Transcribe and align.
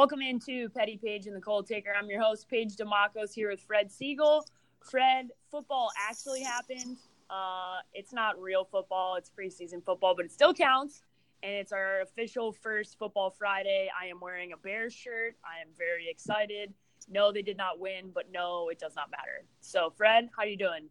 Welcome 0.00 0.22
into 0.22 0.70
Petty 0.70 0.96
Paige 0.96 1.26
and 1.26 1.36
the 1.36 1.42
Cold 1.42 1.66
Taker. 1.66 1.92
I'm 1.94 2.08
your 2.08 2.22
host, 2.22 2.48
Paige 2.48 2.74
Dimakos, 2.74 3.34
here 3.34 3.50
with 3.50 3.60
Fred 3.60 3.92
Siegel. 3.92 4.46
Fred, 4.80 5.28
football 5.50 5.90
actually 6.08 6.40
happened. 6.40 6.96
Uh, 7.28 7.80
it's 7.92 8.10
not 8.10 8.40
real 8.40 8.64
football, 8.64 9.16
it's 9.16 9.28
preseason 9.28 9.84
football, 9.84 10.14
but 10.16 10.24
it 10.24 10.32
still 10.32 10.54
counts. 10.54 11.02
And 11.42 11.52
it's 11.52 11.70
our 11.70 12.00
official 12.00 12.50
first 12.50 12.98
Football 12.98 13.28
Friday. 13.28 13.90
I 13.94 14.06
am 14.06 14.20
wearing 14.20 14.54
a 14.54 14.56
Bears 14.56 14.94
shirt. 14.94 15.36
I 15.44 15.60
am 15.60 15.68
very 15.76 16.08
excited. 16.08 16.72
No, 17.10 17.30
they 17.30 17.42
did 17.42 17.58
not 17.58 17.78
win, 17.78 18.10
but 18.14 18.32
no, 18.32 18.70
it 18.70 18.78
does 18.78 18.96
not 18.96 19.10
matter. 19.10 19.44
So, 19.60 19.92
Fred, 19.94 20.30
how 20.34 20.44
are 20.44 20.48
you 20.48 20.56
doing? 20.56 20.88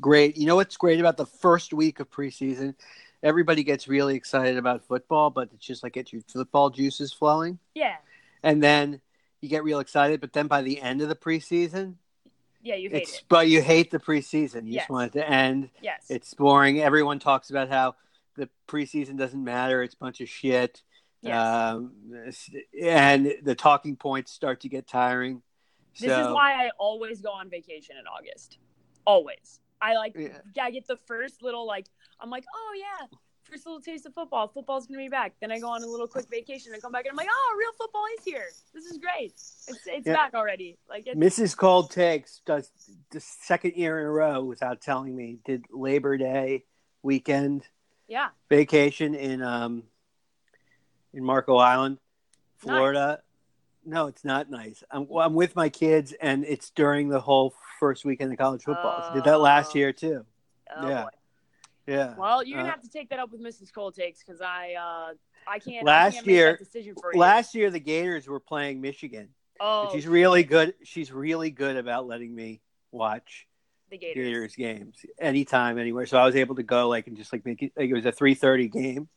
Great. 0.00 0.38
You 0.38 0.46
know 0.46 0.56
what's 0.56 0.78
great 0.78 1.00
about 1.00 1.18
the 1.18 1.26
first 1.26 1.74
week 1.74 2.00
of 2.00 2.10
preseason? 2.10 2.74
Everybody 3.22 3.62
gets 3.62 3.88
really 3.88 4.14
excited 4.14 4.56
about 4.56 4.86
football, 4.86 5.28
but 5.28 5.50
it's 5.52 5.66
just 5.66 5.82
like 5.82 5.92
get 5.92 6.14
your 6.14 6.22
football 6.22 6.70
juices 6.70 7.12
flowing. 7.12 7.58
Yeah. 7.74 7.96
And 8.42 8.62
then 8.62 9.00
you 9.40 9.48
get 9.48 9.64
real 9.64 9.80
excited, 9.80 10.20
but 10.20 10.32
then 10.32 10.46
by 10.46 10.62
the 10.62 10.80
end 10.80 11.00
of 11.02 11.08
the 11.08 11.14
preseason, 11.16 11.94
Yeah, 12.62 12.74
you 12.74 12.90
hate 12.90 13.02
it's 13.02 13.18
it. 13.18 13.24
but 13.28 13.48
you 13.48 13.62
hate 13.62 13.90
the 13.90 13.98
preseason. 13.98 14.66
You 14.66 14.74
Yes. 14.74 14.82
just 14.82 14.90
want 14.90 15.14
it 15.14 15.18
to 15.20 15.28
end. 15.30 15.70
Yes. 15.82 16.06
It's 16.10 16.34
boring. 16.34 16.80
Everyone 16.80 17.18
talks 17.18 17.50
about 17.50 17.68
how 17.68 17.94
the 18.36 18.48
preseason 18.66 19.16
doesn't 19.16 19.42
matter. 19.42 19.82
It's 19.82 19.94
a 19.94 19.98
bunch 19.98 20.20
of 20.20 20.28
shit. 20.28 20.82
Yes. 21.20 21.36
Um, 21.36 21.92
and 22.80 23.34
the 23.42 23.54
talking 23.54 23.96
points 23.96 24.32
start 24.32 24.60
to 24.60 24.68
get 24.68 24.86
tiring. 24.86 25.42
This 25.98 26.10
is 26.16 26.26
why 26.28 26.64
I 26.66 26.70
always 26.78 27.20
go 27.20 27.30
on 27.32 27.50
vacation 27.50 27.96
in 27.98 28.06
August. 28.06 28.58
Always. 29.04 29.60
I 29.80 29.94
like 29.96 30.14
Yeah. 30.16 30.38
I 30.60 30.70
get 30.70 30.86
the 30.86 30.96
first 31.06 31.42
little 31.42 31.66
like 31.66 31.86
I'm 32.20 32.30
like, 32.30 32.44
oh 32.54 32.74
yeah, 32.76 33.06
first 33.50 33.66
little 33.66 33.80
taste 33.80 34.06
of 34.06 34.14
football. 34.14 34.48
Football's 34.48 34.86
gonna 34.86 34.98
be 34.98 35.08
back. 35.08 35.34
Then 35.40 35.50
I 35.50 35.58
go 35.58 35.68
on 35.68 35.82
a 35.82 35.86
little 35.86 36.06
quick 36.06 36.26
vacation 36.30 36.72
and 36.72 36.82
come 36.82 36.92
back 36.92 37.04
and 37.04 37.12
I'm 37.12 37.16
like, 37.16 37.28
oh, 37.30 37.56
real 37.58 37.72
football 37.78 38.04
is 38.18 38.24
here. 38.24 38.44
This 38.74 38.84
is 38.86 38.98
great. 38.98 39.32
It's 39.32 39.68
it's 39.86 40.06
Yeah. 40.06 40.14
back 40.14 40.34
already. 40.34 40.78
Like 40.88 41.06
it's, 41.06 41.16
Mrs. 41.18 41.56
Cold 41.56 41.90
Takes 41.90 42.40
does 42.44 42.70
the 43.10 43.20
second 43.20 43.74
year 43.76 44.00
in 44.00 44.06
a 44.06 44.10
row 44.10 44.44
without 44.44 44.80
telling 44.80 45.14
me 45.16 45.38
did 45.44 45.64
Labor 45.70 46.16
Day 46.16 46.64
weekend 47.02 47.66
yeah, 48.08 48.28
vacation 48.48 49.14
in 49.14 49.42
um 49.42 49.84
in 51.12 51.24
Marco 51.24 51.56
Island, 51.56 51.98
Florida. 52.58 53.22
No, 53.84 54.06
it's 54.08 54.24
not 54.24 54.50
nice. 54.50 54.82
I'm 54.90 55.06
well, 55.08 55.24
I'm 55.26 55.34
with 55.34 55.56
my 55.56 55.68
kids 55.68 56.12
and 56.20 56.44
it's 56.44 56.70
during 56.70 57.08
the 57.08 57.20
whole 57.20 57.54
first 57.80 58.04
weekend 58.04 58.32
of 58.32 58.38
college 58.38 58.64
football. 58.64 59.02
So 59.08 59.14
did 59.14 59.24
that 59.24 59.38
last 59.40 59.74
Oh. 59.74 59.78
year 59.78 59.92
too. 59.92 60.26
oh 60.76 60.88
Yeah. 60.88 61.04
boy. 61.04 61.10
Yeah. 61.88 62.14
Well, 62.16 62.44
you're 62.44 62.58
gonna 62.58 62.68
Uh, 62.68 62.72
have 62.72 62.82
to 62.82 62.90
take 62.90 63.08
that 63.08 63.18
up 63.18 63.30
with 63.32 63.40
Mrs. 63.40 63.72
Cold 63.72 63.94
Takes 63.94 64.22
because 64.22 64.42
I 64.42 64.74
uh 64.74 65.14
I 65.46 65.58
can't 65.58 65.86
Last 65.86 66.12
I 66.12 66.14
can't 66.16 66.26
make 66.26 66.34
year- 66.34 66.52
that 66.52 66.58
decision 66.58 66.94
for 67.00 67.14
you. 67.14 67.18
Last 67.18 67.54
year 67.54 67.70
the 67.70 67.80
Gators 67.80 68.28
were 68.28 68.40
playing 68.40 68.80
Michigan. 68.82 69.30
oh, 69.58 69.84
And 69.84 69.92
she's 69.92 70.06
really 70.06 70.44
good. 70.44 70.74
She's 70.84 71.10
really 71.10 71.50
good 71.50 71.76
about 71.76 72.06
letting 72.06 72.34
me 72.34 72.60
watch 72.92 73.46
the 73.90 73.96
Gators. 73.96 74.14
Gators 74.26 74.56
games 74.56 74.96
anytime, 75.18 75.78
anywhere. 75.78 76.04
So 76.04 76.18
I 76.18 76.26
was 76.26 76.36
able 76.36 76.56
to 76.56 76.62
go 76.62 76.88
like 76.90 77.06
and 77.06 77.16
just 77.16 77.32
like 77.32 77.46
make 77.46 77.62
it. 77.62 77.72
Like 77.74 77.88
it 77.88 77.94
was 77.94 78.04
a 78.04 78.12
three 78.12 78.34
thirty 78.34 78.68
game, 78.68 79.08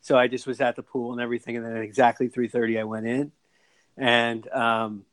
so 0.00 0.18
I 0.18 0.26
just 0.26 0.48
was 0.48 0.60
at 0.60 0.74
the 0.74 0.82
pool 0.82 1.12
and 1.12 1.20
everything, 1.20 1.56
and 1.56 1.64
then 1.64 1.76
at 1.76 1.82
exactly 1.84 2.26
three 2.26 2.48
thirty 2.48 2.76
I 2.76 2.82
went 2.84 3.06
in, 3.06 3.30
and 3.96 4.48
um, 4.48 5.04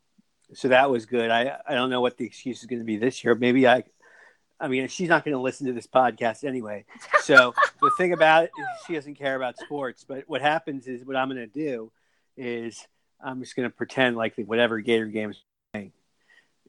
so 0.53 0.69
that 0.69 0.89
was 0.89 1.05
good. 1.05 1.29
I 1.29 1.59
I 1.67 1.75
don't 1.75 1.91
know 1.91 2.01
what 2.01 2.17
the 2.17 2.25
excuse 2.25 2.61
is 2.61 2.65
going 2.65 2.79
to 2.79 2.85
be 2.85 2.97
this 2.97 3.23
year. 3.23 3.35
Maybe 3.35 3.67
I. 3.67 3.83
I 4.59 4.67
mean, 4.67 4.87
she's 4.87 5.09
not 5.09 5.25
going 5.25 5.35
to 5.35 5.41
listen 5.41 5.67
to 5.67 5.73
this 5.73 5.87
podcast 5.87 6.43
anyway. 6.43 6.85
So 7.23 7.53
the 7.81 7.89
thing 7.97 8.11
about 8.11 8.43
it 8.43 8.51
is 8.59 8.65
she 8.85 8.95
doesn't 8.95 9.15
care 9.15 9.37
about 9.37 9.57
sports. 9.57 10.03
But 10.05 10.25
what 10.27 10.41
happens 10.41 10.87
is 10.87 11.05
what 11.05 11.15
I'm 11.15 11.29
going 11.29 11.39
to 11.39 11.47
do 11.47 11.89
is 12.35 12.85
I'm 13.23 13.39
just 13.39 13.55
going 13.55 13.69
to 13.69 13.73
pretend 13.73 14.17
like 14.17 14.35
the, 14.35 14.43
whatever 14.43 14.79
Gator 14.81 15.05
game 15.05 15.29
is 15.29 15.37
playing 15.71 15.93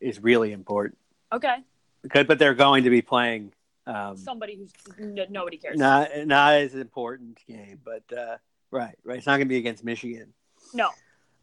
is 0.01 0.21
really 0.23 0.53
important. 0.53 0.97
Okay, 1.33 1.57
Because, 2.03 2.27
but 2.27 2.39
they're 2.39 2.55
going 2.55 2.85
to 2.85 2.91
be 2.91 3.03
playing 3.03 3.53
um, 3.89 4.17
somebody 4.17 4.55
who's 4.57 4.71
n- 4.97 5.27
nobody 5.31 5.57
cares. 5.57 5.77
not 5.77 6.11
not 6.25 6.55
as 6.55 6.77
important 6.77 7.41
game, 7.49 7.81
but 7.85 8.05
uh, 8.17 8.37
right, 8.71 8.95
right. 9.05 9.19
It's 9.19 9.27
not 9.27 9.33
going 9.39 9.49
to 9.49 9.53
be 9.53 9.57
against 9.59 9.83
Michigan. 9.85 10.33
No, 10.73 10.91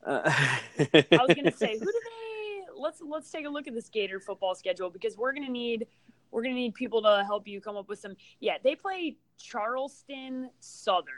Uh, 0.06 0.22
I 0.26 1.06
was 1.12 1.36
gonna 1.36 1.52
say, 1.52 1.74
who 1.78 1.86
do 1.86 1.86
they? 2.06 2.21
Let's 2.82 3.02
let's 3.02 3.30
take 3.30 3.46
a 3.46 3.50
look 3.50 3.68
at 3.68 3.74
this 3.74 3.90
Gator 3.90 4.20
football 4.20 4.56
schedule 4.56 4.90
because 4.90 5.18
we're 5.18 5.34
gonna 5.34 5.50
need 5.50 5.88
we're 6.32 6.44
gonna 6.44 6.56
need 6.56 6.74
people 6.74 7.02
to 7.04 7.24
help 7.26 7.48
you 7.48 7.62
come 7.62 7.78
up 7.78 7.88
with 7.90 8.00
some. 8.00 8.16
Yeah, 8.40 8.58
they 8.64 8.76
play 8.76 9.18
Charleston 9.38 10.50
Southern. 10.60 11.14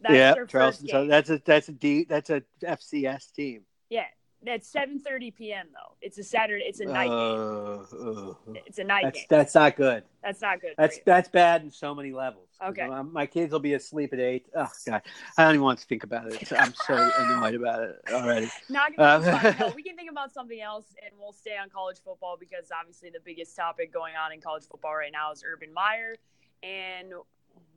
That's 0.00 0.14
yeah, 0.14 0.34
Charleston. 0.46 0.88
first 0.88 0.88
So 0.88 1.00
game. 1.02 1.08
that's 1.08 1.30
a 1.30 1.38
that's 1.44 1.68
a 1.68 1.72
D 1.72 2.04
that's 2.08 2.30
a 2.30 2.42
FCS 2.62 3.32
team. 3.32 3.62
yeah, 3.90 4.04
that's 4.42 4.66
seven 4.68 4.98
thirty 4.98 5.30
p.m. 5.30 5.66
though. 5.72 5.94
It's 6.00 6.16
a 6.18 6.24
Saturday. 6.24 6.64
It's 6.66 6.80
a 6.80 6.86
night 6.86 7.08
game. 7.08 7.14
Uh, 7.16 7.80
uh, 7.82 8.34
It's 8.66 8.78
a 8.78 8.84
night 8.84 9.04
that's 9.04 9.16
game. 9.18 9.26
that's 9.28 9.54
not 9.54 9.76
good. 9.76 10.02
That's 10.22 10.40
not 10.40 10.60
good. 10.60 10.74
That's 10.78 10.98
that's 11.04 11.28
bad 11.28 11.62
in 11.62 11.70
so 11.70 11.94
many 11.94 12.12
levels. 12.12 12.46
Okay. 12.62 12.82
Um, 12.82 13.12
my 13.12 13.24
kids 13.26 13.52
will 13.52 13.58
be 13.60 13.74
asleep 13.74 14.12
at 14.12 14.20
eight. 14.20 14.46
Oh 14.54 14.68
god, 14.86 15.02
I 15.38 15.44
don't 15.44 15.54
even 15.54 15.64
want 15.64 15.78
to 15.80 15.86
think 15.86 16.04
about 16.04 16.32
it. 16.32 16.52
I'm 16.52 16.74
so 16.74 17.10
annoyed 17.18 17.54
about 17.54 17.82
it 17.82 17.96
already. 18.12 18.50
Not 18.68 18.96
gonna 18.96 19.18
be 19.20 19.28
Uh, 19.28 19.38
fun. 19.38 19.56
No, 19.60 19.72
we 19.76 19.82
can 19.82 19.96
think 19.96 20.10
about 20.10 20.32
something 20.32 20.60
else, 20.60 20.86
and 21.04 21.12
we'll 21.18 21.32
stay 21.32 21.56
on 21.62 21.68
college 21.70 21.98
football 22.04 22.36
because 22.38 22.70
obviously 22.78 23.10
the 23.10 23.20
biggest 23.24 23.54
topic 23.56 23.92
going 23.92 24.14
on 24.16 24.32
in 24.32 24.40
college 24.40 24.64
football 24.70 24.94
right 24.94 25.12
now 25.12 25.32
is 25.32 25.42
Urban 25.46 25.72
Meyer 25.72 26.16
and 26.62 27.12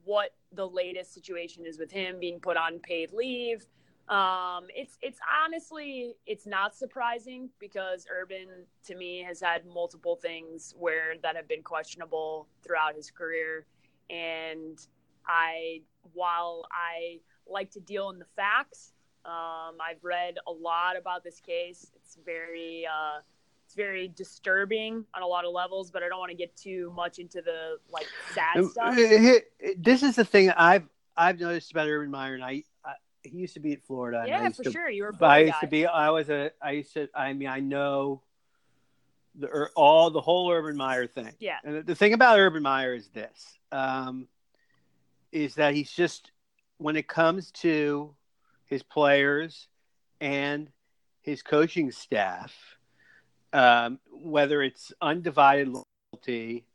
what 0.04 0.30
the 0.52 0.66
latest 0.68 1.14
situation 1.14 1.64
is 1.66 1.78
with 1.78 1.90
him 1.90 2.20
being 2.20 2.38
put 2.38 2.56
on 2.56 2.78
paid 2.78 3.12
leave. 3.12 3.66
Um, 4.08 4.66
it's 4.74 4.98
it's 5.00 5.18
honestly 5.44 6.14
it's 6.26 6.46
not 6.46 6.74
surprising 6.74 7.48
because 7.58 8.06
Urban 8.10 8.48
to 8.86 8.94
me 8.94 9.22
has 9.22 9.40
had 9.40 9.64
multiple 9.64 10.16
things 10.16 10.74
where 10.78 11.14
that 11.22 11.36
have 11.36 11.48
been 11.48 11.62
questionable 11.62 12.46
throughout 12.62 12.94
his 12.94 13.10
career, 13.10 13.64
and 14.10 14.78
I 15.26 15.80
while 16.12 16.66
I 16.70 17.20
like 17.48 17.70
to 17.72 17.80
deal 17.80 18.10
in 18.10 18.18
the 18.18 18.26
facts. 18.36 18.92
Um, 19.24 19.76
I've 19.80 20.04
read 20.04 20.34
a 20.46 20.52
lot 20.52 20.98
about 20.98 21.24
this 21.24 21.40
case. 21.40 21.90
It's 21.96 22.18
very, 22.26 22.86
uh, 22.86 23.20
it's 23.64 23.74
very 23.74 24.08
disturbing 24.08 25.06
on 25.14 25.22
a 25.22 25.26
lot 25.26 25.46
of 25.46 25.52
levels, 25.52 25.90
but 25.90 26.02
I 26.02 26.10
don't 26.10 26.18
want 26.18 26.30
to 26.30 26.36
get 26.36 26.54
too 26.54 26.92
much 26.94 27.18
into 27.18 27.40
the 27.40 27.78
like 27.90 28.06
sad 28.34 28.58
Um, 28.58 28.68
stuff. 28.68 28.94
This 29.78 30.02
is 30.02 30.16
the 30.16 30.26
thing 30.26 30.50
I've 30.50 30.86
I've 31.16 31.40
noticed 31.40 31.70
about 31.70 31.88
Urban 31.88 32.10
Meyer, 32.10 32.34
and 32.34 32.44
I 32.44 32.64
he 33.24 33.38
used 33.38 33.54
to 33.54 33.60
be 33.60 33.72
at 33.72 33.84
Florida. 33.84 34.24
Yeah, 34.26 34.48
for 34.50 34.64
to, 34.64 34.70
sure. 34.70 34.90
You 34.90 35.04
were 35.04 35.12
But 35.12 35.30
I 35.30 35.38
used 35.40 35.60
to 35.60 35.66
be. 35.66 35.86
I 35.86 36.10
was 36.10 36.28
a. 36.28 36.50
I 36.62 36.72
used 36.72 36.92
to. 36.94 37.08
I 37.14 37.32
mean, 37.32 37.48
I 37.48 37.60
know 37.60 38.22
the 39.34 39.68
all 39.74 40.10
the 40.10 40.20
whole 40.20 40.50
Urban 40.50 40.76
Meyer 40.76 41.06
thing. 41.06 41.32
Yeah. 41.40 41.56
And 41.64 41.76
the, 41.76 41.82
the 41.82 41.94
thing 41.94 42.12
about 42.12 42.38
Urban 42.38 42.62
Meyer 42.62 42.94
is 42.94 43.08
this: 43.08 43.58
um, 43.72 44.28
is 45.32 45.54
that 45.56 45.74
he's 45.74 45.90
just 45.90 46.30
when 46.78 46.96
it 46.96 47.08
comes 47.08 47.50
to 47.52 48.14
his 48.66 48.82
players 48.82 49.68
and 50.20 50.70
his 51.22 51.42
coaching 51.42 51.90
staff, 51.90 52.54
um, 53.52 53.98
whether 54.12 54.62
it's 54.62 54.92
undivided 55.00 55.68
loyalty 55.68 56.66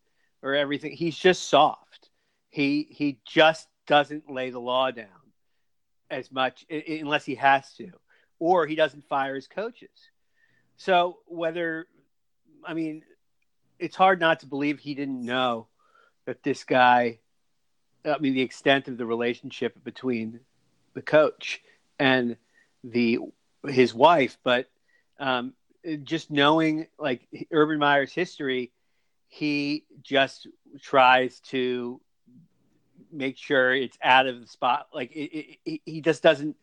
or 0.41 0.55
everything, 0.55 0.91
he's 0.93 1.17
just 1.17 1.47
soft. 1.47 2.09
He 2.49 2.87
he 2.89 3.19
just 3.25 3.67
doesn't 3.85 4.31
lay 4.31 4.49
the 4.49 4.59
law 4.59 4.89
down 4.89 5.07
as 6.09 6.31
much 6.31 6.65
unless 6.69 7.25
he 7.25 7.35
has 7.35 7.73
to, 7.73 7.91
or 8.39 8.65
he 8.65 8.75
doesn't 8.75 9.07
fire 9.07 9.35
his 9.35 9.47
coaches. 9.47 9.89
So 10.77 11.19
whether, 11.25 11.87
I 12.65 12.73
mean, 12.73 13.03
it's 13.79 13.95
hard 13.95 14.19
not 14.19 14.41
to 14.41 14.45
believe 14.45 14.79
he 14.79 14.95
didn't 14.95 15.23
know 15.23 15.67
that 16.25 16.43
this 16.43 16.63
guy. 16.63 17.19
I 18.05 18.17
mean, 18.19 18.33
the 18.33 18.41
extent 18.41 18.87
of 18.87 18.97
the 18.97 19.05
relationship 19.05 19.83
between 19.83 20.39
the 20.93 21.01
coach 21.01 21.61
and 21.99 22.37
the 22.83 23.19
his 23.67 23.93
wife, 23.93 24.37
but 24.43 24.69
um, 25.19 25.53
just 26.03 26.31
knowing 26.31 26.87
like 26.97 27.27
Urban 27.51 27.77
Meyer's 27.77 28.13
history, 28.13 28.71
he 29.27 29.85
just 30.01 30.47
tries 30.81 31.39
to 31.41 31.99
make 33.11 33.37
sure 33.37 33.73
it's 33.73 33.97
out 34.01 34.27
of 34.27 34.39
the 34.41 34.47
spot. 34.47 34.87
Like 34.93 35.11
it, 35.11 35.57
it, 35.65 35.81
he 35.85 36.01
just 36.01 36.21
doesn't 36.23 36.55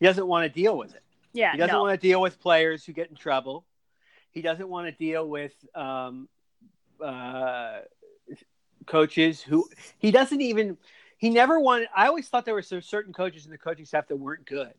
he 0.00 0.06
doesn't 0.06 0.26
want 0.26 0.44
to 0.52 0.60
deal 0.60 0.76
with 0.76 0.94
it. 0.94 1.02
Yeah, 1.32 1.52
He 1.52 1.58
doesn't 1.58 1.74
no. 1.74 1.82
want 1.82 1.98
to 2.00 2.06
deal 2.06 2.20
with 2.20 2.40
players 2.40 2.84
who 2.84 2.92
get 2.92 3.08
in 3.08 3.16
trouble. 3.16 3.64
He 4.32 4.42
doesn't 4.42 4.68
want 4.68 4.86
to 4.86 4.92
deal 4.92 5.26
with 5.28 5.52
um, 5.74 6.28
uh, 7.02 7.80
coaches 8.86 9.40
who 9.40 9.68
he 9.98 10.10
doesn't 10.10 10.40
even. 10.40 10.76
He 11.16 11.30
never 11.30 11.60
wanted. 11.60 11.88
I 11.94 12.08
always 12.08 12.28
thought 12.28 12.44
there 12.44 12.54
were 12.54 12.62
certain 12.62 13.12
coaches 13.12 13.44
in 13.44 13.50
the 13.52 13.58
coaching 13.58 13.84
staff 13.84 14.08
that 14.08 14.16
weren't 14.16 14.44
good, 14.44 14.72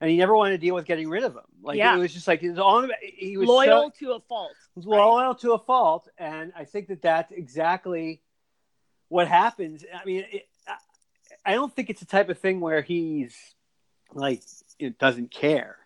and 0.00 0.10
he 0.10 0.16
never 0.16 0.36
wanted 0.36 0.52
to 0.52 0.58
deal 0.58 0.74
with 0.74 0.84
getting 0.86 1.08
rid 1.08 1.24
of 1.24 1.34
them. 1.34 1.44
Like 1.62 1.76
Yeah. 1.76 1.96
it 1.96 1.98
was 1.98 2.12
just 2.14 2.28
like 2.28 2.42
it 2.42 2.50
was 2.50 2.58
on. 2.58 2.90
He 3.02 3.36
was 3.36 3.48
loyal 3.48 3.90
so, 3.98 4.06
to 4.06 4.12
a 4.12 4.20
fault. 4.20 4.52
was 4.76 4.86
loyal 4.86 5.34
to 5.36 5.52
a 5.52 5.58
fault, 5.58 6.08
and 6.16 6.52
I 6.56 6.64
think 6.64 6.88
that 6.88 7.02
that's 7.02 7.32
exactly 7.32 8.22
what 9.08 9.26
happens. 9.26 9.84
I 9.92 10.04
mean, 10.04 10.24
it, 10.30 10.48
I- 11.52 11.54
don't 11.54 11.74
think 11.74 11.90
it's 11.90 12.00
the 12.00 12.06
type 12.06 12.28
of 12.28 12.38
thing 12.38 12.60
where 12.60 12.82
he's 12.82 13.36
like 14.14 14.42
it 14.78 14.98
doesn't 14.98 15.30
care. 15.30 15.76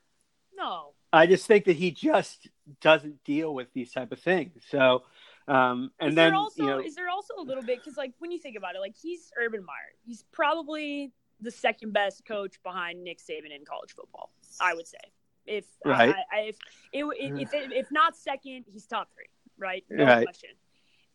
No. 0.57 0.91
I 1.13 1.27
just 1.27 1.47
think 1.47 1.65
that 1.67 1.77
he 1.77 1.91
just 1.91 2.49
doesn't 2.81 3.23
deal 3.25 3.55
with 3.55 3.73
these 3.73 3.93
type 3.93 4.13
of 4.13 4.21
things. 4.21 4.63
So, 4.71 5.03
um, 5.49 5.91
and 6.01 6.11
is 6.11 6.15
then 6.15 6.31
there 6.31 6.35
also 6.35 6.63
you 6.63 6.69
know, 6.69 6.81
is 6.81 6.95
there 6.95 7.09
also 7.09 7.35
a 7.39 7.43
little 7.43 7.63
bit 7.63 7.79
because 7.83 7.97
like 7.97 8.13
when 8.19 8.31
you 8.31 8.39
think 8.39 8.57
about 8.57 8.77
it, 8.77 8.81
like 8.81 8.95
he's 9.01 9.31
Urban 9.39 9.65
Meyer. 9.65 9.93
He's 10.05 10.25
probably 10.33 11.13
the 11.41 11.51
second 11.51 11.93
best 11.93 12.25
coach 12.25 12.63
behind 12.63 13.03
Nick 13.03 13.19
Saban 13.19 13.55
in 13.55 13.65
college 13.65 13.95
football. 13.95 14.31
I 14.61 14.75
would 14.75 14.87
say. 14.87 14.99
If 15.45 15.67
Right. 15.85 16.15
I, 16.15 16.37
I, 16.37 16.41
if 16.43 16.57
it, 16.93 17.05
if 17.19 17.53
it, 17.53 17.73
if 17.73 17.91
not 17.91 18.17
second, 18.17 18.65
he's 18.69 18.87
top 18.87 19.09
three. 19.13 19.27
Right. 19.59 19.85
No 19.91 20.05
Right. 20.05 20.25
question. 20.25 20.51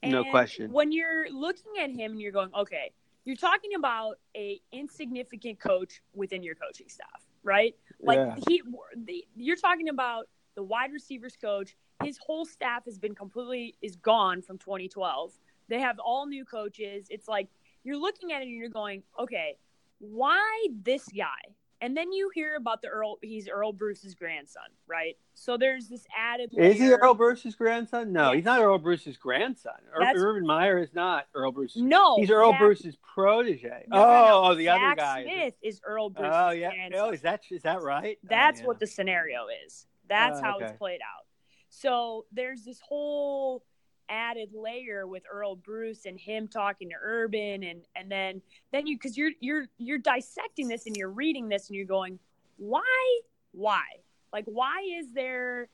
No 0.03 0.23
question. 0.25 0.71
When 0.71 0.91
you're 0.91 1.29
looking 1.31 1.79
at 1.81 1.89
him 1.89 2.11
and 2.11 2.21
you're 2.21 2.31
going, 2.33 2.53
okay, 2.53 2.91
you're 3.27 3.35
talking 3.35 3.71
about 3.75 4.19
a 4.37 4.61
insignificant 4.71 5.59
coach 5.59 6.01
within 6.13 6.41
your 6.43 6.55
coaching 6.55 6.87
staff, 6.87 7.25
right? 7.43 7.75
Like 8.01 8.19
Yeah. 8.19 8.35
he, 8.47 8.63
the, 8.95 9.27
you're 9.35 9.57
talking 9.57 9.89
about 9.89 10.29
the 10.55 10.63
wide 10.63 10.93
receivers 10.93 11.35
coach. 11.35 11.75
His 12.01 12.17
whole 12.25 12.45
staff 12.45 12.85
has 12.85 12.97
been 12.97 13.13
completely 13.13 13.75
is 13.81 13.97
gone 13.97 14.41
from 14.41 14.57
2012. 14.57 15.33
They 15.67 15.81
have 15.81 15.99
all 15.99 16.25
new 16.25 16.45
coaches. 16.45 17.07
It's 17.09 17.27
like 17.27 17.49
you're 17.83 17.97
looking 17.97 18.31
at 18.31 18.43
it 18.43 18.45
and 18.45 18.55
you're 18.55 18.69
going, 18.69 19.03
okay, 19.19 19.57
why 19.99 20.67
this 20.83 21.03
guy? 21.09 21.51
And 21.79 21.95
then 21.95 22.11
you 22.11 22.31
hear 22.33 22.55
about 22.55 22.81
the 22.81 22.87
Earle. 22.87 23.19
He's 23.21 23.47
Earle 23.47 23.71
Bruce's 23.71 24.15
grandson, 24.15 24.63
right? 24.87 25.15
So 25.35 25.57
there's 25.57 25.87
this 25.87 26.05
added. 26.17 26.49
is 26.57 26.77
he 26.79 26.91
Earle 26.91 27.13
Bruce's 27.13 27.53
grandson? 27.53 28.11
No, 28.11 28.29
Yes. 28.31 28.35
he's 28.37 28.45
not 28.45 28.61
Earle 28.61 28.79
Bruce's 28.79 29.15
grandson. 29.17 29.73
That's- 29.97 30.15
Urban 30.17 30.45
Meyer 30.45 30.79
is 30.79 30.93
not 30.95 31.27
Earle 31.35 31.51
Bruce's. 31.51 31.81
No, 31.83 32.17
he's 32.17 32.31
Earle 32.31 32.51
Zach- 32.53 32.59
Bruce's 32.59 32.95
protege. 33.13 33.85
No, 33.89 33.97
no, 33.97 34.03
oh, 34.03 34.25
no. 34.25 34.43
oh, 34.51 34.55
the 34.55 34.69
other 34.69 34.79
Zach 34.81 34.97
guy. 34.97 35.23
Smith 35.23 35.53
is 35.61 35.79
Earle 35.85 36.05
oh, 36.05 36.09
Bruce's 36.09 36.31
oh 36.33 36.49
yeah. 36.49 36.69
grandson. 36.71 36.99
Oh, 37.01 37.09
is 37.11 37.21
that 37.21 37.41
is 37.51 37.61
that 37.61 37.81
right? 37.83 38.17
Oh, 38.23 38.27
That's 38.27 38.61
yeah. 38.61 38.65
what 38.65 38.79
the 38.79 38.87
scenario 38.87 39.45
is. 39.65 39.85
That's 40.09 40.39
Oh, 40.39 40.43
how 40.43 40.55
okay. 40.55 40.65
it's 40.65 40.77
played 40.79 41.01
out. 41.01 41.25
So 41.69 42.25
there's 42.31 42.63
this 42.63 42.79
whole 42.79 43.63
added 44.09 44.49
layer 44.53 45.07
with 45.07 45.23
Earle 45.31 45.55
Bruce 45.55 46.05
and 46.05 46.19
him 46.19 46.47
talking 46.47 46.89
to 46.89 46.95
Urban 47.01 47.63
and 47.63 47.81
and 47.95 48.11
then 48.11 48.41
then 48.71 48.87
you 48.87 48.97
because 48.97 49.17
you're 49.17 49.31
you're 49.39 49.65
you're 49.77 49.97
dissecting 49.97 50.67
this 50.67 50.85
and 50.85 50.95
you're 50.95 51.11
reading 51.11 51.49
this 51.49 51.67
and 51.67 51.75
you're 51.75 51.85
going 51.85 52.19
why 52.57 53.19
why? 53.51 53.83
Like 54.31 54.45
why 54.45 54.81
is 54.99 55.13
there 55.13 55.67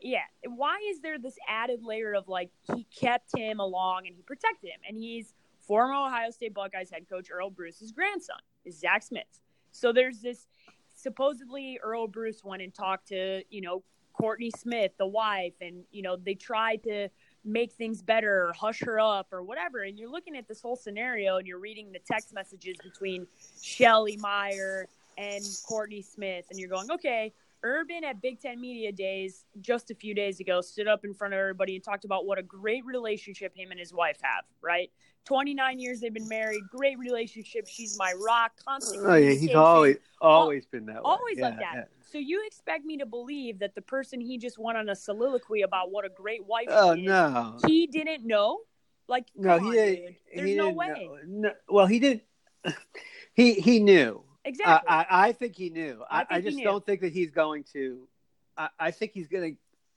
yeah 0.00 0.18
why 0.46 0.78
is 0.90 1.00
there 1.00 1.18
this 1.18 1.36
added 1.48 1.82
layer 1.82 2.14
of 2.14 2.28
like 2.28 2.50
he 2.74 2.86
kept 2.94 3.36
him 3.36 3.60
along 3.60 4.06
and 4.06 4.14
he 4.16 4.22
protected 4.22 4.70
him? 4.70 4.80
And 4.88 4.96
he's 4.96 5.34
former 5.60 5.94
Ohio 5.94 6.30
State 6.30 6.54
Buckeyes 6.54 6.90
head 6.90 7.08
coach 7.08 7.28
Earle 7.32 7.50
Bruce's 7.50 7.92
grandson 7.92 8.38
is 8.64 8.78
Zach 8.78 9.02
Smith. 9.02 9.40
So 9.70 9.92
there's 9.92 10.20
this 10.20 10.46
supposedly 10.94 11.78
Earle 11.82 12.08
Bruce 12.08 12.44
went 12.44 12.62
and 12.62 12.72
talked 12.72 13.08
to, 13.08 13.42
you 13.50 13.60
know, 13.60 13.82
Courtney 14.12 14.52
Smith, 14.56 14.92
the 14.98 15.06
wife, 15.06 15.54
and, 15.60 15.84
you 15.90 16.02
know, 16.02 16.16
they 16.16 16.34
tried 16.34 16.82
to 16.84 17.08
make 17.44 17.72
things 17.72 18.02
better 18.02 18.46
or 18.46 18.52
hush 18.52 18.80
her 18.80 18.98
up 18.98 19.28
or 19.32 19.42
whatever. 19.42 19.82
And 19.82 19.98
you're 19.98 20.10
looking 20.10 20.36
at 20.36 20.48
this 20.48 20.60
whole 20.60 20.76
scenario 20.76 21.36
and 21.36 21.46
you're 21.46 21.58
reading 21.58 21.92
the 21.92 21.98
text 21.98 22.32
messages 22.32 22.76
between 22.82 23.26
Shelley 23.60 24.16
Meyer 24.16 24.88
and 25.16 25.44
Courtney 25.68 26.02
Smith, 26.02 26.46
and 26.50 26.58
you're 26.58 26.68
going, 26.68 26.90
okay, 26.90 27.32
Urban 27.62 28.04
at 28.04 28.20
Big 28.20 28.40
Ten 28.40 28.60
Media 28.60 28.92
Days 28.92 29.44
just 29.60 29.90
a 29.90 29.94
few 29.94 30.14
days 30.14 30.40
ago 30.40 30.60
stood 30.60 30.86
up 30.88 31.04
in 31.04 31.14
front 31.14 31.32
of 31.32 31.40
everybody 31.40 31.76
and 31.76 31.84
talked 31.84 32.04
about 32.04 32.26
what 32.26 32.38
a 32.38 32.42
great 32.42 32.84
relationship 32.84 33.56
him 33.56 33.70
and 33.70 33.80
his 33.80 33.92
wife 33.92 34.18
have, 34.22 34.44
right? 34.60 34.90
29 35.24 35.78
years 35.78 36.00
they've 36.00 36.12
been 36.12 36.28
married, 36.28 36.62
great 36.70 36.98
relationship. 36.98 37.66
She's 37.66 37.96
my 37.98 38.12
rock, 38.26 38.52
constant. 38.64 39.02
Oh 39.04 39.14
yeah, 39.14 39.32
he's 39.32 39.54
always 39.54 39.96
always 40.20 40.66
been 40.66 40.86
that 40.86 40.96
way. 40.96 41.00
always 41.04 41.38
yeah, 41.38 41.44
like 41.48 41.58
that. 41.58 41.74
yeah. 41.74 41.84
So 42.10 42.18
you 42.18 42.42
expect 42.46 42.84
me 42.84 42.96
to 42.98 43.06
believe 43.06 43.58
that 43.58 43.74
the 43.74 43.82
person 43.82 44.20
he 44.20 44.38
just 44.38 44.58
went 44.58 44.78
on 44.78 44.88
a 44.88 44.94
soliloquy 44.94 45.62
about 45.62 45.90
what 45.90 46.04
a 46.04 46.08
great 46.08 46.44
wife 46.46 46.66
Oh 46.70 46.92
is, 46.92 47.02
no. 47.02 47.58
he 47.66 47.86
didn't 47.86 48.24
know? 48.24 48.60
Like, 49.08 49.26
No, 49.34 49.58
he 49.58 49.66
on, 49.66 49.72
didn't. 49.72 50.16
There's 50.34 50.48
he 50.50 50.54
no 50.56 50.64
didn't 50.66 50.76
way. 50.76 51.10
No, 51.26 51.52
well, 51.68 51.86
he 51.86 51.98
didn't. 51.98 52.22
He 53.36 53.54
he 53.54 53.80
knew. 53.80 54.22
Exactly. 54.44 54.88
I, 54.88 55.00
I 55.02 55.28
I 55.28 55.32
think 55.32 55.56
he 55.56 55.68
knew. 55.68 56.04
I 56.08 56.20
I, 56.20 56.26
I 56.36 56.40
just 56.40 56.62
don't 56.62 56.86
think 56.86 57.00
that 57.00 57.12
he's 57.12 57.32
going 57.32 57.64
to. 57.72 58.06
I, 58.56 58.68
I 58.78 58.90
think 58.92 59.10
he's 59.12 59.26
gonna. 59.26 59.50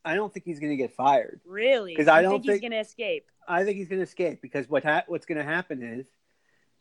I 0.04 0.16
don't 0.16 0.34
think 0.34 0.44
he's 0.44 0.60
gonna 0.60 0.76
get 0.76 0.92
fired. 0.96 1.40
Really? 1.46 1.94
Because 1.94 2.08
I 2.08 2.24
don't 2.24 2.42
think, 2.42 2.54
he's 2.54 2.62
going 2.62 2.72
to 2.72 2.80
escape. 2.80 3.30
I 3.48 3.64
think 3.64 3.78
he's 3.78 3.88
gonna 3.88 4.02
escape 4.02 4.42
because 4.42 4.70
what 4.70 4.84
ha- 4.84 5.04
what's 5.08 5.26
gonna 5.26 5.44
happen 5.44 5.82
is, 5.82 6.08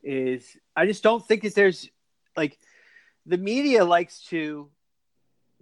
is 0.02 0.56
I 0.74 0.86
just 0.86 1.02
don't 1.02 1.24
think 1.24 1.42
that 1.42 1.54
there's 1.54 1.88
like, 2.36 2.58
the 3.24 3.38
media 3.38 3.84
likes 3.84 4.22
to. 4.26 4.70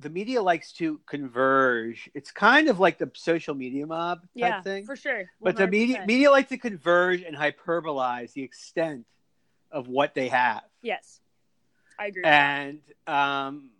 The 0.01 0.11
media 0.11 0.43
likes 0.43 0.73
to 0.73 1.01
converge. 1.07 2.11
It's 2.15 2.33
kind 2.33 2.69
of 2.69 2.81
like 2.81 2.99
the 2.99 3.13
social 3.15 3.55
media 3.55 3.87
mob 3.87 4.23
type 4.23 4.29
Yeah, 4.35 4.61
thing. 4.61 4.85
for 4.87 4.97
sure. 4.97 5.31
But 5.41 5.57
the 5.57 5.69
media 5.69 6.03
media 6.05 6.33
like 6.33 6.49
to 6.49 6.59
converge 6.59 7.23
and 7.23 7.37
hyperbolize 7.37 8.33
the 8.33 8.43
extent 8.43 9.07
of 9.71 9.87
what 9.87 10.15
they 10.15 10.29
have. 10.31 10.65
Yes, 10.83 11.21
I 11.97 12.07
agree. 12.07 12.25
And 12.25 12.81
um, 13.07 13.71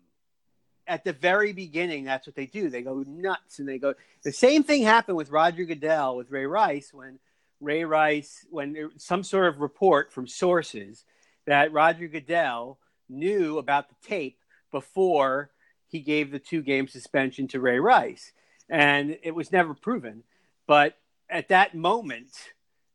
at 0.87 1.05
the 1.05 1.13
very 1.13 1.53
beginning, 1.53 2.05
that's 2.05 2.27
what 2.27 2.37
they 2.37 2.47
do. 2.47 2.69
They 2.69 2.83
go 2.83 3.05
nuts 3.07 3.59
and 3.59 3.69
they 3.69 3.79
go. 3.79 3.95
The 4.23 4.33
same 4.33 4.63
thing 4.63 4.83
happened 4.83 5.17
with 5.17 5.31
Roger 5.31 5.65
Goodell 5.65 6.17
with 6.17 6.31
Ray 6.31 6.47
Rice 6.47 6.93
when 6.93 7.19
Ray 7.61 7.85
Rice, 7.85 8.47
when 8.51 8.73
there 8.73 8.91
some 8.97 9.23
sort 9.23 9.47
of 9.47 9.61
report 9.61 10.13
from 10.13 10.27
sources 10.27 11.05
that 11.47 11.73
Roger 11.73 12.09
Goodell 12.09 12.79
knew 13.09 13.59
about 13.59 13.89
the 13.89 14.09
tape 14.09 14.39
before 14.71 15.51
he 15.87 16.01
gave 16.01 16.31
the 16.31 16.39
two 16.39 16.63
game 16.63 16.89
suspension 16.89 17.49
to 17.49 17.61
Ray 17.61 17.79
Rice. 17.79 18.33
And 18.69 19.19
it 19.23 19.35
was 19.35 19.53
never 19.53 19.75
proven. 19.75 20.23
But 20.67 20.97
at 21.29 21.49
that 21.49 21.75
moment, 21.75 22.31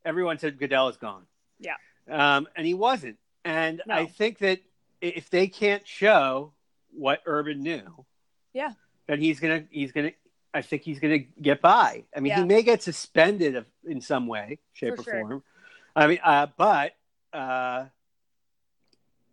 everyone 0.04 0.40
said 0.40 0.60
Goodell 0.60 0.90
is 0.90 0.98
gone. 0.98 1.24
Yeah. 1.60 1.76
Um, 2.10 2.48
and 2.56 2.66
he 2.66 2.74
wasn't. 2.74 3.18
And 3.46 3.82
No. 3.86 3.94
I 3.94 4.06
think 4.06 4.40
that 4.40 4.60
if 5.02 5.30
they 5.30 5.48
can't 5.48 5.88
show 5.88 6.54
what 6.92 7.22
Urban 7.26 7.62
knew, 7.62 8.06
Yeah. 8.54 8.74
then 9.08 9.20
he's 9.20 9.40
gonna 9.40 9.66
he's 9.70 9.92
gonna 9.92 10.12
I 10.54 10.62
think 10.62 10.82
he's 10.82 11.00
gonna 11.00 11.20
get 11.20 11.62
by. 11.62 12.06
I 12.16 12.20
mean, 12.20 12.32
Yeah. 12.32 12.40
he 12.42 12.46
may 12.46 12.64
get 12.64 12.82
suspended 12.82 13.66
in 13.86 14.02
some 14.02 14.28
way, 14.28 14.60
shape, 14.74 14.96
For 14.96 15.02
or 15.02 15.04
sure. 15.04 15.14
form. 15.22 15.44
I 15.96 16.08
mean, 16.08 16.20
uh, 16.24 16.48
but 16.58 16.96
uh, 17.34 17.86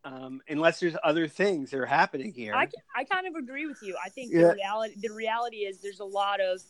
um, 0.05 0.41
unless 0.49 0.79
there's 0.81 0.97
other 1.03 1.26
things 1.26 1.70
that 1.70 1.79
are 1.81 1.87
happening 1.87 2.32
here, 2.32 2.55
I, 2.55 2.69
I 2.94 3.05
kind 3.05 3.26
of 3.26 3.35
agree 3.35 3.67
with 3.67 3.82
you. 3.82 3.97
I 4.05 4.09
think 4.09 4.32
Yeah. 4.32 4.49
the 4.49 4.55
reality 4.55 4.94
the 5.00 5.12
reality 5.14 5.56
is 5.59 5.79
there's 5.81 6.00
a 6.00 6.05
lot 6.05 6.41
of 6.41 6.61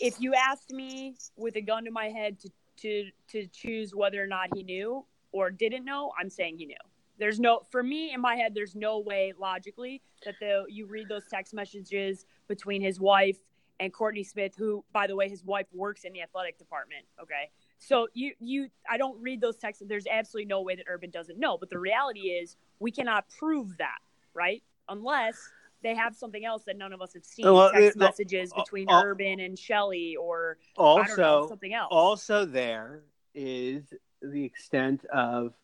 if 0.00 0.20
you 0.20 0.34
asked 0.34 0.70
me 0.70 1.16
with 1.36 1.56
a 1.56 1.60
gun 1.60 1.84
to 1.84 1.90
my 1.90 2.06
head 2.08 2.40
to 2.40 2.50
to 2.78 3.10
to 3.28 3.46
choose 3.48 3.94
whether 3.94 4.22
or 4.22 4.26
not 4.26 4.48
he 4.54 4.62
knew 4.62 5.04
or 5.32 5.50
didn't 5.50 5.84
know, 5.84 6.12
I'm 6.18 6.30
saying 6.30 6.58
he 6.58 6.66
knew. 6.66 6.74
There's 7.20 7.38
no 7.38 7.60
for 7.70 7.82
me 7.82 8.12
in 8.12 8.20
my 8.20 8.34
head 8.34 8.54
there's 8.54 8.74
no 8.74 8.98
way 8.98 9.32
logically 9.38 10.02
that 10.24 10.34
the 10.40 10.64
you 10.68 10.86
read 10.86 11.08
those 11.08 11.26
text 11.30 11.54
messages 11.54 12.24
between 12.48 12.80
his 12.82 12.98
wife 12.98 13.36
and 13.78 13.92
Courtney 13.92 14.24
Smith 14.24 14.54
who 14.56 14.82
by 14.92 15.06
the 15.06 15.14
way 15.14 15.28
his 15.28 15.44
wife 15.44 15.66
works 15.72 16.04
in 16.04 16.12
the 16.12 16.22
athletic 16.22 16.58
department, 16.58 17.04
okay? 17.22 17.50
So 17.78 18.08
you 18.14 18.32
you 18.40 18.68
I 18.88 18.96
don't 18.96 19.20
read 19.20 19.40
those 19.40 19.58
texts 19.58 19.84
there's 19.86 20.06
absolutely 20.10 20.46
no 20.48 20.62
way 20.62 20.74
that 20.76 20.86
Urban 20.88 21.10
doesn't 21.10 21.38
know, 21.38 21.58
but 21.58 21.68
the 21.70 21.78
reality 21.78 22.30
is 22.30 22.56
we 22.78 22.90
cannot 22.90 23.26
prove 23.38 23.76
that, 23.76 23.98
right? 24.34 24.62
Unless 24.88 25.36
they 25.82 25.94
have 25.94 26.14
something 26.14 26.44
else 26.44 26.64
that 26.64 26.76
none 26.76 26.92
of 26.92 27.00
us 27.00 27.14
have 27.14 27.24
seen. 27.24 27.52
Well, 27.52 27.70
text 27.70 27.96
it- 27.96 27.96
messages 27.96 28.52
between 28.52 28.90
uh, 28.90 29.02
Urban 29.04 29.40
and 29.40 29.58
Shelley, 29.58 30.16
or 30.16 30.58
don't 31.06 31.18
know, 31.18 31.24
also 31.24 31.48
something 31.48 31.74
else. 31.74 31.88
also 31.90 32.44
there 32.44 33.02
is 33.34 33.94
the 34.22 34.44
extent 34.44 35.04
of 35.06 35.54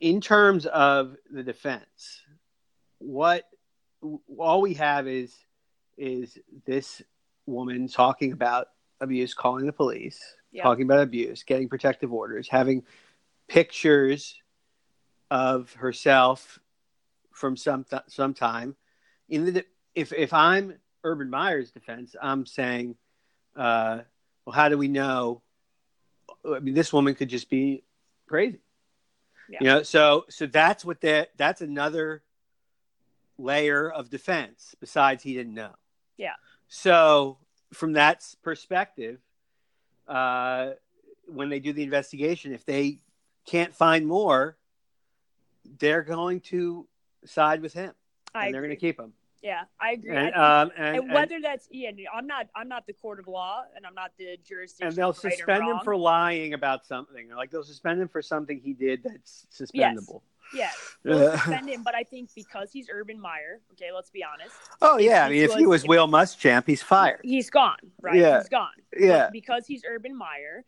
in 0.00 0.20
terms 0.20 0.66
of 0.66 1.16
the 1.30 1.42
defense 1.42 2.22
what 2.98 3.44
all 4.38 4.60
we 4.60 4.74
have 4.74 5.06
is 5.06 5.34
is 5.96 6.38
this 6.66 7.02
woman 7.46 7.88
talking 7.88 8.32
about 8.32 8.68
abuse 9.00 9.34
calling 9.34 9.66
the 9.66 9.72
police 9.72 10.20
Yeah. 10.52 10.62
talking 10.62 10.84
about 10.84 11.00
abuse 11.00 11.42
getting 11.42 11.68
protective 11.68 12.12
orders 12.12 12.48
having 12.48 12.82
pictures 13.48 14.40
of 15.30 15.72
herself 15.74 16.58
from 17.32 17.56
some 17.56 17.84
th- 17.84 18.02
some 18.08 18.32
time. 18.34 18.76
In 19.28 19.52
the 19.52 19.64
if 19.94 20.12
if 20.12 20.32
i'm 20.32 20.74
urban 21.04 21.28
meyer's 21.30 21.70
defense 21.70 22.16
i'm 22.20 22.46
saying 22.46 22.96
uh 23.56 24.00
well 24.44 24.54
how 24.54 24.68
do 24.68 24.78
we 24.78 24.88
know? 24.88 25.42
I 26.48 26.60
mean 26.60 26.74
this 26.74 26.92
woman 26.92 27.14
could 27.14 27.28
just 27.28 27.50
be 27.50 27.84
crazy 28.28 28.60
Yeah. 29.48 29.58
you 29.60 29.66
know 29.66 29.82
so 29.82 30.24
so 30.28 30.46
that's 30.46 30.84
what 30.84 31.00
that 31.02 31.30
that's 31.36 31.60
another 31.60 32.22
layer 33.38 33.90
of 33.90 34.10
defense 34.10 34.74
besides 34.80 35.22
he 35.22 35.34
didn't 35.34 35.54
know 35.54 35.74
Yeah. 36.16 36.32
so 36.68 37.38
from 37.72 37.92
that 37.94 38.24
perspective 38.42 39.20
uh 40.08 40.70
when 41.26 41.48
they 41.48 41.58
do 41.60 41.72
the 41.72 41.82
investigation 41.82 42.52
if 42.52 42.64
they 42.64 43.00
can't 43.46 43.74
find 43.74 44.06
more 44.06 44.56
they're 45.78 46.02
going 46.02 46.40
to 46.40 46.86
side 47.24 47.60
with 47.60 47.72
him 47.74 47.92
I 48.34 48.46
and 48.46 48.54
they're 48.54 48.62
going 48.62 48.70
to 48.70 48.76
keep 48.76 48.98
him 49.00 49.12
Yeah, 49.46 49.62
I 49.80 49.92
agree. 49.92 50.10
And, 50.16 50.34
I 50.34 50.62
um, 50.62 50.70
and, 50.76 50.86
and 50.86 51.04
and- 51.04 51.12
whether 51.14 51.40
that's 51.40 51.68
yeah, 51.70 51.90
I'm 52.12 52.26
not 52.26 52.48
I'm 52.56 52.68
not 52.68 52.84
the 52.86 52.92
court 52.94 53.20
of 53.20 53.28
law, 53.28 53.62
and 53.76 53.86
I'm 53.86 53.94
not 53.94 54.10
the 54.18 54.36
jurisdiction. 54.44 54.88
and 54.88 54.96
they'll 54.96 55.12
right 55.12 55.16
suspend 55.36 55.62
him 55.68 55.78
for 55.84 55.96
lying 55.96 56.52
about 56.52 56.84
something. 56.84 57.28
Like 57.30 57.52
they'll 57.52 57.62
suspend 57.62 58.00
him 58.02 58.08
for 58.08 58.22
something 58.22 58.58
he 58.58 58.72
did 58.72 59.04
that's 59.04 59.46
suspendable. 59.50 60.22
yeah. 60.52 60.70
They'll 61.04 61.28
Uh, 61.28 61.36
suspend 61.38 61.68
him, 61.68 61.82
but 61.84 61.94
I 61.94 62.02
think 62.02 62.30
because 62.34 62.72
he's 62.72 62.88
Urban 62.92 63.20
Meyer, 63.20 63.60
okay, 63.74 63.90
let's 63.94 64.10
be 64.10 64.24
honest, 64.24 64.54
oh 64.82 64.98
yeah, 64.98 65.22
I 65.22 65.26
If 65.26 65.30
mean, 65.30 65.38
he 65.38 65.44
if 65.44 65.54
he 65.54 65.66
was- 65.66 65.82
was 65.82 65.88
Will 65.88 66.08
Muschamp, 66.08 66.64
he's 66.66 66.82
fired. 66.82 67.20
he's 67.22 67.48
gone, 67.50 67.78
right? 68.02 68.16
Yeah. 68.16 68.38
He's 68.40 68.48
gone. 68.48 68.76
Yeah, 68.98 69.24
But 69.26 69.32
because 69.32 69.66
he's 69.66 69.82
Urban 69.88 70.16
Meyer, 70.16 70.64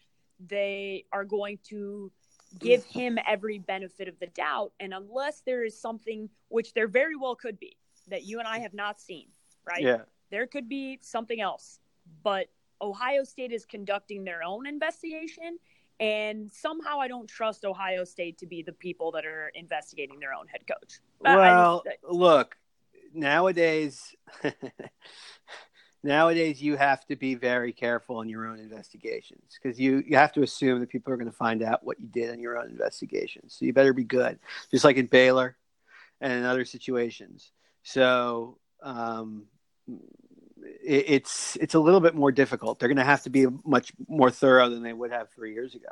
they 0.47 1.05
are 1.13 1.25
going 1.25 1.59
to 1.71 2.13
give 2.61 2.85
him 2.85 3.19
every 3.27 3.59
benefit 3.59 4.07
of 4.09 4.19
the 4.21 4.27
doubt. 4.29 4.73
And 4.81 4.95
unless 4.95 5.43
there 5.45 5.65
is 5.65 5.79
something, 5.81 6.31
which 6.49 6.73
there 6.75 6.87
very 6.89 7.17
well 7.17 7.35
could 7.35 7.59
be, 7.59 7.77
that 8.11 8.25
you 8.25 8.39
and 8.39 8.49
I 8.49 8.59
have 8.59 8.75
not 8.75 9.01
seen, 9.01 9.29
right? 9.67 9.83
yeah. 9.83 9.99
There 10.31 10.47
could 10.47 10.69
be 10.69 10.99
something 11.01 11.41
else. 11.41 11.81
But 12.23 12.49
Ohio 12.81 13.25
State 13.25 13.53
is 13.53 13.65
conducting 13.65 14.25
their 14.25 14.43
own 14.43 14.67
investigation. 14.67 15.59
And 16.01 16.51
somehow 16.51 17.01
I 17.01 17.09
don't 17.09 17.29
trust 17.29 17.65
Ohio 17.65 18.05
State 18.05 18.39
to 18.39 18.47
be 18.47 18.63
the 18.63 18.73
people 18.73 19.11
that 19.13 19.27
are 19.27 19.51
investigating 19.55 20.21
their 20.21 20.33
own 20.33 20.47
head 20.47 20.67
coach. 20.67 21.01
I- 21.25 21.33
I 21.33 21.35
Well, 21.37 21.85
look, 22.09 22.57
nowadays, 23.13 24.15
nowadays 26.03 26.63
you 26.63 26.77
have 26.77 27.05
to 27.07 27.17
be 27.17 27.35
very 27.35 27.73
careful 27.73 28.21
in 28.21 28.29
your 28.29 28.47
own 28.47 28.61
investigations 28.61 29.59
because 29.61 29.79
you 29.81 30.05
you 30.07 30.17
have 30.17 30.33
to 30.33 30.43
assume 30.43 30.79
that 30.81 30.89
people 30.89 31.13
are 31.13 31.17
going 31.17 31.31
to 31.31 31.37
find 31.37 31.63
out 31.63 31.85
what 31.85 31.99
you 32.01 32.07
did 32.07 32.31
in 32.31 32.41
your 32.41 32.59
own 32.59 32.71
investigations. 32.71 33.57
So 33.59 33.65
you 33.65 33.73
better 33.73 33.93
be 33.93 34.05
good, 34.05 34.39
just 34.71 34.85
like 34.85 34.97
in 34.97 35.07
Baylor 35.07 35.57
and 36.21 36.33
in 36.33 36.45
other 36.45 36.65
situations. 36.65 37.51
So 37.93 38.59
um, 38.83 39.45
it, 40.85 41.05
it's 41.09 41.57
it's 41.57 41.75
a 41.75 41.81
little 41.81 42.01
bit 42.01 42.15
more 42.15 42.31
difficult. 42.31 42.79
They're 42.79 42.89
going 42.89 42.99
to 42.99 43.05
have 43.05 43.23
to 43.23 43.31
be 43.31 43.47
much 43.65 43.93
more 44.07 44.31
thorough 44.31 44.69
than 44.69 44.83
they 44.83 44.93
would 44.93 45.11
have 45.11 45.31
three 45.31 45.55
years 45.55 45.75
ago. 45.75 45.89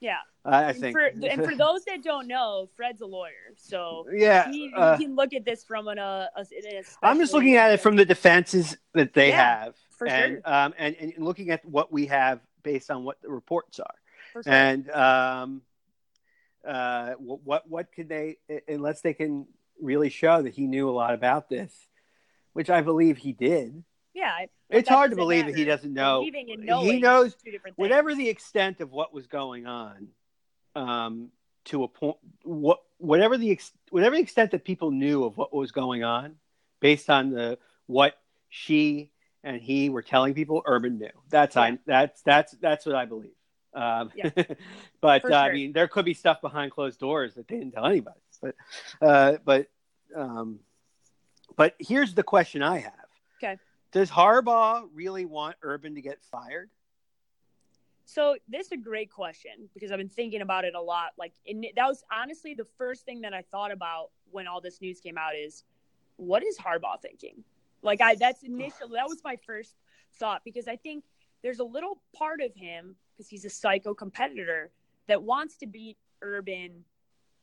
yeah. 0.00 0.16
I, 0.46 0.64
I 0.64 0.70
And 0.70 0.80
think. 0.80 0.96
for, 0.96 1.04
and 1.04 1.44
for 1.44 1.54
those 1.66 1.84
that 1.84 2.02
don't 2.02 2.28
know, 2.28 2.68
Fred's 2.76 3.02
a 3.02 3.06
lawyer. 3.06 3.52
So 3.56 4.06
yeah, 4.10 4.50
he, 4.50 4.72
uh, 4.74 4.96
he 4.96 5.04
can 5.04 5.16
look 5.16 5.34
at 5.34 5.44
this 5.44 5.64
from 5.64 5.88
an, 5.88 5.98
uh, 5.98 6.28
a, 6.34 6.44
I'm 7.02 7.18
just 7.18 7.34
looking 7.34 7.56
at 7.56 7.72
it 7.72 7.80
from 7.80 7.96
the 7.96 8.04
defenses 8.06 8.76
that 8.94 9.12
they 9.12 9.28
Yeah, 9.28 9.64
have, 9.64 9.74
for 9.90 10.08
and 10.08 10.40
sure. 10.44 10.54
um, 10.54 10.72
and 10.78 10.96
and 10.96 11.12
looking 11.18 11.50
at 11.50 11.62
what 11.66 11.92
we 11.92 12.06
have 12.06 12.40
based 12.62 12.90
on 12.90 13.04
what 13.04 13.20
the 13.20 13.28
reports 13.30 13.80
are, 13.80 13.94
sure. 14.32 14.42
and 14.46 14.90
um, 14.92 15.60
uh, 16.66 17.12
what 17.18 17.68
what 17.68 17.92
could 17.92 18.08
they 18.08 18.38
unless 18.66 19.02
they 19.02 19.12
can 19.12 19.46
really 19.80 20.08
show 20.10 20.42
that 20.42 20.54
he 20.54 20.66
knew 20.66 20.88
a 20.88 20.92
lot 20.92 21.14
about 21.14 21.48
this, 21.48 21.88
which 22.52 22.70
I 22.70 22.80
believe 22.80 23.16
he 23.18 23.32
did. 23.32 23.84
yeah, 24.14 24.30
I- 24.32 24.48
It's 24.70 24.88
hard 24.88 25.10
to 25.10 25.16
believe 25.16 25.46
that 25.46 25.56
he 25.56 25.64
doesn't 25.64 25.92
know. 25.92 26.20
He 26.82 27.00
knows 27.00 27.36
whatever 27.76 28.14
the 28.14 28.28
extent 28.28 28.80
of 28.80 28.90
what 28.92 29.12
was 29.12 29.26
going 29.26 29.66
on, 29.66 30.08
um, 30.74 31.30
to 31.66 31.84
a 31.84 31.88
point, 31.88 32.16
what 32.42 32.80
whatever 32.98 33.36
the 33.38 33.50
ex, 33.50 33.72
whatever 33.90 34.16
the 34.16 34.22
extent 34.22 34.50
that 34.52 34.64
people 34.64 34.90
knew 34.90 35.24
of 35.24 35.36
what 35.36 35.52
was 35.52 35.72
going 35.72 36.04
on, 36.04 36.36
based 36.80 37.08
on 37.10 37.30
the 37.30 37.58
what 37.86 38.18
she 38.48 39.10
and 39.42 39.60
he 39.60 39.90
were 39.90 40.02
telling 40.02 40.32
people, 40.34 40.62
Urban 40.66 40.98
knew. 40.98 41.10
That's 41.30 41.56
I. 41.56 41.78
That's 41.86 42.22
that's 42.22 42.52
that's 42.52 42.86
what 42.86 42.94
I 42.94 43.04
believe. 43.06 43.34
Um, 43.74 44.10
Yeah. 44.14 44.30
but 45.00 45.24
uh, 45.30 45.34
I 45.34 45.52
mean, 45.52 45.72
there 45.72 45.88
could 45.88 46.04
be 46.04 46.14
stuff 46.14 46.40
behind 46.40 46.70
closed 46.72 47.00
doors 47.00 47.34
that 47.34 47.48
they 47.48 47.58
didn't 47.58 47.72
tell 47.72 47.86
anybody. 47.86 48.20
But 48.44 48.54
uh, 49.00 49.38
but 49.44 49.68
um, 50.14 50.60
but 51.56 51.74
here's 51.78 52.14
the 52.14 52.22
question 52.22 52.62
I 52.62 52.78
have. 52.78 52.92
Okay. 53.42 53.58
Does 53.92 54.10
Harbaugh 54.10 54.88
really 54.92 55.24
want 55.24 55.56
Urban 55.62 55.94
to 55.94 56.02
get 56.02 56.22
fired? 56.30 56.70
So 58.06 58.36
this 58.48 58.66
is 58.66 58.72
a 58.72 58.76
great 58.76 59.10
question 59.10 59.52
because 59.72 59.90
I've 59.90 59.98
been 59.98 60.08
thinking 60.08 60.42
about 60.42 60.64
it 60.64 60.74
a 60.74 60.80
lot. 60.80 61.12
Like, 61.18 61.32
and 61.48 61.64
that 61.74 61.86
was 61.86 62.04
honestly 62.12 62.54
the 62.54 62.66
first 62.76 63.06
thing 63.06 63.22
that 63.22 63.32
I 63.32 63.42
thought 63.50 63.72
about 63.72 64.10
when 64.30 64.46
all 64.46 64.60
this 64.60 64.80
news 64.80 65.00
came 65.00 65.16
out 65.16 65.34
is, 65.36 65.64
what 66.16 66.44
is 66.44 66.58
Harbaugh 66.58 67.00
thinking? 67.00 67.42
Like, 67.82 68.00
I 68.00 68.14
that's 68.14 68.42
initial 68.42 68.88
that 68.88 69.06
was 69.08 69.20
my 69.24 69.36
first 69.46 69.74
thought 70.18 70.42
because 70.44 70.68
I 70.68 70.76
think 70.76 71.04
there's 71.42 71.60
a 71.60 71.64
little 71.64 72.00
part 72.14 72.40
of 72.40 72.54
him 72.54 72.96
because 73.12 73.28
he's 73.28 73.44
a 73.44 73.50
psycho 73.50 73.94
competitor 73.94 74.70
that 75.06 75.22
wants 75.22 75.56
to 75.58 75.66
beat 75.66 75.96
Urban. 76.20 76.84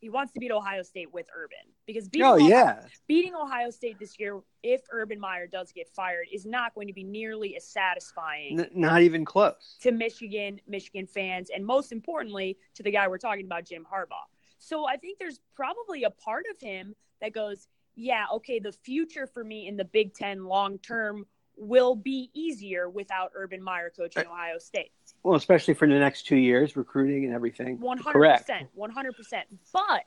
He 0.01 0.09
wants 0.09 0.33
to 0.33 0.39
beat 0.39 0.51
Ohio 0.51 0.81
State 0.81 1.13
with 1.13 1.27
Urban 1.35 1.59
because 1.85 2.09
beating 2.09 2.25
Oh 2.25 2.33
Ohio- 2.33 2.47
yeah, 2.49 2.85
beating 3.07 3.35
Ohio 3.35 3.69
State 3.69 3.99
this 3.99 4.19
year, 4.19 4.41
if 4.63 4.81
Urban 4.91 5.19
Meyer 5.19 5.45
does 5.45 5.71
get 5.71 5.87
fired, 5.87 6.25
is 6.33 6.43
not 6.43 6.73
going 6.73 6.87
to 6.87 6.93
be 6.93 7.03
nearly 7.03 7.55
as 7.55 7.63
satisfying 7.67 8.59
N- 8.59 8.69
not 8.73 9.03
even 9.03 9.23
close. 9.23 9.77
to 9.81 9.91
Michigan, 9.91 10.59
Michigan 10.67 11.05
fans, 11.05 11.51
and 11.53 11.63
most 11.63 11.91
importantly, 11.91 12.57
to 12.73 12.81
the 12.83 12.89
guy 12.89 13.07
we're 13.07 13.19
talking 13.19 13.45
about, 13.45 13.63
Jim 13.63 13.85
Harbaugh. 13.89 14.25
So 14.57 14.87
I 14.87 14.97
think 14.97 15.19
there's 15.19 15.39
probably 15.55 16.03
a 16.03 16.09
part 16.09 16.45
of 16.53 16.59
him 16.59 16.95
that 17.21 17.31
goes, 17.31 17.67
yeah, 17.95 18.25
okay, 18.33 18.57
the 18.57 18.71
future 18.71 19.27
for 19.27 19.43
me 19.43 19.67
in 19.67 19.77
the 19.77 19.85
Big 19.85 20.15
Ten 20.15 20.45
long 20.45 20.79
term 20.79 21.25
will 21.57 21.93
be 21.95 22.31
easier 22.33 22.89
without 22.89 23.31
Urban 23.35 23.61
Meyer 23.61 23.91
coaching 23.95 24.25
Ohio 24.25 24.57
State. 24.57 24.91
Well, 25.23 25.35
especially 25.35 25.75
for 25.75 25.87
the 25.87 25.99
next 25.99 26.23
two 26.23 26.35
years, 26.35 26.75
recruiting 26.75 27.25
and 27.25 27.33
everything. 27.33 27.77
100%. 27.77 28.67
100%. 28.77 29.43
But 29.73 30.03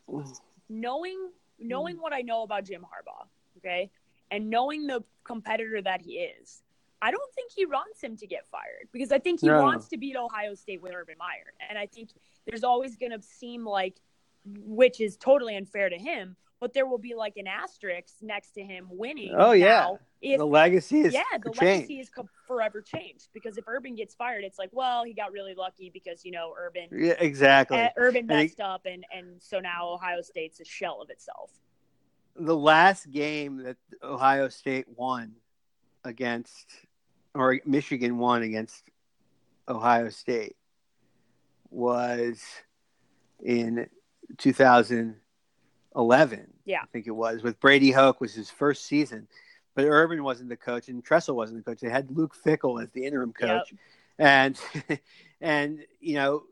knowing 0.68 1.30
knowing 1.61 1.97
what 1.99 2.12
I 2.12 2.21
know 2.23 2.42
about 2.42 2.64
Jim 2.64 2.83
Harbaugh, 2.83 3.26
okay, 3.59 3.90
and 4.33 4.50
knowing 4.50 4.88
the 4.88 5.04
competitor 5.23 5.80
that 5.80 6.02
he 6.02 6.14
is, 6.14 6.62
I 7.00 7.12
don't 7.12 7.33
think 7.35 7.52
he 7.54 7.64
wants 7.64 8.02
him 8.02 8.16
to 8.16 8.26
get 8.26 8.44
fired 8.49 8.88
because 8.90 9.12
I 9.12 9.21
think 9.21 9.40
he 9.40 9.47
No. 9.47 9.62
wants 9.62 9.88
to 9.88 9.97
beat 9.97 10.16
Ohio 10.16 10.54
State 10.54 10.83
with 10.83 10.92
Urban 10.92 11.16
Meyer, 11.16 11.52
and 11.68 11.78
I 11.78 11.87
think 11.87 12.11
there's 12.44 12.64
always 12.64 12.97
going 12.97 13.12
to 13.12 13.23
seem 13.23 13.64
like, 13.64 14.00
which 14.44 15.00
is 15.00 15.16
totally 15.16 15.56
unfair 15.56 15.88
to 15.88 15.97
him, 15.97 16.37
but 16.64 16.73
there 16.73 16.87
will 16.87 16.97
be 16.97 17.14
like 17.14 17.37
an 17.37 17.47
asterisk 17.47 18.14
next 18.23 18.52
to 18.52 18.62
him 18.62 18.87
winning. 18.90 19.35
Oh, 19.37 19.52
yeah. 19.52 19.97
if 20.23 20.38
the 20.38 20.47
legacy 20.47 21.00
is 21.02 21.12
yeah, 21.12 21.21
the 21.42 21.50
changed. 21.50 21.62
legacy 21.90 22.00
is 22.00 22.11
forever 22.49 22.80
changed 22.80 23.28
because 23.35 23.59
if 23.59 23.64
Urban 23.68 23.94
gets 23.94 24.14
fired, 24.14 24.44
it's 24.44 24.59
like, 24.59 24.71
well, 24.73 25.04
he 25.04 25.12
got 25.12 25.30
really 25.30 25.54
lucky 25.54 25.90
because 25.92 26.25
you 26.25 26.30
know 26.33 26.54
Urban 26.59 26.88
Yeah, 26.90 27.16
exactly. 27.18 27.76
uh, 27.83 27.90
Urban 27.99 28.23
And 28.30 28.40
he- 28.40 28.44
messed 28.47 28.61
up, 28.61 28.87
and 28.87 29.04
and 29.14 29.42
so 29.42 29.61
now 29.61 29.90
Ohio 29.92 30.23
State's 30.23 30.59
a 30.61 30.64
shell 30.64 31.02
of 31.02 31.11
itself. 31.11 31.50
the 32.35 32.56
last 32.56 33.11
game 33.11 33.59
that 33.59 33.76
Ohio 34.02 34.49
State 34.49 34.87
won 34.97 35.35
against, 36.02 36.66
or 37.35 37.61
Michigan 37.66 38.16
won 38.16 38.42
against 38.42 38.85
Ohio 39.68 40.09
State, 40.09 40.56
was 41.71 42.42
in 43.44 43.87
2011. 45.94 46.52
Yeah. 46.64 46.80
I 46.82 46.86
think 46.86 47.06
it 47.06 47.12
was 47.12 47.42
with 47.42 47.58
Brady 47.60 47.90
Hoke 47.90 48.20
was 48.20 48.34
his 48.34 48.50
first 48.50 48.86
season, 48.86 49.28
but 49.74 49.84
Urban 49.84 50.22
wasn't 50.22 50.48
the 50.48 50.56
coach 50.56 50.88
and 50.88 51.04
Tressel 51.04 51.36
wasn't 51.36 51.64
the 51.64 51.70
coach. 51.70 51.80
They 51.80 51.90
had 51.90 52.10
Luke 52.10 52.34
Fickell 52.44 52.82
as 52.82 52.90
the 52.90 53.04
interim 53.06 53.32
coach, 53.32 53.72
and 54.18 54.58
and 55.40 55.80
you 56.00 56.14
know 56.14 56.44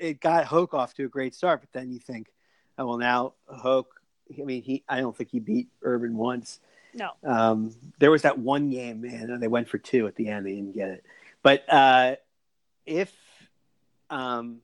it 0.00 0.20
got 0.20 0.44
Hoke 0.44 0.74
off 0.74 0.94
to 0.94 1.04
a 1.04 1.08
great 1.08 1.34
start. 1.34 1.60
But 1.60 1.72
then 1.72 1.92
you 1.92 1.98
think, 1.98 2.32
oh 2.78 2.86
well, 2.86 2.98
now 2.98 3.34
Hoke. 3.46 4.00
I 4.40 4.42
mean, 4.44 4.62
he. 4.62 4.82
I 4.88 5.00
don't 5.00 5.16
think 5.16 5.30
he 5.30 5.38
beat 5.38 5.68
Urban 5.82 6.16
once. 6.16 6.60
No, 6.96 7.10
Um, 7.24 7.74
there 7.98 8.10
was 8.10 8.22
that 8.22 8.38
one 8.38 8.70
game, 8.70 9.00
man, 9.02 9.30
and 9.30 9.42
they 9.42 9.48
went 9.48 9.68
for 9.68 9.78
two 9.78 10.06
at 10.06 10.14
the 10.14 10.28
end. 10.28 10.46
They 10.46 10.54
didn't 10.54 10.74
get 10.74 10.90
it. 10.90 11.04
But 11.42 11.64
uh, 11.68 12.14
if, 12.86 13.12
um, 14.10 14.60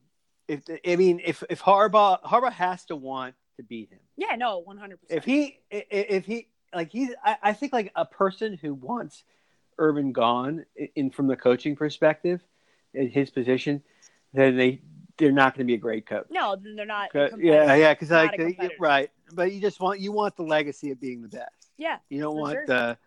if 0.47 0.61
I 0.87 0.95
mean, 0.95 1.21
if 1.23 1.43
if 1.49 1.61
Harbaugh 1.61 2.21
Harbaugh 2.23 2.53
has 2.53 2.85
to 2.85 2.95
want 2.95 3.35
to 3.61 3.67
beat 3.67 3.89
him. 3.91 3.99
yeah, 4.17 4.35
no, 4.35 4.59
one 4.59 4.77
hundred 4.77 4.99
percent. 5.01 5.17
If 5.19 5.25
he 5.25 5.59
if 5.69 6.25
he 6.25 6.47
like 6.73 6.91
he's 6.91 7.11
I, 7.23 7.37
I 7.43 7.53
think 7.53 7.73
like 7.73 7.91
a 7.95 8.05
person 8.05 8.57
who 8.61 8.73
wants 8.73 9.23
Urban 9.77 10.11
gone 10.11 10.65
in, 10.95 11.09
from 11.11 11.27
the 11.27 11.35
coaching 11.35 11.75
perspective 11.75 12.41
in 12.93 13.09
his 13.09 13.29
position, 13.29 13.81
then 14.33 14.55
they 14.57 14.81
they're 15.17 15.31
not 15.31 15.53
going 15.55 15.65
to 15.65 15.69
be 15.71 15.75
a 15.75 15.77
great 15.77 16.05
coach. 16.05 16.25
no, 16.29 16.55
they're 16.75 16.85
not. 16.85 17.09
a 17.09 17.11
'Cause- 17.11 17.29
competitor. 17.31 17.63
Yeah, 17.65 17.75
yeah, 17.75 17.93
because 17.93 18.09
like 18.11 18.39
right, 18.79 19.09
but 19.33 19.51
you 19.51 19.61
just 19.61 19.79
want 19.79 19.99
you 19.99 20.11
want 20.11 20.35
the 20.35 20.43
legacy 20.43 20.91
of 20.91 20.99
being 20.99 21.21
the 21.21 21.27
best. 21.29 21.71
Yeah, 21.77 21.97
You 22.09 22.21
don't 22.21 22.37
want 22.37 22.53
sure. 22.53 22.65
the 22.67 22.97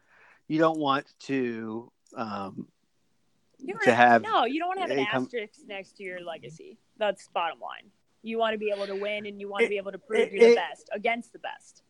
you 0.49 0.59
don't 0.59 0.79
want 0.79 1.07
to 1.21 1.91
um 2.17 2.67
you 3.59 3.79
to 3.85 3.95
have 3.95 4.23
no, 4.23 4.45
you 4.45 4.59
don't 4.59 4.69
want 4.69 4.79
to 4.79 4.83
have 4.83 4.91
an 4.91 4.99
a 4.99 5.07
com- 5.07 5.23
asterisk 5.25 5.61
next 5.67 5.97
to 5.97 6.03
your 6.03 6.21
legacy. 6.21 6.77
That's 6.99 7.29
bottom 7.29 7.61
line. 7.61 7.91
You 8.25 8.39
want 8.39 8.55
to 8.55 8.59
be 8.59 8.71
able 8.75 8.87
to 8.87 8.97
win, 8.97 9.27
and 9.27 9.39
you 9.41 9.49
want 9.49 9.63
to 9.65 9.69
be 9.69 9.77
able 9.77 9.93
to 9.93 9.99
prove 9.99 10.21
it- 10.21 10.33
you're 10.33 10.51
the 10.51 10.55
best 10.57 10.89
against 10.93 11.33
the 11.33 11.39
best. 11.39 11.83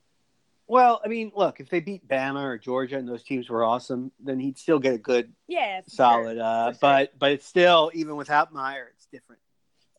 well, 0.66 1.00
I 1.04 1.08
mean, 1.08 1.30
look, 1.34 1.60
if 1.60 1.68
they 1.68 1.80
beat 1.80 2.08
Bama 2.08 2.42
or 2.42 2.58
Georgia 2.58 2.96
and 2.96 3.06
those 3.08 3.22
teams 3.22 3.48
were 3.50 3.62
awesome, 3.64 4.10
then 4.18 4.40
he'd 4.40 4.58
still 4.58 4.78
get 4.78 4.94
a 4.94 4.98
good 4.98 5.32
Yeah, 5.46 5.82
solid 5.86 6.36
Sure. 6.38 6.42
uh 6.44 6.72
sure. 6.72 6.78
but 6.80 7.18
but 7.18 7.32
it's 7.32 7.46
still 7.46 7.90
even 7.94 8.16
without 8.16 8.52
Meyer, 8.52 8.90
it's 8.94 9.06
different. 9.06 9.40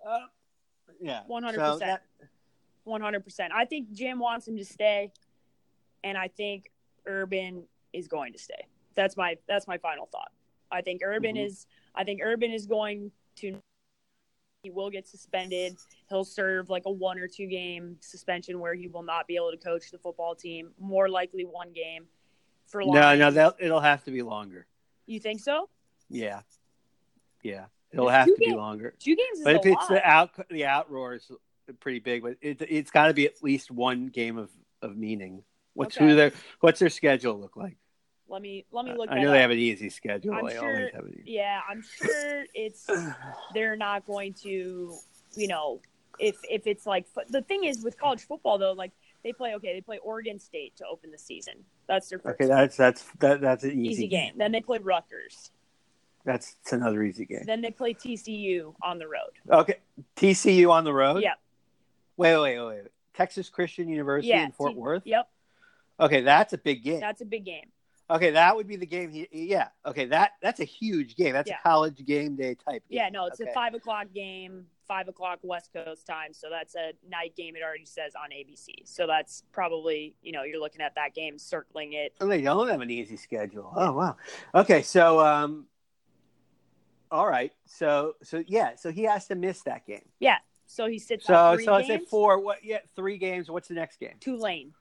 Uh, 0.05 0.25
yeah. 0.99 1.23
100%. 1.27 1.99
One 2.83 3.01
hundred 3.01 3.23
percent. 3.23 3.51
I 3.53 3.65
think 3.65 3.91
Jim 3.93 4.19
wants 4.19 4.47
him 4.47 4.57
to 4.57 4.65
stay, 4.65 5.11
and 6.03 6.17
I 6.17 6.27
think 6.27 6.71
Urban 7.07 7.67
is 7.93 8.07
going 8.07 8.33
to 8.33 8.39
stay. 8.39 8.67
That's 8.93 9.15
my 9.17 9.37
that's 9.47 9.67
my 9.67 9.77
final 9.79 10.05
thought. 10.11 10.31
I 10.71 10.81
think 10.81 11.01
Urban 11.03 11.35
Mhm. 11.35 11.45
is 11.45 11.65
I 11.95 12.03
think 12.03 12.21
Urban 12.23 12.51
is 12.51 12.65
going 12.67 13.11
to 13.37 13.59
he 14.65 14.71
will 14.71 14.89
get 14.89 15.07
suspended. 15.07 15.77
He'll 16.09 16.23
serve 16.23 16.71
like 16.71 16.83
a 16.87 16.91
one 16.91 17.19
or 17.19 17.27
two 17.27 17.45
game 17.45 17.97
suspension 18.01 18.59
where 18.59 18.73
he 18.73 18.87
will 18.87 19.03
not 19.03 19.27
be 19.27 19.35
able 19.35 19.51
to 19.51 19.57
coach 19.57 19.91
the 19.91 19.99
football 19.99 20.33
team. 20.33 20.71
More 20.79 21.07
likely 21.07 21.43
one 21.45 21.71
game 21.71 22.07
for 22.65 22.81
No, 22.83 23.15
no, 23.15 23.29
that 23.29 23.55
it'll 23.59 23.79
have 23.79 24.03
to 24.05 24.11
be 24.11 24.23
longer. 24.23 24.65
You 25.05 25.19
think 25.19 25.39
so? 25.39 25.69
Yeah, 26.09 26.41
yeah, 27.43 27.65
it'll 27.91 28.09
have 28.09 28.25
to 28.25 28.35
be 28.39 28.53
longer. 28.53 28.95
Two 28.99 29.15
games 29.15 29.37
is 29.37 29.43
But 29.43 29.55
a 29.57 29.59
if 29.59 29.65
it's 29.67 29.75
lot. 29.75 29.89
the 29.89 30.03
out, 30.03 30.31
the 30.49 30.61
outroar 30.61 31.15
is 31.15 31.31
pretty 31.79 31.99
big. 31.99 32.23
But 32.23 32.37
it, 32.41 32.59
it's 32.67 32.89
got 32.89 33.07
to 33.07 33.13
be 33.13 33.27
at 33.27 33.43
least 33.43 33.69
one 33.69 34.07
game 34.07 34.37
of, 34.39 34.49
of 34.81 34.97
meaning. 34.97 35.43
What's 35.75 35.95
Okay. 35.95 36.05
who 36.07 36.15
their 36.15 36.31
What's 36.61 36.79
their 36.79 36.89
schedule 36.89 37.39
look 37.39 37.55
like? 37.55 37.77
Let 38.27 38.41
me 38.41 38.65
let 38.71 38.85
me 38.85 38.93
look. 38.95 39.09
I 39.11 39.21
know 39.21 39.31
they 39.31 39.41
have 39.41 39.51
an 39.51 39.57
easy 39.57 39.89
schedule. 39.89 40.33
I'm 40.33 40.45
they 40.45 40.53
sure- 40.53 40.67
always 40.67 40.91
have 40.93 41.05
an 41.05 41.13
easy. 41.21 41.31
Yeah, 41.31 41.61
I'm 41.69 41.81
sure 41.81 42.45
it's 42.53 42.89
they're 43.53 43.75
not 43.75 44.05
going 44.05 44.33
to, 44.43 44.95
you 45.35 45.47
know, 45.47 45.79
if 46.19 46.37
if 46.49 46.67
it's 46.67 46.85
like 46.85 47.05
the 47.29 47.41
thing 47.41 47.63
is 47.65 47.83
with 47.83 47.97
college 47.97 48.21
football 48.21 48.57
though, 48.57 48.73
like 48.73 48.91
they 49.23 49.33
play 49.33 49.55
okay, 49.55 49.73
they 49.73 49.81
play 49.81 49.99
Oregon 49.99 50.39
State 50.39 50.75
to 50.77 50.85
open 50.85 51.11
the 51.11 51.17
season. 51.17 51.55
That's 51.87 52.09
their 52.09 52.19
first 52.19 52.35
Okay, 52.41 52.47
that's 52.47 52.77
that's 52.77 53.03
that, 53.19 53.41
that's 53.41 53.63
an 53.63 53.71
easy, 53.71 53.89
easy 53.89 54.07
game. 54.07 54.33
Then 54.37 54.51
they 54.51 54.61
play 54.61 54.79
Rutgers. 54.79 55.51
That's, 56.23 56.55
that's 56.55 56.73
another 56.73 57.03
easy 57.03 57.25
game. 57.25 57.43
Then 57.45 57.61
they 57.61 57.69
play 57.69 57.93
TCU 57.93 58.73
on 58.81 58.97
the 58.97 59.07
road. 59.07 59.29
Okay, 59.51 59.75
TCU 60.15 60.71
on 60.71 60.83
the 60.83 60.91
road. 60.93 61.21
Yep. 61.21 61.39
Wait, 62.17 62.37
wait, 62.37 62.59
wait, 62.59 62.65
wait. 62.67 62.81
Texas 63.13 63.47
Christian 63.49 63.87
University 63.87 64.29
Yeah, 64.29 64.45
in 64.45 64.51
Fort 64.51 64.71
T- 64.73 64.77
Worth. 64.79 65.03
Yep, 65.05 65.29
Okay, 65.99 66.21
that's 66.21 66.53
a 66.53 66.57
big 66.57 66.83
game. 66.83 66.99
that's 66.99 67.21
a 67.21 67.25
big 67.25 67.45
game. 67.45 67.65
Okay, 68.09 68.29
that 68.31 68.55
would 68.55 68.67
be 68.67 68.75
the 68.75 68.85
game. 68.85 69.09
He, 69.11 69.27
yeah. 69.31 69.69
Okay, 69.85 70.05
that 70.05 70.33
that's 70.41 70.59
a 70.59 70.63
huge 70.63 71.15
game. 71.15 71.33
That's 71.33 71.49
Yeah. 71.49 71.57
a 71.59 71.67
college 71.67 72.05
game 72.05 72.35
day 72.35 72.53
type. 72.55 72.83
Game. 72.87 72.97
Yeah, 72.97 73.09
no, 73.09 73.25
it's 73.25 73.41
okay. 73.41 73.49
a 73.49 73.53
five 73.53 73.73
o'clock 73.73 74.07
game, 74.13 74.67
five 74.87 75.07
o'clock 75.07 75.39
West 75.41 75.71
Coast 75.73 76.05
time. 76.05 76.31
So 76.31 76.47
that's 76.51 76.75
a 76.75 76.91
night 77.09 77.35
game. 77.35 77.55
It 77.55 77.63
already 77.63 77.85
says 77.85 78.13
on 78.15 78.29
ABC. 78.29 78.85
So 78.85 79.07
that's 79.07 79.43
probably 79.51 80.15
you 80.21 80.31
know 80.31 80.43
you're 80.43 80.59
looking 80.59 80.81
at 80.81 80.93
that 80.95 81.15
game, 81.15 81.39
circling 81.39 81.93
it. 81.93 82.13
Oh, 82.21 82.27
they 82.27 82.41
don't 82.41 82.67
have 82.69 82.81
an 82.81 82.91
easy 82.91 83.17
schedule. 83.17 83.73
Oh 83.75 83.93
wow. 83.93 84.17
Okay, 84.53 84.83
so 84.83 85.19
um, 85.25 85.65
all 87.11 87.27
right. 87.27 87.53
So 87.65 88.13
so 88.21 88.43
yeah. 88.45 88.75
So 88.75 88.91
he 88.91 89.03
has 89.03 89.27
to 89.29 89.35
miss 89.35 89.63
that 89.63 89.87
game. 89.87 90.05
Yeah. 90.19 90.37
So 90.67 90.87
he 90.87 90.99
sits 90.99 91.25
So 91.25 91.57
so 91.63 91.73
I 91.73 91.81
games. 91.81 92.01
say 92.01 92.05
four. 92.07 92.39
What? 92.39 92.63
Yeah, 92.63 92.79
three 92.95 93.17
games. 93.17 93.49
What's 93.49 93.67
the 93.67 93.73
next 93.75 93.99
game? 93.99 94.15
Tulane. 94.19 94.73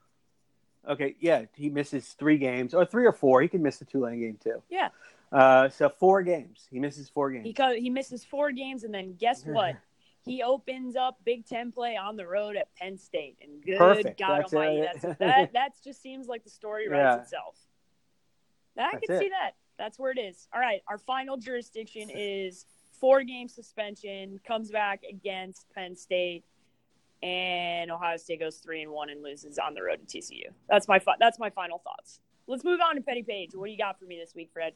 Okay, 0.88 1.17
yeah, 1.21 1.45
he 1.55 1.71
misses 1.71 2.09
three 2.19 2.38
games 2.38 2.75
or 2.75 2.85
three 2.85 3.07
or 3.07 3.12
four. 3.12 3.41
He 3.43 3.49
can 3.49 3.62
miss 3.62 3.79
the 3.79 3.85
Tulane 3.85 4.21
game 4.21 4.38
too. 4.43 4.62
Yeah. 4.69 4.88
Uh, 5.33 5.69
so 5.69 5.88
four 5.88 6.23
games. 6.23 6.67
He 6.71 6.79
misses 6.79 7.09
four 7.09 7.31
games. 7.31 7.45
He 7.45 7.53
co- 7.53 7.75
he 7.75 7.91
misses 7.91 8.25
four 8.25 8.53
games, 8.53 8.85
and 8.85 8.93
then 8.93 9.14
guess 9.19 9.43
what? 9.47 9.76
He 10.25 10.43
opens 10.43 10.97
up 10.97 11.19
Big 11.25 11.47
Ten 11.47 11.71
play 11.73 11.97
on 11.97 12.17
the 12.17 12.26
road 12.26 12.57
at 12.57 12.75
Penn 12.76 12.99
State, 12.99 13.38
and 13.43 13.62
good 13.62 13.79
Perfect. 13.79 14.19
God 14.19 14.41
That's 14.43 14.55
Almighty, 14.55 14.79
it. 14.81 14.88
that's 15.03 15.19
that 15.19 15.53
that 15.55 15.71
just 15.83 16.00
seems 16.03 16.29
like 16.29 16.45
the 16.45 16.50
story 16.50 16.88
writes 16.88 17.17
Yeah. 17.17 17.23
itself. 17.23 17.57
I 18.79 18.91
That's 18.93 19.07
can 19.07 19.17
it. 19.17 19.19
see 19.21 19.29
that. 19.31 19.53
That's 19.79 19.99
where 19.99 20.12
it 20.12 20.19
is. 20.19 20.49
All 20.55 20.61
right, 20.61 20.83
our 20.88 20.99
final 20.99 21.37
jurisdiction 21.37 22.11
is 22.14 22.67
four 23.00 23.23
game 23.23 23.49
suspension. 23.49 24.41
Comes 24.47 24.71
back 24.71 25.03
against 25.09 25.67
Penn 25.75 25.97
State, 25.97 26.45
and 27.23 27.90
Ohio 27.90 28.16
State 28.16 28.40
goes 28.40 28.56
three 28.59 28.83
and 28.83 28.90
one 28.90 29.11
and 29.11 29.23
loses 29.23 29.59
on 29.59 29.75
the 29.75 29.83
road 29.83 30.06
to 30.06 30.18
TCU. 30.18 30.44
That's 30.68 30.88
my 30.88 30.99
fi- 30.99 31.16
that's 31.18 31.38
my 31.38 31.50
final 31.50 31.78
thoughts. 31.78 32.21
Let's 32.47 32.64
move 32.64 32.80
on 32.87 32.97
to 32.97 33.00
Petty 33.00 33.23
Paige. 33.23 33.54
What 33.54 33.66
do 33.66 33.73
you 33.73 33.78
got 33.78 33.99
for 33.99 34.04
me 34.04 34.18
this 34.18 34.35
week, 34.35 34.50
Fred? 34.52 34.75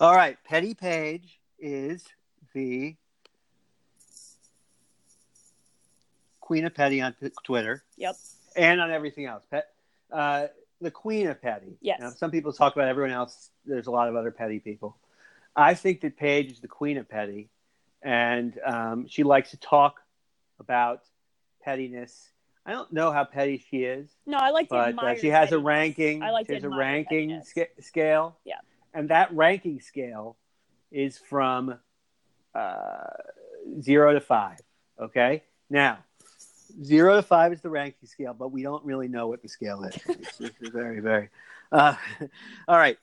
All 0.00 0.14
right, 0.14 0.36
Petty 0.44 0.74
Paige 0.74 1.40
is 1.58 2.04
the 2.54 2.94
queen 6.40 6.64
of 6.64 6.74
petty 6.74 7.00
on 7.00 7.14
Twitter 7.44 7.82
Yep. 7.96 8.16
and 8.56 8.80
on 8.80 8.90
everything 8.90 9.26
else. 9.26 9.44
Pet, 9.50 9.68
uh, 10.12 10.48
the 10.80 10.90
queen 10.90 11.26
of 11.28 11.40
petty. 11.40 11.76
Yes. 11.80 12.00
Now, 12.00 12.10
some 12.10 12.30
people 12.30 12.52
talk 12.52 12.74
about 12.74 12.88
everyone 12.88 13.12
else. 13.12 13.50
There's 13.66 13.86
a 13.86 13.90
lot 13.90 14.08
of 14.08 14.16
other 14.16 14.30
petty 14.30 14.58
people. 14.58 14.96
I 15.54 15.74
think 15.74 16.00
that 16.02 16.16
Paige 16.16 16.52
is 16.52 16.60
the 16.60 16.68
queen 16.68 16.96
of 16.96 17.08
petty, 17.08 17.48
and 18.02 18.58
um, 18.64 19.06
she 19.08 19.22
likes 19.24 19.50
to 19.50 19.56
talk 19.58 20.00
about 20.58 21.02
pettiness. 21.62 22.30
I 22.66 22.72
don't 22.72 22.92
know 22.92 23.10
how 23.10 23.24
petty 23.24 23.64
she 23.70 23.84
is, 23.84 24.10
No, 24.26 24.36
I 24.36 24.50
like 24.50 24.68
to 24.68 24.92
but 24.94 25.04
uh, 25.04 25.14
she 25.16 25.28
has 25.28 25.50
a 25.52 25.58
ranking. 25.58 26.22
I 26.22 26.30
like 26.30 26.46
to 26.46 26.52
There's 26.52 26.64
a 26.64 26.68
ranking 26.68 27.28
pettiness. 27.30 27.48
sca- 27.48 27.82
scale. 27.82 28.38
Yeah. 28.44 28.56
and 28.92 29.08
that 29.08 29.34
ranking 29.34 29.80
scale 29.80 30.36
is 30.92 31.16
from 31.18 31.78
uh, 32.54 33.06
zero 33.80 34.12
to 34.12 34.20
five. 34.20 34.58
Okay, 35.00 35.42
now 35.70 35.98
zero 36.84 37.16
to 37.16 37.22
five 37.22 37.52
is 37.52 37.60
the 37.62 37.70
ranking 37.70 38.08
scale, 38.08 38.34
but 38.34 38.52
we 38.52 38.62
don't 38.62 38.84
really 38.84 39.08
know 39.08 39.26
what 39.26 39.42
the 39.42 39.48
scale 39.48 39.82
is. 39.84 39.96
It's, 40.08 40.40
it's 40.40 40.68
very, 40.68 41.00
very. 41.00 41.30
Uh, 41.72 41.94
all 42.68 42.76
right. 42.76 42.98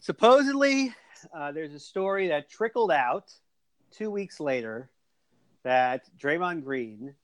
Supposedly, 0.00 0.94
uh, 1.34 1.52
there's 1.52 1.72
a 1.74 1.80
story 1.80 2.28
that 2.28 2.48
trickled 2.50 2.90
out 2.92 3.32
two 3.90 4.10
weeks 4.10 4.38
later 4.38 4.90
that 5.64 6.04
Draymond 6.18 6.62
Green 6.62 7.14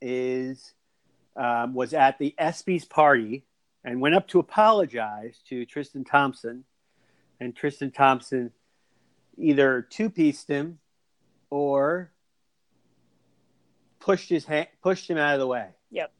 is 0.00 0.74
um, 1.36 1.74
was 1.74 1.94
at 1.94 2.18
the 2.18 2.34
ESPYS 2.38 2.88
party 2.88 3.44
and 3.84 4.00
went 4.00 4.14
up 4.14 4.28
to 4.28 4.38
apologize 4.38 5.40
to 5.48 5.64
Tristan 5.64 6.04
Thompson, 6.04 6.64
and 7.38 7.54
Tristan 7.54 7.90
Thompson 7.90 8.52
either 9.38 9.82
two 9.82 10.10
pieced 10.10 10.48
him 10.48 10.78
or 11.48 12.10
pushed 13.98 14.28
his 14.28 14.44
hand, 14.44 14.68
pushed 14.82 15.08
him 15.08 15.18
out 15.18 15.34
of 15.34 15.40
the 15.40 15.46
way. 15.46 15.68
Yep. 15.90 16.12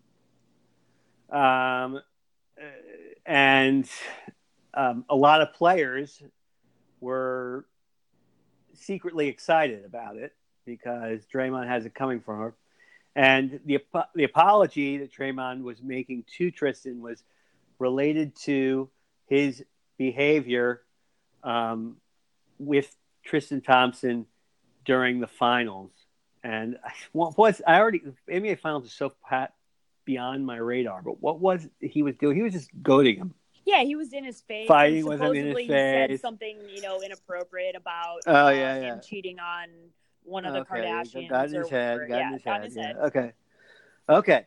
Um, 1.31 2.01
and 3.27 3.89
um, 4.75 5.05
a 5.09 5.17
lot 5.17 5.43
of 5.43 5.53
players 5.55 6.23
were 7.01 7.67
secretly 8.75 9.29
excited 9.29 9.85
about 9.85 10.17
it 10.17 10.35
because 10.65 11.23
Draymond 11.33 11.69
has 11.69 11.87
it 11.87 11.95
coming 11.95 12.21
from 12.21 12.39
her. 12.39 12.55
And 13.17 13.61
the 13.65 13.79
the 14.15 14.25
apology 14.25 14.99
that 14.99 15.13
Draymond 15.13 15.63
was 15.63 15.83
making 15.83 16.25
to 16.39 16.51
Tristan 16.51 17.03
was 17.03 17.23
related 17.79 18.37
to 18.43 18.89
his 19.27 19.65
behavior 19.99 20.83
um, 21.43 21.97
with 22.59 22.95
Tristan 23.25 23.61
Thompson 23.61 24.27
during 24.85 25.21
the 25.21 25.27
finals. 25.27 25.91
And 26.43 26.79
what 27.13 27.37
was 27.37 27.61
I 27.67 27.79
already 27.81 28.03
NBA 28.31 28.61
finals 28.61 28.87
is 28.87 28.93
so 28.93 29.13
pat 29.29 29.55
beyond 30.05 30.47
my 30.47 30.57
radar. 30.57 31.03
But 31.03 31.21
what 31.21 31.41
was 31.41 31.69
he 31.81 32.03
was 32.03 32.17
doing? 32.17 32.37
He 32.37 32.43
was 32.43 32.53
just 32.53 32.71
goading 32.83 33.17
him. 33.17 33.35
Yeah, 33.67 33.83
he 33.83 33.95
was 33.95 34.13
in 34.13 34.25
his 34.25 34.41
face. 34.41 34.67
Fighting 34.67 35.05
with 35.05 35.21
him 35.21 35.35
in 35.35 35.35
his 35.35 35.43
supposedly 35.45 35.63
he 35.65 35.69
said 35.69 36.09
face. 36.11 36.21
something, 36.21 36.57
you 36.75 36.81
know, 36.81 37.03
inappropriate 37.03 37.77
about 37.77 38.21
Oh, 38.27 38.47
uh, 38.47 38.51
yeah, 38.51 38.75
him 38.77 38.83
yeah. 38.83 38.99
cheating 39.01 39.39
on 39.39 39.69
one 40.31 40.45
of 40.45 40.55
the 40.55 40.61
okay, 40.61 40.83
Kardashians. 40.83 41.29
got 41.29 41.49
in 41.49 41.57
or 41.57 41.61
his 41.61 41.71
head. 41.71 41.93
whatever. 41.99 42.07
Got 42.09 42.17
yeah, 42.19 42.27
in 42.29 42.33
his 42.35 42.43
got 42.43 42.55
head. 42.61 42.65
his 42.65 42.77
yeah. 42.77 42.93
Okay. 43.05 43.33
Okay. 44.09 44.47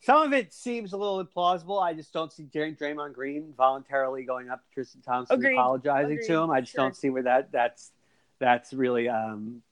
Some 0.00 0.22
of 0.24 0.32
it 0.32 0.52
seems 0.52 0.92
a 0.92 0.96
little 0.96 1.24
implausible. 1.24 1.80
I 1.80 1.94
just 1.94 2.12
don't 2.12 2.32
see 2.32 2.42
Dray- 2.44 2.74
Draymond 2.74 3.12
Green 3.12 3.54
voluntarily 3.56 4.24
going 4.24 4.50
up 4.50 4.64
to 4.66 4.74
Tristan 4.74 5.00
Thompson 5.02 5.36
Agreed. 5.36 5.54
apologizing 5.54 6.12
Agreed. 6.14 6.26
to 6.26 6.34
him. 6.42 6.50
I 6.50 6.60
just 6.60 6.72
Sure. 6.72 6.84
don't 6.84 6.96
see 6.96 7.10
where 7.10 7.22
that 7.22 7.52
that's 7.52 7.92
that's 8.40 8.72
really 8.72 9.08
um, 9.08 9.62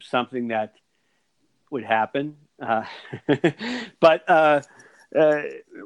something 0.00 0.48
that 0.48 0.74
would 1.70 1.84
happen. 1.84 2.36
Uh, 2.60 2.84
but 4.00 4.24
uh, 4.28 4.62
uh, 5.14 5.42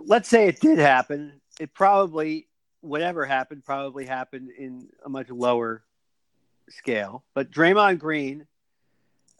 let's 0.06 0.28
say 0.28 0.46
it 0.46 0.60
did 0.60 0.78
happen. 0.78 1.40
It 1.58 1.74
probably 1.74 2.46
whatever 2.82 3.26
happened 3.26 3.64
probably 3.64 4.06
happened 4.06 4.50
in 4.56 4.88
a 5.04 5.08
much 5.08 5.28
lower 5.30 5.82
scale. 6.68 7.24
But 7.34 7.50
Draymond 7.50 7.98
Green 7.98 8.46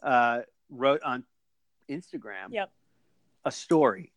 uh, 0.01 0.41
wrote 0.69 1.01
on 1.03 1.23
Instagram 1.89 2.51
Yep. 2.51 2.71
a 3.45 3.51
story. 3.51 4.11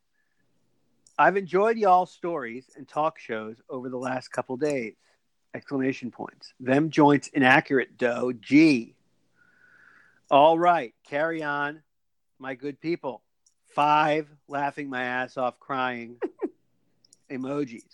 I've 1.19 1.37
enjoyed 1.37 1.77
y'all 1.77 2.07
stories 2.07 2.71
and 2.77 2.89
talk 2.89 3.19
shows 3.19 3.61
over 3.69 3.89
the 3.89 3.97
last 3.99 4.29
couple 4.29 4.57
days. 4.57 4.95
Exclamation 5.55 6.11
points. 6.11 6.53
Them 6.59 6.91
joints 6.91 7.29
inaccurate, 7.29 7.97
dough. 7.97 8.33
G. 8.33 8.97
All 10.31 10.59
right, 10.59 10.93
carry 11.07 11.43
on, 11.43 11.83
my 12.41 12.55
good 12.55 12.81
people. 12.81 13.23
Five 13.69 14.27
laughing 14.49 14.89
my 14.89 15.05
ass 15.05 15.37
off 15.37 15.61
crying 15.61 16.17
emojis. 17.31 17.85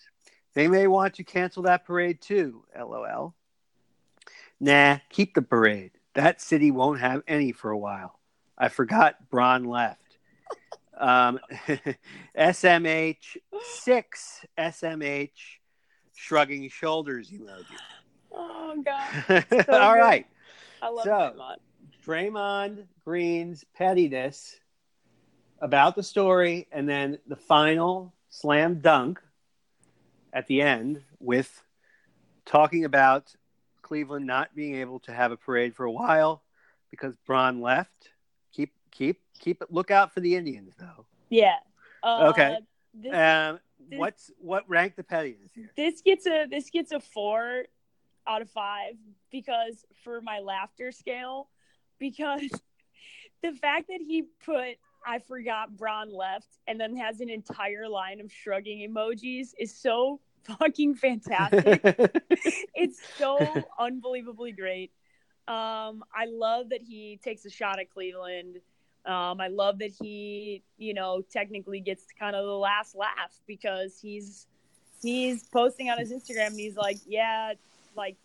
They 0.54 0.68
may 0.68 0.86
want 0.86 1.14
to 1.14 1.24
cancel 1.24 1.64
that 1.64 1.84
parade 1.84 2.20
too, 2.22 2.64
lol. 2.78 3.34
Nah, 4.58 4.98
keep 5.10 5.34
the 5.34 5.42
parade. 5.42 5.92
That 6.14 6.40
city 6.40 6.70
won't 6.70 7.00
have 7.00 7.22
any 7.28 7.52
for 7.52 7.70
a 7.70 7.78
while. 7.78 8.18
I 8.58 8.68
forgot 8.68 9.28
Bron 9.30 9.64
left. 9.64 10.00
Um, 10.98 11.40
SMH 12.38 13.36
six 13.62 14.44
SMH 14.58 15.30
shrugging 16.14 16.68
shoulders 16.68 17.30
emoji. 17.30 17.64
Oh 18.30 18.82
god, 18.84 19.08
All 19.50 19.94
good. 19.94 19.98
right. 19.98 20.26
I 20.82 20.88
love 20.90 21.04
So- 21.04 21.10
Draymond. 21.34 21.56
Draymond 22.06 22.86
Green's 23.02 23.64
pettiness 23.74 24.56
about 25.62 25.96
the 25.96 26.02
story, 26.02 26.68
and 26.70 26.86
then 26.86 27.18
the 27.26 27.36
final 27.36 28.12
slam 28.28 28.80
dunk 28.80 29.20
at 30.34 30.46
the 30.48 30.60
end 30.60 31.02
with 31.18 31.62
talking 32.44 32.84
about 32.84 33.34
Cleveland 33.90 34.24
not 34.24 34.54
being 34.54 34.76
able 34.76 35.00
to 35.00 35.12
have 35.12 35.32
a 35.32 35.36
parade 35.36 35.74
for 35.74 35.84
a 35.84 35.90
while 35.90 36.44
because 36.92 37.12
Bron 37.26 37.60
left. 37.60 38.10
Keep 38.52 38.72
keep 38.92 39.20
keep 39.40 39.60
it. 39.62 39.72
Look 39.72 39.90
out 39.90 40.14
for 40.14 40.20
the 40.20 40.36
Indians, 40.36 40.74
though. 40.78 41.06
Yeah. 41.28 41.56
Uh, 42.00 42.28
Okay. 42.30 42.58
This, 42.94 43.12
Um, 43.12 43.58
this- 43.88 43.98
what's 43.98 44.30
what 44.38 44.68
rank 44.68 44.94
the 44.94 45.02
pettiness 45.02 45.50
here? 45.52 45.72
this 45.76 46.02
gets 46.02 46.24
a 46.28 46.46
this 46.46 46.70
gets 46.70 46.92
a 46.92 47.00
four 47.00 47.64
out 48.28 48.42
of 48.42 48.50
five 48.50 48.94
because 49.32 49.84
for 50.04 50.20
my 50.20 50.38
laughter 50.38 50.92
scale, 50.92 51.50
because 51.98 52.48
the 53.42 53.50
fact 53.54 53.88
that 53.88 54.00
he 54.00 54.22
put 54.44 54.76
I 55.04 55.18
forgot 55.18 55.76
Bron 55.76 56.12
left 56.14 56.58
and 56.68 56.80
then 56.80 56.94
has 56.94 57.20
an 57.20 57.28
entire 57.28 57.88
line 57.88 58.20
of 58.20 58.30
shrugging 58.30 58.88
emojis 58.88 59.48
is 59.58 59.74
so 59.76 60.20
fucking 60.58 60.94
fantastic. 60.94 61.80
it's 62.74 63.00
so 63.18 63.38
unbelievably 63.78 64.52
great. 64.52 64.90
Um, 65.48 66.04
I 66.14 66.26
love 66.28 66.70
that 66.70 66.82
he 66.82 67.18
takes 67.22 67.44
a 67.44 67.50
shot 67.50 67.78
at 67.80 67.90
Cleveland. 67.90 68.56
Um, 69.06 69.40
I 69.40 69.48
love 69.48 69.78
that 69.78 69.90
he, 69.90 70.62
you 70.76 70.94
know, 70.94 71.22
technically 71.30 71.80
gets 71.80 72.04
kind 72.18 72.36
of 72.36 72.44
the 72.44 72.52
last 72.52 72.94
laugh 72.94 73.40
because 73.46 73.98
he's 74.00 74.46
he's 75.02 75.44
posting 75.44 75.90
on 75.90 75.98
his 75.98 76.12
Instagram 76.12 76.48
and 76.48 76.60
he's 76.60 76.76
like, 76.76 76.98
yeah, 77.06 77.54
like 77.96 78.16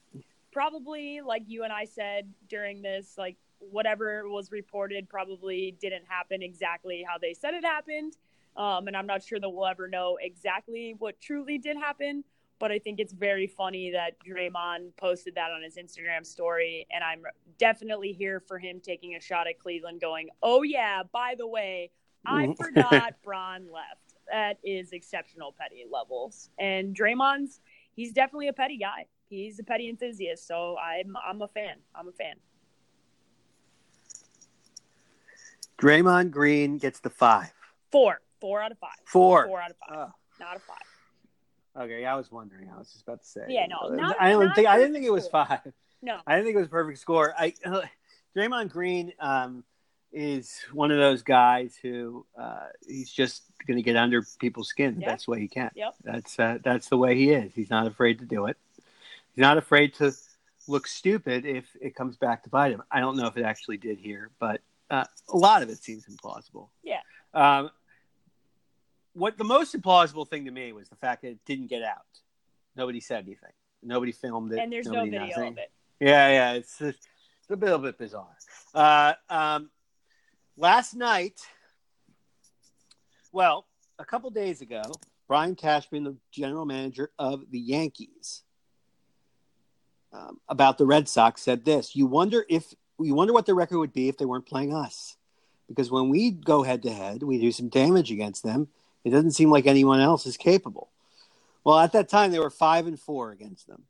probably 0.52 1.22
like 1.22 1.44
you 1.48 1.64
and 1.64 1.72
I 1.72 1.86
said 1.86 2.28
during 2.50 2.82
this, 2.82 3.18
like 3.18 3.38
whatever 3.72 4.28
was 4.30 4.52
reported 4.52 5.10
probably 5.10 5.76
didn't 5.82 6.04
happen 6.08 6.42
exactly 6.42 7.06
how 7.08 7.18
they 7.18 7.34
said 7.34 7.54
it 7.54 7.64
happened. 7.64 8.14
Um, 8.58 8.88
and 8.88 8.96
I'm 8.96 9.08
not 9.08 9.24
sure 9.24 9.40
that 9.40 9.50
we'll 9.50 9.66
ever 9.68 9.88
know 9.88 10.18
exactly 10.22 10.96
what 10.98 11.20
truly 11.20 11.58
did 11.58 11.78
happen. 11.78 12.24
But 12.58 12.72
I 12.72 12.80
think 12.80 13.02
it's 13.02 13.12
very 13.12 13.48
funny 13.48 13.92
that 13.92 14.14
Draymond 14.26 14.96
posted 14.96 15.36
that 15.36 15.52
on 15.52 15.62
his 15.62 15.76
Instagram 15.76 16.26
story. 16.26 16.88
And 16.90 17.04
I'm 17.04 17.24
definitely 17.58 18.14
here 18.14 18.40
for 18.40 18.58
him 18.58 18.80
taking 18.80 19.16
a 19.16 19.20
shot 19.20 19.48
at 19.48 19.60
Cleveland, 19.60 20.00
going, 20.00 20.30
oh, 20.42 20.64
yeah, 20.64 21.04
by 21.12 21.36
the 21.38 21.46
way, 21.48 21.92
I 22.26 22.48
Mhm. 22.48 22.58
forgot 22.58 23.16
Bron 23.24 23.70
left. 23.72 24.16
That 24.32 24.58
is 24.64 24.94
exceptional 24.94 25.52
petty 25.52 25.84
levels. 25.92 26.50
And 26.58 26.96
Draymond's, 26.96 27.60
he's 27.94 28.14
definitely 28.14 28.48
a 28.48 28.54
petty 28.54 28.78
guy. 28.78 29.06
He's 29.28 29.60
a 29.60 29.64
petty 29.64 29.90
enthusiast. 29.90 30.48
So 30.48 30.78
I'm, 30.78 31.16
I'm 31.28 31.42
a 31.42 31.50
fan. 31.50 31.76
I'm 31.94 32.08
a 32.08 32.14
fan. 32.14 32.36
Draymond 35.78 36.32
Green 36.32 36.78
gets 36.78 37.02
the 37.02 37.10
five. 37.10 37.52
Four. 37.92 38.22
Four 38.42 38.62
out 38.62 38.72
of 38.72 38.78
five. 38.80 38.90
Four. 39.06 39.48
Four 39.48 39.62
out 39.62 39.72
of 39.72 39.78
five. 39.78 39.98
Oh, 40.10 40.12
Not 40.40 40.58
a 40.58 40.60
five. 40.60 41.84
okay, 41.86 42.06
I 42.06 42.16
was 42.16 42.32
wondering. 42.32 42.70
I 42.74 42.78
was 42.78 42.90
just 42.92 43.04
about 43.04 43.22
to 43.22 43.28
say. 43.28 43.46
Yeah, 43.50 43.66
no, 43.68 43.90
not- 43.90 44.16
I 44.20 44.32
don't 44.32 44.54
think 44.54 44.68
I 44.68 44.78
didn't 44.78 44.94
think 44.94 45.06
it 45.06 45.12
was 45.12 45.26
score. 45.26 45.46
five. 45.46 45.74
No. 46.02 46.18
I 46.28 46.36
didn't 46.36 46.46
think 46.46 46.56
it 46.56 46.60
was 46.60 46.68
a 46.68 46.72
perfect 46.72 47.00
score. 47.00 47.34
I 47.38 47.54
uh, 47.66 47.82
Draymond 48.36 48.70
Green 48.70 49.14
um, 49.20 49.64
is 50.12 50.60
one 50.72 50.92
of 50.92 50.98
those 50.98 51.24
guys 51.24 51.76
who 51.82 52.26
uh, 52.38 52.68
he's 52.88 53.12
just 53.12 53.44
going 53.66 53.78
to 53.78 53.84
get 53.84 53.96
under 53.96 54.24
people's 54.40 54.68
skin 54.68 54.96
the 54.96 55.02
Yeah. 55.02 55.08
best 55.12 55.28
way 55.28 55.40
he 55.40 55.48
can. 55.48 55.72
Yep. 55.74 55.96
That's 56.04 56.38
uh, 56.40 56.58
that's 56.64 56.90
the 56.90 56.98
way 56.98 57.16
he 57.16 57.32
is. 57.32 57.52
He's 57.56 57.70
not 57.70 57.88
afraid 57.88 58.20
to 58.20 58.26
do 58.26 58.46
it. 58.46 58.58
He's 59.34 59.42
not 59.42 59.58
afraid 59.58 59.94
to 59.96 60.12
look 60.68 60.88
stupid 60.88 61.46
if 61.46 61.66
it 61.82 61.96
comes 61.96 62.18
back 62.18 62.44
to 62.44 62.50
bite 62.50 62.72
him. 62.72 62.84
I 62.92 63.00
don't 63.00 63.18
know 63.18 63.28
if 63.28 63.38
it 63.38 63.44
actually 63.44 63.78
did 63.78 63.98
here, 63.98 64.30
but 64.40 64.62
uh, 64.90 65.06
a 65.30 65.38
lot 65.38 65.64
of 65.64 65.70
it 65.70 65.78
seems 65.84 66.06
implausible. 66.06 66.70
Yeah. 66.84 67.00
Um, 67.34 67.72
what 69.16 69.38
the 69.38 69.44
most 69.44 69.76
implausible 69.76 70.28
thing 70.30 70.46
to 70.46 70.52
me 70.52 70.74
was 70.74 70.90
the 70.90 70.96
fact 70.96 71.22
that 71.24 71.30
it 71.30 71.40
didn't 71.46 71.68
get 71.68 71.82
out. 71.82 72.06
Nobody 72.76 73.00
said 73.00 73.24
anything. 73.26 73.52
Nobody 73.82 74.12
filmed 74.12 74.52
it. 74.52 74.60
And 74.60 74.72
there's 74.72 74.88
no 74.88 75.06
video 75.06 75.28
nothing. 75.28 75.54
of 75.54 75.58
it. 75.58 75.72
Yeah, 76.00 76.30
yeah, 76.30 76.54
it's 76.54 76.82
it's 76.82 77.08
a 77.50 77.56
little 77.56 77.80
bit 77.80 77.98
bizarre. 77.98 78.36
Uh, 78.74 79.14
um, 79.30 79.70
last 80.58 80.94
night, 80.94 81.40
well, 83.32 83.66
a 83.98 84.06
couple 84.06 84.30
days 84.30 84.62
ago, 84.62 84.82
Brian 85.28 85.56
Cashman, 85.56 86.04
the 86.04 86.18
general 86.32 86.66
manager 86.66 87.12
of 87.18 87.50
the 87.50 87.60
Yankees, 87.60 88.44
um, 90.12 90.40
about 90.50 90.78
the 90.78 90.86
Red 90.86 91.08
Sox, 91.08 91.42
said 91.42 91.64
this: 91.64 91.96
"You 91.96 92.08
wonder 92.08 92.46
if 92.50 92.74
you 93.00 93.16
wonder 93.16 93.32
what 93.32 93.46
the 93.46 93.54
record 93.54 93.78
would 93.78 93.94
be 93.94 94.10
if 94.10 94.18
they 94.18 94.26
weren't 94.26 94.46
playing 94.46 94.74
us, 94.74 95.16
because 95.70 95.90
when 95.90 96.10
we 96.10 96.32
go 96.32 96.64
head 96.64 96.84
to 96.84 96.92
head, 96.92 97.24
we 97.24 97.40
do 97.40 97.52
some 97.54 97.70
damage 97.70 98.12
against 98.12 98.44
them. 98.44 98.68
It 99.06 99.12
doesn't 99.12 99.32
seem 99.32 99.50
like 99.50 99.66
anyone 99.66 100.02
else 100.02 100.26
is 100.26 100.36
capable." 100.36 100.90
Well, 101.64 101.80
at 101.80 101.94
that 101.94 102.10
time, 102.10 102.32
they 102.32 102.40
were 102.40 102.50
five 102.50 102.88
and 102.88 103.00
four 103.00 103.32
against 103.32 103.68
them. 103.68 103.84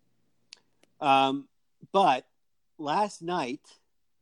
Um, 1.01 1.47
but 1.91 2.25
last 2.77 3.21
night, 3.21 3.61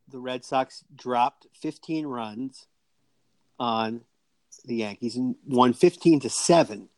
the 0.07 0.19
Red 0.19 0.43
Sox 0.43 0.83
dropped 0.95 1.47
15 1.61 2.05
runs 2.05 2.67
on 3.59 4.01
the 4.65 4.75
Yankees 4.75 5.15
and 5.15 5.35
won 5.47 5.73
15 5.73 6.21
to 6.21 6.29
7. 6.29 6.89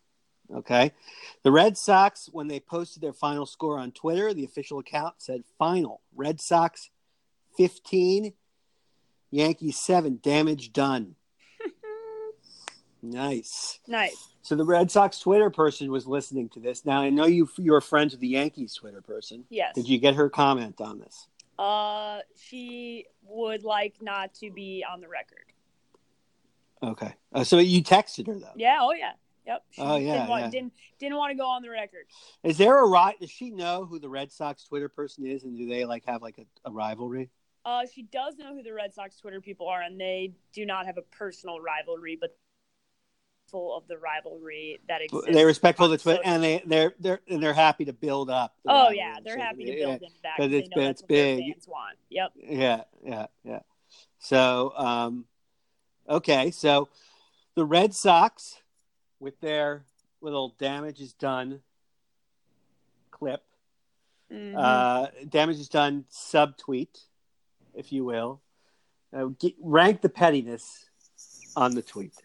Okay. 0.53 0.91
The 1.43 1.51
Red 1.51 1.77
Sox, 1.77 2.29
when 2.31 2.47
they 2.47 2.59
posted 2.59 3.01
their 3.01 3.13
final 3.13 3.45
score 3.45 3.79
on 3.79 3.91
Twitter, 3.91 4.33
the 4.33 4.45
official 4.45 4.79
account 4.79 5.15
said 5.17 5.43
final 5.57 6.01
Red 6.15 6.39
Sox 6.39 6.89
15, 7.57 8.33
Yankees 9.31 9.77
7, 9.77 10.19
damage 10.21 10.71
done. 10.71 11.15
Nice. 13.11 13.79
Nice. 13.87 14.29
So 14.41 14.55
the 14.55 14.63
Red 14.65 14.91
Sox 14.91 15.19
Twitter 15.19 15.49
person 15.49 15.91
was 15.91 16.05
listening 16.07 16.49
to 16.49 16.59
this. 16.59 16.85
Now 16.85 17.01
I 17.01 17.09
know 17.09 17.25
you 17.25 17.49
you're 17.57 17.81
friends 17.81 18.13
with 18.13 18.21
the 18.21 18.27
Yankees 18.27 18.73
Twitter 18.73 19.01
person. 19.01 19.45
Yes. 19.49 19.73
Did 19.75 19.87
you 19.87 19.97
get 19.97 20.15
her 20.15 20.29
comment 20.29 20.79
on 20.81 20.99
this? 20.99 21.27
Uh, 21.57 22.19
she 22.37 23.05
would 23.23 23.63
like 23.63 23.95
not 24.01 24.33
to 24.35 24.51
be 24.51 24.83
on 24.91 24.99
the 25.01 25.07
record. 25.07 25.45
Okay. 26.83 27.13
Uh, 27.33 27.43
so 27.43 27.57
you 27.59 27.81
texted 27.83 28.27
her 28.27 28.35
though. 28.35 28.53
Yeah. 28.55 28.79
Oh 28.81 28.93
yeah. 28.93 29.11
Yep. 29.47 29.63
She 29.69 29.81
Oh, 29.81 29.95
yeah, 29.97 30.13
Didn't 30.13 30.29
want, 30.29 30.43
yeah. 30.45 30.49
didn't 30.49 30.73
didn't 30.99 31.17
want 31.17 31.31
to 31.31 31.37
go 31.37 31.45
on 31.45 31.61
the 31.61 31.69
record. 31.69 32.05
Is 32.43 32.57
there 32.57 32.83
a 32.83 32.87
right? 32.87 33.19
Does 33.19 33.29
she 33.29 33.51
know 33.51 33.85
who 33.85 33.99
the 33.99 34.09
Red 34.09 34.31
Sox 34.31 34.63
Twitter 34.63 34.89
person 34.89 35.25
is, 35.25 35.43
and 35.43 35.55
do 35.55 35.67
they 35.67 35.85
like 35.85 36.03
have 36.07 36.21
like 36.23 36.39
a, 36.39 36.45
a 36.67 36.71
rivalry? 36.71 37.29
Uh, 37.63 37.81
she 37.91 38.03
does 38.03 38.37
know 38.37 38.55
who 38.55 38.63
the 38.63 38.73
Red 38.73 38.93
Sox 38.93 39.17
Twitter 39.17 39.41
people 39.41 39.67
are, 39.67 39.81
and 39.81 39.99
they 39.99 40.33
do 40.53 40.65
not 40.65 40.85
have 40.87 40.97
a 40.97 41.01
personal 41.03 41.59
rivalry, 41.59 42.17
but 42.19 42.35
full 43.55 43.77
of 43.77 43.87
the 43.87 43.97
rivalry 43.97 44.81
that 44.89 45.01
exists. 45.01 45.29
They're 45.31 45.45
respectful 45.45 45.85
of 45.85 45.91
the 45.91 46.09
on 46.11 46.17
Twitter, 46.17 46.21
and 46.25 46.43
they 46.43 46.61
they're 46.65 46.93
they're 46.99 47.21
and 47.29 47.41
they're 47.41 47.53
happy 47.53 47.85
to 47.85 47.93
build 47.93 48.29
up. 48.29 48.53
the 48.65 48.71
Oh 48.71 48.89
yeah, 48.89 49.17
they're 49.23 49.37
happy 49.39 49.63
to 49.63 49.71
yeah, 49.71 49.85
build 49.85 50.03
into 50.03 50.15
that 50.23 50.35
'Cause 50.35 50.49
because 50.49 50.59
it's 50.59 50.69
it's 50.75 51.01
big. 51.03 51.39
fans 51.53 51.67
want. 51.67 51.97
Yep. 52.09 52.31
Yeah, 52.35 52.83
yeah, 53.01 53.27
yeah. 53.45 53.59
So, 54.19 54.73
um, 54.75 55.25
okay, 56.09 56.51
so 56.51 56.89
the 57.55 57.63
Red 57.63 57.93
Sox, 57.93 58.61
with 59.21 59.39
their 59.39 59.85
little 60.19 60.49
damage 60.59 60.99
is 60.99 61.13
done 61.13 61.61
clip, 63.11 63.41
Mhm. 64.29 64.53
uh, 64.57 65.07
damage 65.29 65.59
is 65.59 65.69
done 65.69 66.03
subtweet, 66.11 67.05
if 67.73 67.93
you 67.93 68.03
will, 68.03 68.41
uh, 69.13 69.27
get, 69.39 69.53
rank 69.61 70.01
the 70.01 70.09
pettiness 70.09 70.89
on 71.55 71.73
the 71.75 71.81
tweet. 71.81 72.15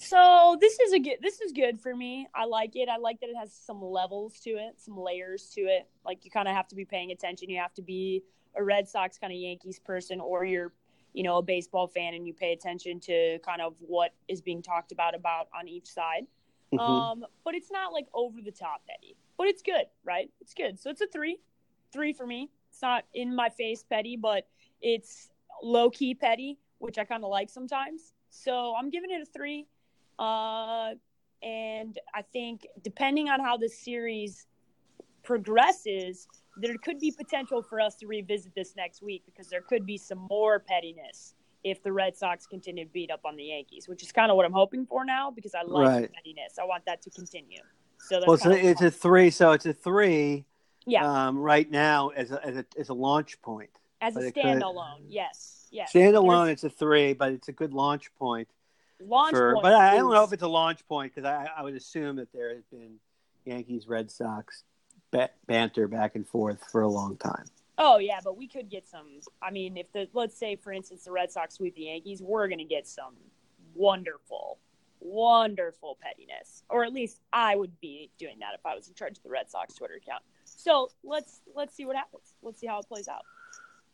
So 0.00 0.56
this 0.60 0.80
is 0.80 0.94
a 0.94 0.98
good. 0.98 1.18
This 1.20 1.40
is 1.42 1.52
good 1.52 1.78
for 1.78 1.94
me. 1.94 2.26
I 2.34 2.46
like 2.46 2.74
it. 2.74 2.88
I 2.88 2.96
like 2.96 3.20
that 3.20 3.28
it 3.28 3.36
has 3.36 3.52
some 3.52 3.82
levels 3.82 4.40
to 4.40 4.50
it, 4.50 4.80
some 4.80 4.96
layers 4.96 5.50
to 5.50 5.60
it. 5.60 5.88
Like 6.06 6.24
you 6.24 6.30
kind 6.30 6.48
of 6.48 6.54
have 6.54 6.66
to 6.68 6.74
be 6.74 6.86
paying 6.86 7.12
attention. 7.12 7.50
You 7.50 7.58
have 7.58 7.74
to 7.74 7.82
be 7.82 8.24
a 8.56 8.64
Red 8.64 8.88
Sox 8.88 9.18
kind 9.18 9.30
of 9.30 9.38
Yankees 9.38 9.78
person, 9.78 10.18
or 10.18 10.44
you're, 10.44 10.72
you 11.12 11.22
know, 11.22 11.36
a 11.36 11.42
baseball 11.42 11.86
fan, 11.86 12.14
and 12.14 12.26
you 12.26 12.32
pay 12.32 12.52
attention 12.52 12.98
to 13.00 13.38
kind 13.40 13.60
of 13.60 13.74
what 13.78 14.14
is 14.26 14.40
being 14.40 14.62
talked 14.62 14.90
about 14.90 15.14
about 15.14 15.48
on 15.58 15.68
each 15.68 15.86
side. 15.86 16.26
Mhm. 16.72 16.80
Um, 16.80 17.26
but 17.44 17.54
it's 17.54 17.70
not 17.70 17.92
like 17.92 18.06
over 18.14 18.40
the 18.40 18.52
top 18.52 18.86
petty. 18.86 19.16
But 19.36 19.48
it's 19.48 19.60
good, 19.60 19.86
right? 20.02 20.30
It's 20.40 20.54
good. 20.54 20.78
So 20.78 20.88
it's 20.88 21.02
a 21.02 21.08
three, 21.08 21.38
three 21.92 22.14
for 22.14 22.26
me. 22.26 22.50
It's 22.70 22.80
not 22.80 23.04
in 23.12 23.34
my 23.34 23.50
face 23.50 23.82
petty, 23.82 24.16
but 24.16 24.48
it's 24.80 25.30
low 25.62 25.90
key 25.90 26.14
petty, 26.14 26.58
which 26.78 26.96
I 26.96 27.04
kind 27.04 27.22
of 27.22 27.30
like 27.30 27.50
sometimes. 27.50 28.14
So 28.30 28.74
I'm 28.76 28.88
giving 28.88 29.10
it 29.10 29.20
a 29.20 29.26
three. 29.26 29.66
Uh, 30.20 30.90
and 31.42 31.98
I 32.14 32.20
think 32.22 32.66
depending 32.82 33.30
on 33.30 33.40
how 33.40 33.56
the 33.56 33.68
series 33.68 34.46
progresses, 35.22 36.28
there 36.58 36.74
could 36.84 36.98
be 36.98 37.10
potential 37.10 37.62
for 37.62 37.80
us 37.80 37.94
to 37.96 38.06
revisit 38.06 38.54
this 38.54 38.76
next 38.76 39.02
week 39.02 39.22
because 39.24 39.48
there 39.48 39.62
could 39.62 39.86
be 39.86 39.96
some 39.96 40.26
more 40.30 40.58
pettiness 40.60 41.34
if 41.64 41.82
the 41.82 41.92
Red 41.92 42.16
Sox 42.16 42.46
continue 42.46 42.84
to 42.84 42.90
beat 42.92 43.10
up 43.10 43.20
on 43.24 43.36
the 43.36 43.44
Yankees, 43.44 43.88
which 43.88 44.02
is 44.02 44.12
kind 44.12 44.30
of 44.30 44.36
what 44.36 44.44
I'm 44.46 44.52
hoping 44.52 44.86
for 44.86 45.04
now 45.04 45.30
because 45.30 45.54
I 45.54 45.62
like 45.62 45.88
Right. 45.88 46.12
pettiness. 46.12 46.58
I 46.60 46.64
want 46.64 46.84
that 46.86 47.00
to 47.02 47.10
continue. 47.10 47.60
So 47.98 48.22
Well, 48.26 48.38
a, 48.46 48.50
it's 48.56 48.80
a 48.82 48.90
three, 48.90 49.30
so 49.30 49.52
it's 49.52 49.66
a 49.66 49.72
three. 49.74 50.44
Yeah. 50.86 51.04
Um, 51.28 51.38
right 51.38 51.70
now, 51.70 52.08
as 52.08 52.30
a, 52.32 52.44
as 52.44 52.56
a 52.56 52.64
as 52.78 52.88
a 52.88 52.94
launch 52.94 53.40
point, 53.42 53.68
as 54.00 54.16
a 54.16 54.20
but 54.20 54.34
could- 54.34 54.42
standalone. 54.44 55.02
Yes, 55.08 55.68
yes. 55.70 55.92
standalone, 55.92 56.46
There's 56.46 56.64
it's 56.64 56.64
a 56.64 56.70
three, 56.70 57.12
but 57.12 57.32
it's 57.32 57.48
a 57.48 57.52
good 57.52 57.74
launch 57.74 58.10
point. 58.14 58.48
Launch 59.00 59.32
for, 59.32 59.54
point 59.54 59.62
but 59.62 59.74
I, 59.74 59.94
I 59.94 59.96
don't 59.96 60.12
know 60.12 60.24
if 60.24 60.32
it's 60.32 60.42
a 60.42 60.48
launch 60.48 60.86
point 60.86 61.14
because 61.14 61.28
I, 61.28 61.48
I 61.56 61.62
would 61.62 61.74
assume 61.74 62.16
that 62.16 62.32
there 62.32 62.54
has 62.54 62.64
been 62.64 62.96
Yankees 63.44 63.88
Red 63.88 64.10
Sox 64.10 64.64
ba- 65.10 65.30
banter 65.46 65.88
back 65.88 66.16
and 66.16 66.26
forth 66.26 66.62
for 66.70 66.82
a 66.82 66.88
long 66.88 67.16
time. 67.16 67.44
Oh 67.78 67.98
yeah, 67.98 68.20
but 68.22 68.36
we 68.36 68.46
could 68.46 68.68
get 68.68 68.86
some. 68.86 69.06
I 69.42 69.50
mean, 69.50 69.76
if 69.76 69.90
the 69.92 70.08
let's 70.12 70.36
say 70.36 70.56
for 70.56 70.72
instance 70.72 71.04
the 71.04 71.12
Red 71.12 71.32
Sox 71.32 71.54
sweep 71.54 71.74
the 71.74 71.84
Yankees, 71.84 72.20
we're 72.22 72.46
going 72.48 72.58
to 72.58 72.64
get 72.64 72.86
some 72.86 73.14
wonderful, 73.74 74.58
wonderful 75.00 75.96
pettiness, 76.02 76.62
or 76.68 76.84
at 76.84 76.92
least 76.92 77.20
I 77.32 77.56
would 77.56 77.80
be 77.80 78.10
doing 78.18 78.38
that 78.40 78.54
if 78.54 78.66
I 78.66 78.74
was 78.74 78.88
in 78.88 78.94
charge 78.94 79.16
of 79.16 79.22
the 79.22 79.30
Red 79.30 79.50
Sox 79.50 79.74
Twitter 79.74 79.94
account. 79.94 80.22
So 80.44 80.90
let's 81.02 81.40
let's 81.54 81.74
see 81.74 81.86
what 81.86 81.96
happens. 81.96 82.34
Let's 82.42 82.60
see 82.60 82.66
how 82.66 82.80
it 82.80 82.86
plays 82.86 83.08
out. 83.08 83.22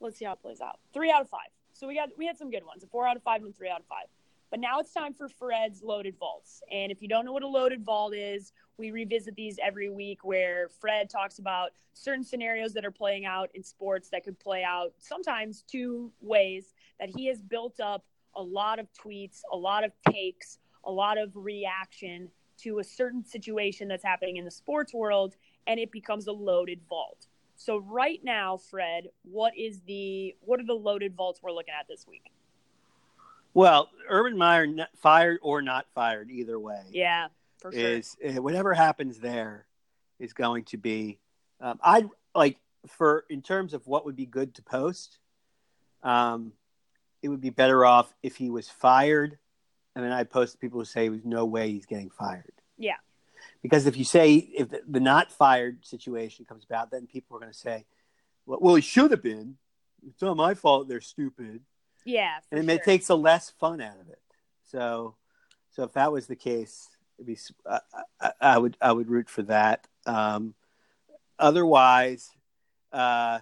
Let's 0.00 0.18
see 0.18 0.24
how 0.24 0.32
it 0.32 0.42
plays 0.42 0.60
out. 0.60 0.80
Three 0.92 1.12
out 1.12 1.20
of 1.20 1.30
five. 1.30 1.50
So 1.72 1.86
we 1.86 1.94
got 1.94 2.08
we 2.18 2.26
had 2.26 2.36
some 2.36 2.50
good 2.50 2.64
ones. 2.64 2.82
A 2.82 2.86
four 2.88 3.06
out 3.06 3.16
of 3.16 3.22
five 3.22 3.42
and 3.42 3.50
a 3.50 3.56
three 3.56 3.70
out 3.70 3.80
of 3.80 3.86
five. 3.86 4.06
But 4.50 4.61
now 4.61 4.78
it's 4.78 4.92
time 4.92 5.12
for 5.12 5.28
Fred's 5.28 5.82
loaded 5.82 6.16
vaults. 6.18 6.62
And 6.70 6.92
if 6.92 7.02
you 7.02 7.09
don't 7.09 7.24
know 7.24 7.32
what 7.32 7.42
a 7.42 7.48
loaded 7.48 7.85
vault 7.85 8.14
is, 8.14 8.52
we 8.78 8.90
revisit 8.90 9.35
these 9.35 9.59
every 9.62 9.90
week 9.90 10.24
where 10.24 10.68
Fred 10.80 11.11
talks 11.11 11.38
about 11.38 11.70
certain 11.94 12.24
scenarios 12.24 12.72
that 12.74 12.85
are 12.85 12.90
playing 12.90 13.24
out 13.26 13.50
in 13.54 13.62
sports 13.62 14.09
that 14.11 14.24
could 14.24 14.38
play 14.38 14.62
out 14.62 14.92
sometimes 14.98 15.62
two 15.62 16.12
ways 16.20 16.74
that 17.00 17.09
he 17.09 17.26
has 17.26 17.42
built 17.42 17.80
up 17.80 18.04
a 18.37 18.42
lot 18.42 18.78
of 18.78 18.87
tweets, 18.92 19.40
a 19.52 19.56
lot 19.56 19.82
of 19.82 19.92
takes, 20.11 20.59
a 20.85 20.90
lot 20.90 21.18
of 21.18 21.30
reaction 21.35 22.28
to 22.59 22.78
a 22.78 22.85
certain 22.85 23.24
situation 23.24 23.88
that's 23.88 24.04
happening 24.04 24.37
in 24.37 24.44
the 24.44 24.50
sports 24.50 24.94
world 24.94 25.37
and 25.66 25.80
it 25.80 25.90
becomes 25.90 26.26
a 26.26 26.32
loaded 26.32 26.80
vault. 26.88 27.26
So 27.56 27.78
right 27.78 28.20
now, 28.22 28.59
Fred, 28.59 29.09
what 29.22 29.56
is 29.56 29.80
the 29.87 30.35
what 30.40 30.61
are 30.61 30.66
the 30.66 30.74
loaded 30.74 31.14
vaults 31.14 31.40
we're 31.42 31.52
looking 31.52 31.74
at 31.78 31.88
this 31.88 32.06
week? 32.06 32.30
Well, 33.56 33.88
Urban 34.10 34.36
Meyer, 34.36 34.66
fired 34.96 35.38
or 35.40 35.62
not 35.62 35.86
fired, 35.94 36.30
either 36.30 36.60
way, 36.60 36.82
Yeah, 36.90 37.28
for 37.56 37.72
sure. 37.72 37.80
is 37.80 38.14
uh, 38.22 38.42
whatever 38.42 38.74
happens 38.74 39.18
there 39.18 39.64
is 40.18 40.34
going 40.34 40.64
to 40.64 40.76
be. 40.76 41.18
Um, 41.58 41.80
I 41.82 42.04
like 42.34 42.58
for 42.86 43.24
in 43.30 43.40
terms 43.40 43.72
of 43.72 43.86
what 43.86 44.04
would 44.04 44.14
be 44.14 44.26
good 44.26 44.56
to 44.56 44.62
post. 44.62 45.16
Um, 46.02 46.52
it 47.22 47.30
would 47.30 47.40
be 47.40 47.48
better 47.48 47.86
off 47.86 48.12
if 48.22 48.36
he 48.36 48.50
was 48.50 48.68
fired, 48.68 49.38
and 49.94 50.04
then 50.04 50.12
I 50.12 50.24
post 50.24 50.60
people 50.60 50.78
who 50.80 50.84
say 50.84 51.08
there's 51.08 51.24
no 51.24 51.46
way 51.46 51.70
he's 51.70 51.86
getting 51.86 52.10
fired. 52.10 52.52
Yeah. 52.76 52.96
Because 53.62 53.86
if 53.86 53.96
you 53.96 54.04
say 54.04 54.34
if 54.34 54.68
the, 54.68 54.82
the 54.86 55.00
not 55.00 55.32
fired 55.32 55.82
situation 55.82 56.44
comes 56.44 56.62
about, 56.62 56.90
then 56.90 57.06
people 57.06 57.38
are 57.38 57.40
going 57.40 57.52
to 57.52 57.58
say, 57.58 57.86
well, 58.44 58.58
well, 58.60 58.74
he 58.74 58.82
should 58.82 59.12
have 59.12 59.22
been. 59.22 59.56
It's 60.06 60.20
not 60.20 60.36
my 60.36 60.52
fault. 60.52 60.88
They're 60.88 61.00
stupid 61.00 61.62
yeah, 62.06 62.38
and 62.50 62.64
sure. 62.64 62.74
it 62.74 62.84
takes 62.84 63.08
the 63.08 63.16
less 63.16 63.50
fun 63.50 63.80
out 63.80 64.00
of 64.00 64.08
it. 64.08 64.20
So, 64.70 65.16
so 65.72 65.82
if 65.82 65.92
that 65.94 66.12
was 66.12 66.26
the 66.26 66.36
case, 66.36 66.88
it'd 67.18 67.26
be 67.26 67.38
I, 67.68 67.80
I, 68.20 68.32
I 68.40 68.58
would 68.58 68.76
I 68.80 68.92
would 68.92 69.10
root 69.10 69.28
for 69.28 69.42
that. 69.42 69.86
Um, 70.06 70.54
otherwise, 71.38 72.30
uh, 72.92 73.40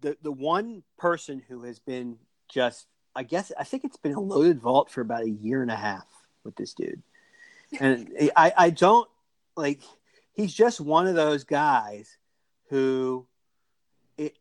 the 0.00 0.16
the 0.22 0.32
one 0.32 0.82
person 0.98 1.42
who 1.48 1.64
has 1.64 1.78
been 1.78 2.16
just 2.48 2.86
I 3.14 3.24
guess 3.24 3.52
I 3.58 3.64
think 3.64 3.84
it's 3.84 3.96
been 3.96 4.14
a 4.14 4.20
loaded 4.20 4.60
vault 4.60 4.90
for 4.90 5.00
about 5.00 5.24
a 5.24 5.30
year 5.30 5.62
and 5.62 5.70
a 5.70 5.76
half 5.76 6.06
with 6.44 6.56
this 6.56 6.74
dude, 6.74 7.02
and 7.80 8.10
I 8.36 8.52
I 8.56 8.70
don't 8.70 9.08
like 9.56 9.82
he's 10.32 10.54
just 10.54 10.80
one 10.80 11.06
of 11.06 11.14
those 11.14 11.44
guys 11.44 12.16
who 12.68 13.26
it 14.16 14.36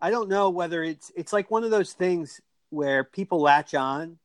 I 0.00 0.10
don't 0.10 0.28
know 0.28 0.50
whether 0.50 0.82
it's 0.82 1.10
it's 1.16 1.32
like 1.32 1.50
one 1.50 1.64
of 1.64 1.70
those 1.70 1.92
things 1.92 2.40
where 2.72 3.04
people 3.04 3.40
latch 3.40 3.74
on 3.74 4.18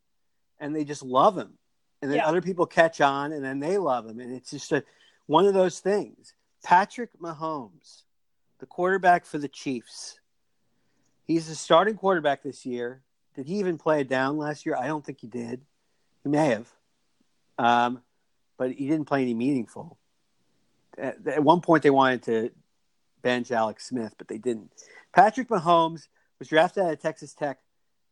and 0.59 0.75
they 0.75 0.83
just 0.85 1.03
love 1.03 1.37
him 1.37 1.57
and 2.01 2.09
then 2.09 2.17
Yeah. 2.17 2.27
other 2.27 2.41
people 2.41 2.65
catch 2.65 3.01
on 3.01 3.33
and 3.33 3.43
then 3.43 3.59
they 3.59 3.77
love 3.77 4.05
him 4.07 4.19
and 4.19 4.33
it's 4.33 4.51
just 4.51 4.71
a, 4.71 4.83
one 5.25 5.45
of 5.45 5.53
those 5.53 5.79
things. 5.79 6.33
Patrick 6.63 7.09
mahomes 7.19 8.03
the 8.59 8.65
quarterback 8.65 9.25
for 9.25 9.37
the 9.37 9.47
chiefs 9.47 10.19
he's 11.25 11.47
the 11.47 11.55
starting 11.55 11.95
quarterback 11.95 12.41
this 12.41 12.65
year. 12.65 13.01
Did 13.35 13.47
he 13.47 13.59
even 13.59 13.77
play 13.77 13.99
it 14.01 14.07
down 14.09 14.37
last 14.37 14.65
year? 14.65 14.75
I 14.75 14.87
don't 14.87 15.05
think 15.05 15.19
he 15.19 15.27
did. 15.27 15.61
He 16.23 16.29
may 16.29 16.47
have. 16.47 16.71
Um, 17.59 18.01
but 18.57 18.71
he 18.71 18.87
didn't 18.87 19.05
play 19.05 19.21
any 19.21 19.33
meaningful. 19.33 19.97
At, 20.97 21.27
at 21.27 21.43
one 21.43 21.61
point 21.61 21.83
they 21.83 21.89
wanted 21.91 22.23
to 22.23 22.49
bench 23.21 23.51
alex 23.51 23.87
smith 23.87 24.15
but 24.17 24.27
they 24.27 24.37
didn't. 24.37 24.71
Patrick 25.13 25.49
mahomes 25.49 26.07
was 26.39 26.47
drafted 26.47 26.83
out 26.83 26.93
of 26.93 26.99
texas 26.99 27.33
tech 27.33 27.59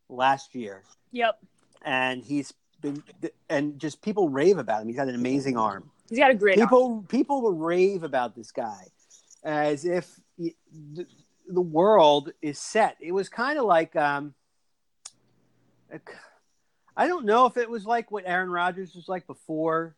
last 0.08 0.54
year 0.54 0.82
Yep. 1.12 1.38
and 1.84 2.22
he's 2.24 2.52
been 2.80 3.02
and 3.48 3.78
just 3.78 4.02
people 4.02 4.28
rave 4.28 4.58
about 4.58 4.82
him. 4.82 4.88
He's 4.88 4.96
got 4.96 5.08
an 5.08 5.14
amazing 5.14 5.56
arm. 5.56 5.90
He's 6.08 6.18
got 6.18 6.30
a 6.30 6.34
great 6.34 6.58
arm. 6.60 6.68
People 6.68 7.04
people 7.08 7.42
will 7.42 7.54
rave 7.54 8.02
about 8.02 8.34
this 8.36 8.52
guy 8.52 8.84
as 9.42 9.84
if 9.84 10.18
he- 10.36 10.56
the, 10.94 11.06
the 11.48 11.60
world 11.60 12.32
is 12.42 12.58
set. 12.58 12.96
It 13.00 13.12
was 13.12 13.28
kind 13.28 13.58
of 13.58 13.64
like 13.64 13.96
um, 13.96 14.34
I 16.96 17.06
don't 17.08 17.26
know 17.26 17.46
if 17.46 17.56
it 17.56 17.68
was 17.68 17.84
like 17.86 18.10
what 18.10 18.24
Aaron 18.26 18.50
Rodgers 18.50 18.94
was 18.94 19.08
like 19.08 19.26
before 19.26 19.96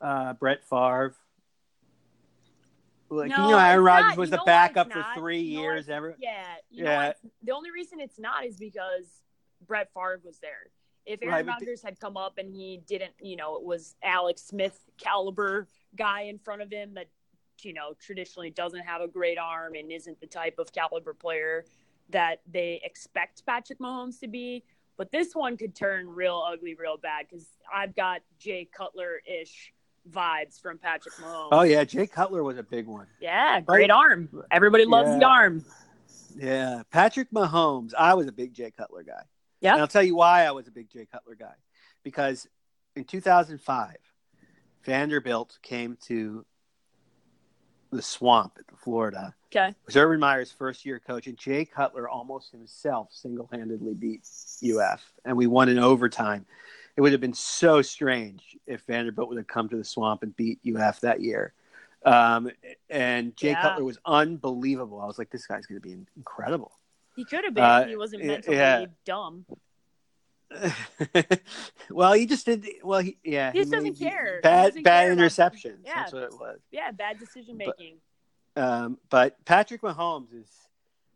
uh, 0.00 0.34
Brett 0.34 0.64
Favre. 0.68 1.14
Like 3.10 3.28
No, 3.30 3.36
you 3.44 3.50
know, 3.52 3.58
Aaron 3.58 3.84
Rodgers 3.84 4.16
was 4.16 4.30
You 4.30 4.36
the 4.38 4.42
backup 4.46 4.90
for 4.92 5.04
three 5.14 5.40
You 5.40 5.60
years. 5.60 5.88
Ever 5.88 6.16
Yeah, 6.18 6.44
you 6.70 6.84
Yeah. 6.84 7.08
know? 7.08 7.12
The 7.42 7.52
only 7.52 7.70
reason 7.70 8.00
it's 8.00 8.18
not 8.18 8.44
is 8.46 8.56
because 8.56 9.21
Brett 9.66 9.88
Favre 9.94 10.20
was 10.24 10.38
there. 10.38 10.70
If 11.04 11.20
Aaron 11.22 11.34
Right, 11.34 11.46
Rodgers 11.46 11.82
had 11.82 11.98
come 11.98 12.16
up 12.16 12.38
and 12.38 12.54
he 12.54 12.80
didn't, 12.86 13.12
you 13.20 13.36
know, 13.36 13.56
it 13.56 13.64
was 13.64 13.96
Alex 14.02 14.42
Smith 14.42 14.78
caliber 14.98 15.66
guy 15.96 16.22
in 16.22 16.38
front 16.38 16.62
of 16.62 16.70
him 16.70 16.94
that, 16.94 17.08
you 17.62 17.72
know, 17.72 17.94
traditionally 18.00 18.50
doesn't 18.50 18.82
have 18.82 19.00
a 19.00 19.08
great 19.08 19.38
arm 19.38 19.74
and 19.74 19.90
isn't 19.90 20.20
the 20.20 20.26
type 20.26 20.58
of 20.58 20.72
caliber 20.72 21.12
player 21.14 21.64
that 22.10 22.40
they 22.50 22.80
expect 22.84 23.44
Patrick 23.46 23.80
Mahomes 23.80 24.20
to 24.20 24.28
be. 24.28 24.62
But 24.96 25.10
this 25.10 25.34
one 25.34 25.56
could 25.56 25.74
turn 25.74 26.08
real 26.08 26.44
ugly, 26.46 26.74
real 26.74 26.96
bad 26.98 27.26
because 27.28 27.48
I've 27.72 27.96
got 27.96 28.20
Jay 28.38 28.68
Cutler 28.72 29.20
ish 29.26 29.72
vibes 30.10 30.60
from 30.60 30.78
Patrick 30.78 31.14
Mahomes. 31.14 31.48
oh 31.52 31.62
yeah, 31.62 31.82
Jay 31.84 32.06
Cutler 32.06 32.42
was 32.44 32.58
a 32.58 32.62
big 32.62 32.86
one. 32.86 33.06
Yeah, 33.20 33.60
great 33.60 33.90
arm. 33.90 34.28
Everybody 34.50 34.84
loves 34.84 35.18
the 35.18 35.24
arm. 35.24 35.64
Yeah, 36.36 36.82
Patrick 36.90 37.30
Mahomes. 37.30 37.92
I 37.98 38.14
was 38.14 38.26
a 38.26 38.32
big 38.32 38.54
Jay 38.54 38.70
Cutler 38.70 39.02
guy. 39.02 39.22
Yeah. 39.62 39.72
and 39.72 39.80
I'll 39.80 39.88
tell 39.88 40.02
you 40.02 40.16
why 40.16 40.44
I 40.44 40.50
was 40.50 40.68
a 40.68 40.70
big 40.70 40.90
Jay 40.90 41.06
Cutler 41.10 41.34
guy, 41.34 41.54
because 42.02 42.46
in 42.96 43.04
2005, 43.04 43.96
Vanderbilt 44.84 45.58
came 45.62 45.96
to 46.06 46.44
the 47.90 48.02
Swamp 48.02 48.58
at 48.58 48.78
Florida. 48.78 49.34
Okay. 49.54 49.68
It 49.68 49.76
was 49.86 49.96
Urban 49.96 50.18
Meyer's 50.18 50.50
first 50.50 50.84
year 50.84 50.98
coach, 50.98 51.26
and 51.26 51.36
Jay 51.36 51.64
Cutler 51.64 52.08
almost 52.08 52.50
himself 52.50 53.08
single 53.12 53.48
handedly 53.52 53.94
beat 53.94 54.26
UF, 54.64 55.02
and 55.24 55.36
we 55.36 55.46
won 55.46 55.68
in 55.68 55.78
overtime. 55.78 56.44
It 56.96 57.00
would 57.00 57.12
have 57.12 57.20
been 57.20 57.34
so 57.34 57.80
strange 57.82 58.56
if 58.66 58.82
Vanderbilt 58.82 59.28
would 59.28 59.38
have 59.38 59.46
come 59.46 59.68
to 59.68 59.76
the 59.76 59.84
Swamp 59.84 60.22
and 60.22 60.34
beat 60.36 60.58
UF 60.66 61.00
that 61.00 61.20
year. 61.20 61.54
Um, 62.04 62.50
and 62.90 63.36
Jay 63.36 63.50
Yeah. 63.50 63.62
Cutler 63.62 63.84
was 63.84 63.98
unbelievable. 64.04 65.00
I 65.00 65.06
was 65.06 65.18
like, 65.18 65.30
this 65.30 65.46
guy's 65.46 65.66
going 65.66 65.80
to 65.80 65.86
be 65.86 65.96
incredible. 66.16 66.72
He 67.16 67.24
could 67.24 67.44
have 67.44 67.54
been. 67.54 67.64
Uh, 67.64 67.86
he 67.86 67.96
wasn't 67.96 68.24
mentally 68.24 68.56
yeah. 68.56 68.86
dumb. 69.04 69.44
well, 71.90 72.12
he 72.12 72.26
just 72.26 72.46
did. 72.46 72.66
Well, 72.82 73.00
he 73.00 73.18
yeah. 73.24 73.52
He 73.52 73.60
just 73.60 73.72
doesn't 73.72 73.98
care. 73.98 74.40
Bad 74.42 74.68
doesn't 74.68 74.82
bad 74.82 75.06
care 75.06 75.16
interceptions. 75.16 75.78
Yeah. 75.84 75.94
That's 75.94 76.12
what 76.12 76.22
it 76.24 76.32
was. 76.32 76.58
Yeah, 76.70 76.90
bad 76.90 77.18
decision 77.18 77.56
making. 77.56 77.96
Um, 78.56 78.98
but 79.10 79.42
Patrick 79.44 79.82
Mahomes 79.82 80.32
is. 80.34 80.48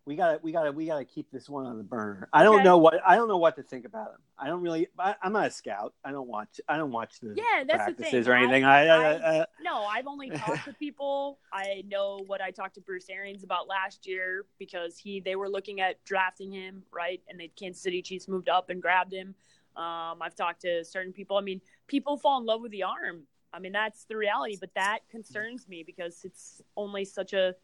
We 0.06 0.14
gotta, 0.14 0.38
we 0.40 0.52
gotta, 0.52 0.70
we 0.70 0.86
gotta 0.86 1.04
keep 1.04 1.32
this 1.32 1.48
one 1.48 1.66
on 1.66 1.78
the 1.78 1.82
burner. 1.84 2.28
I 2.32 2.44
don't 2.44 2.56
Okay. 2.56 2.64
know 2.64 2.78
what, 2.78 3.00
I 3.04 3.16
don't 3.16 3.26
know 3.26 3.38
what 3.38 3.56
to 3.56 3.62
think 3.64 3.84
about 3.84 4.10
him. 4.12 4.20
I 4.38 4.46
don't 4.46 4.62
really, 4.62 4.86
I, 4.96 5.16
I'm 5.20 5.32
not 5.32 5.46
a 5.46 5.50
scout. 5.50 5.94
I 6.04 6.12
don't 6.12 6.28
watch, 6.28 6.60
I 6.68 6.76
don't 6.76 6.92
watch 6.92 7.18
the 7.20 7.34
Yeah, 7.36 7.64
that's 7.66 7.86
the 7.86 7.94
practices 7.94 8.26
thing. 8.26 8.32
or 8.32 8.36
anything. 8.36 8.62
I, 8.64 8.86
I, 8.86 8.96
I- 9.14 9.40
I, 9.42 9.46
No, 9.60 9.84
I've 9.84 10.06
only 10.06 10.30
talked 10.30 10.64
to 10.66 10.72
people. 10.78 11.40
I 11.52 11.82
know 11.88 12.20
what 12.28 12.40
I 12.40 12.52
talked 12.52 12.76
to 12.76 12.80
Bruce 12.80 13.10
Arians 13.10 13.42
about 13.42 13.66
last 13.66 14.06
year 14.06 14.46
because 14.60 14.96
he 14.96 15.18
they 15.18 15.34
were 15.34 15.48
looking 15.48 15.80
at 15.80 16.02
drafting 16.04 16.52
him, 16.52 16.84
right? 16.92 17.20
And 17.28 17.40
the 17.40 17.48
Kansas 17.58 17.82
City 17.82 18.00
Chiefs 18.00 18.28
moved 18.28 18.48
up 18.48 18.70
and 18.70 18.80
grabbed 18.80 19.12
him. 19.12 19.34
Um, 19.74 20.22
I've 20.22 20.36
talked 20.36 20.62
to 20.62 20.84
certain 20.84 21.12
people. 21.12 21.36
I 21.36 21.40
mean, 21.40 21.60
people 21.88 22.16
fall 22.16 22.38
in 22.38 22.46
love 22.46 22.60
with 22.62 22.70
the 22.70 22.84
arm. 22.84 23.22
I 23.52 23.58
mean, 23.58 23.72
that's 23.72 24.04
the 24.04 24.16
reality, 24.16 24.56
but 24.60 24.70
that 24.74 25.00
concerns 25.10 25.66
me 25.68 25.82
because 25.82 26.20
it's 26.24 26.62
only 26.76 27.04
such 27.04 27.32
a, 27.32 27.54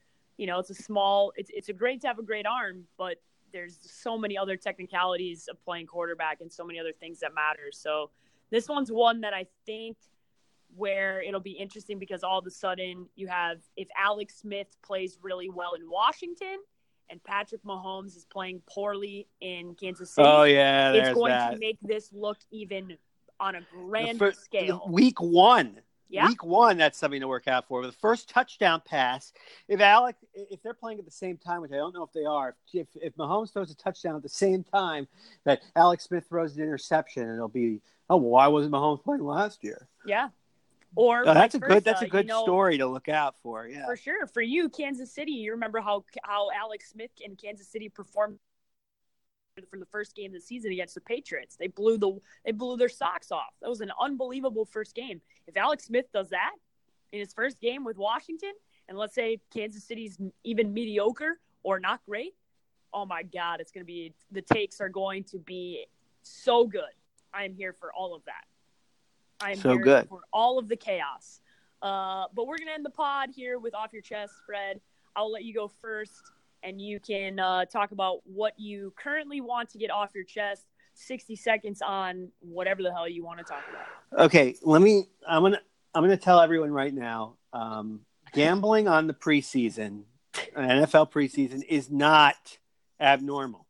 you 0.42 0.48
know, 0.48 0.58
it's 0.58 0.70
a 0.70 0.74
small. 0.74 1.32
It's 1.36 1.52
it's 1.54 1.68
a 1.68 1.72
great 1.72 2.00
to 2.00 2.08
have 2.08 2.18
a 2.18 2.22
great 2.24 2.46
arm, 2.46 2.82
but 2.98 3.18
there's 3.52 3.78
so 3.80 4.18
many 4.18 4.36
other 4.36 4.56
technicalities 4.56 5.46
of 5.48 5.64
playing 5.64 5.86
quarterback 5.86 6.40
and 6.40 6.52
so 6.52 6.64
many 6.64 6.80
other 6.80 6.90
things 6.90 7.20
that 7.20 7.32
matter. 7.32 7.70
So 7.70 8.10
this 8.50 8.68
one's 8.68 8.90
one 8.90 9.20
that 9.20 9.34
I 9.34 9.46
think 9.66 9.96
where 10.74 11.22
it'll 11.22 11.38
be 11.38 11.52
interesting 11.52 12.00
because 12.00 12.24
all 12.24 12.40
of 12.40 12.46
a 12.46 12.50
sudden 12.50 13.06
you 13.14 13.28
have 13.28 13.58
if 13.76 13.86
Alex 13.96 14.40
Smith 14.40 14.66
plays 14.82 15.16
really 15.22 15.48
well 15.48 15.74
in 15.74 15.88
Washington 15.88 16.58
and 17.08 17.22
Patrick 17.22 17.62
Mahomes 17.62 18.16
is 18.16 18.24
playing 18.24 18.62
poorly 18.66 19.28
in 19.40 19.76
Kansas 19.76 20.10
City. 20.10 20.26
Oh 20.28 20.42
yeah, 20.42 20.90
it's 20.90 21.14
going 21.14 21.30
that. 21.30 21.52
to 21.52 21.58
make 21.58 21.78
this 21.82 22.10
look 22.12 22.38
even 22.50 22.96
on 23.38 23.54
a 23.54 23.60
grander 23.70 24.32
first, 24.32 24.44
scale. 24.44 24.82
Week 24.88 25.20
one. 25.20 25.82
Yeah. 26.12 26.28
Week 26.28 26.44
one, 26.44 26.76
that's 26.76 26.98
something 26.98 27.20
to 27.22 27.26
work 27.28 27.48
out 27.48 27.66
for. 27.66 27.84
The 27.86 27.90
first 27.90 28.28
touchdown 28.28 28.82
pass, 28.84 29.32
if 29.66 29.80
Alex, 29.80 30.18
if 30.34 30.62
they're 30.62 30.74
playing 30.74 30.98
at 30.98 31.06
the 31.06 31.10
same 31.10 31.38
time, 31.38 31.62
which 31.62 31.72
I 31.72 31.76
don't 31.76 31.94
know 31.94 32.02
if 32.02 32.12
they 32.12 32.26
are, 32.26 32.54
if 32.74 32.86
if 32.94 33.16
Mahomes 33.16 33.50
throws 33.50 33.70
a 33.70 33.74
touchdown 33.74 34.14
at 34.16 34.22
the 34.22 34.28
same 34.28 34.62
time 34.62 35.08
that 35.44 35.62
Alex 35.74 36.04
Smith 36.04 36.26
throws 36.28 36.54
an 36.56 36.62
interception, 36.62 37.32
it'll 37.32 37.48
be, 37.48 37.80
oh, 38.10 38.16
well, 38.16 38.30
why 38.30 38.46
wasn't 38.48 38.74
Mahomes 38.74 39.02
playing 39.02 39.24
last 39.24 39.64
year? 39.64 39.88
Yeah. 40.04 40.28
Or 40.94 41.26
Uh, 41.26 41.32
that's 41.32 41.54
a 41.54 41.58
good, 41.58 41.82
that's 41.82 42.02
a 42.02 42.06
good 42.06 42.26
you 42.26 42.34
know, 42.34 42.42
story 42.42 42.76
to 42.76 42.86
look 42.86 43.08
out 43.08 43.36
for. 43.42 43.66
Yeah. 43.66 43.86
For 43.86 43.96
sure. 43.96 44.26
For 44.26 44.42
you, 44.42 44.68
Kansas 44.68 45.10
City, 45.10 45.32
you 45.32 45.52
remember 45.52 45.80
how 45.80 46.04
how 46.22 46.50
Alex 46.54 46.90
Smith 46.90 47.10
and 47.24 47.38
Kansas 47.38 47.68
City 47.68 47.88
performed 47.88 48.38
for 49.70 49.78
the 49.78 49.86
first 49.86 50.14
game 50.14 50.30
of 50.30 50.34
the 50.34 50.40
season 50.40 50.72
against 50.72 50.94
the 50.94 51.00
Patriots. 51.00 51.56
They 51.56 51.66
blew 51.66 51.98
the 51.98 52.18
they 52.44 52.52
blew 52.52 52.76
their 52.76 52.88
socks 52.88 53.30
off. 53.30 53.52
That 53.60 53.68
was 53.68 53.80
an 53.80 53.92
unbelievable 54.00 54.64
first 54.64 54.94
game. 54.94 55.20
If 55.46 55.56
Alex 55.56 55.84
Smith 55.84 56.06
does 56.12 56.30
that 56.30 56.52
in 57.12 57.20
his 57.20 57.32
first 57.32 57.60
game 57.60 57.84
with 57.84 57.98
Washington, 57.98 58.52
and 58.88 58.96
let's 58.96 59.14
say 59.14 59.40
Kansas 59.52 59.84
City's 59.84 60.18
even 60.44 60.72
mediocre 60.72 61.38
or 61.62 61.78
not 61.78 62.00
great, 62.06 62.34
oh 62.94 63.04
my 63.04 63.22
God, 63.22 63.60
it's 63.60 63.72
going 63.72 63.82
to 63.82 63.86
be 63.86 64.14
the 64.30 64.42
takes 64.42 64.80
are 64.80 64.88
going 64.88 65.24
to 65.24 65.38
be 65.38 65.86
so 66.22 66.66
good. 66.66 66.82
I 67.34 67.44
am 67.44 67.54
here 67.54 67.74
for 67.78 67.92
all 67.92 68.14
of 68.14 68.24
that. 68.24 68.44
I 69.40 69.52
am 69.52 69.58
So 69.58 69.72
here 69.72 69.82
good. 69.82 70.08
for 70.08 70.20
all 70.32 70.58
of 70.58 70.68
the 70.68 70.76
chaos. 70.76 71.40
Uh, 71.82 72.26
but 72.34 72.46
we're 72.46 72.58
gonna 72.58 72.70
end 72.70 72.84
the 72.84 72.90
pod 72.90 73.30
here 73.34 73.58
with 73.58 73.74
off 73.74 73.92
your 73.92 74.02
chest, 74.02 74.34
Fred. 74.46 74.80
I'll 75.14 75.30
let 75.30 75.44
you 75.44 75.52
go 75.52 75.68
first, 75.68 76.30
and 76.62 76.80
you 76.80 77.00
can 77.00 77.38
uh, 77.38 77.64
talk 77.66 77.92
about 77.92 78.20
what 78.24 78.58
you 78.58 78.92
currently 78.96 79.40
want 79.40 79.70
to 79.70 79.78
get 79.78 79.90
off 79.90 80.10
your 80.14 80.24
chest. 80.24 80.64
Sixty 80.94 81.36
seconds 81.36 81.80
on 81.80 82.28
whatever 82.40 82.82
the 82.82 82.92
hell 82.92 83.08
you 83.08 83.24
want 83.24 83.38
to 83.38 83.44
talk 83.44 83.62
about. 83.70 84.24
Okay, 84.26 84.56
let 84.62 84.82
me. 84.82 85.08
I'm 85.26 85.42
gonna. 85.42 85.60
I'm 85.94 86.02
gonna 86.02 86.16
tell 86.16 86.40
everyone 86.40 86.70
right 86.70 86.92
now. 86.92 87.36
Um, 87.52 88.00
gambling 88.34 88.88
on 88.88 89.06
the 89.06 89.14
preseason, 89.14 90.02
NFL 90.56 91.10
preseason, 91.10 91.62
is 91.66 91.90
not 91.90 92.58
abnormal. 93.00 93.66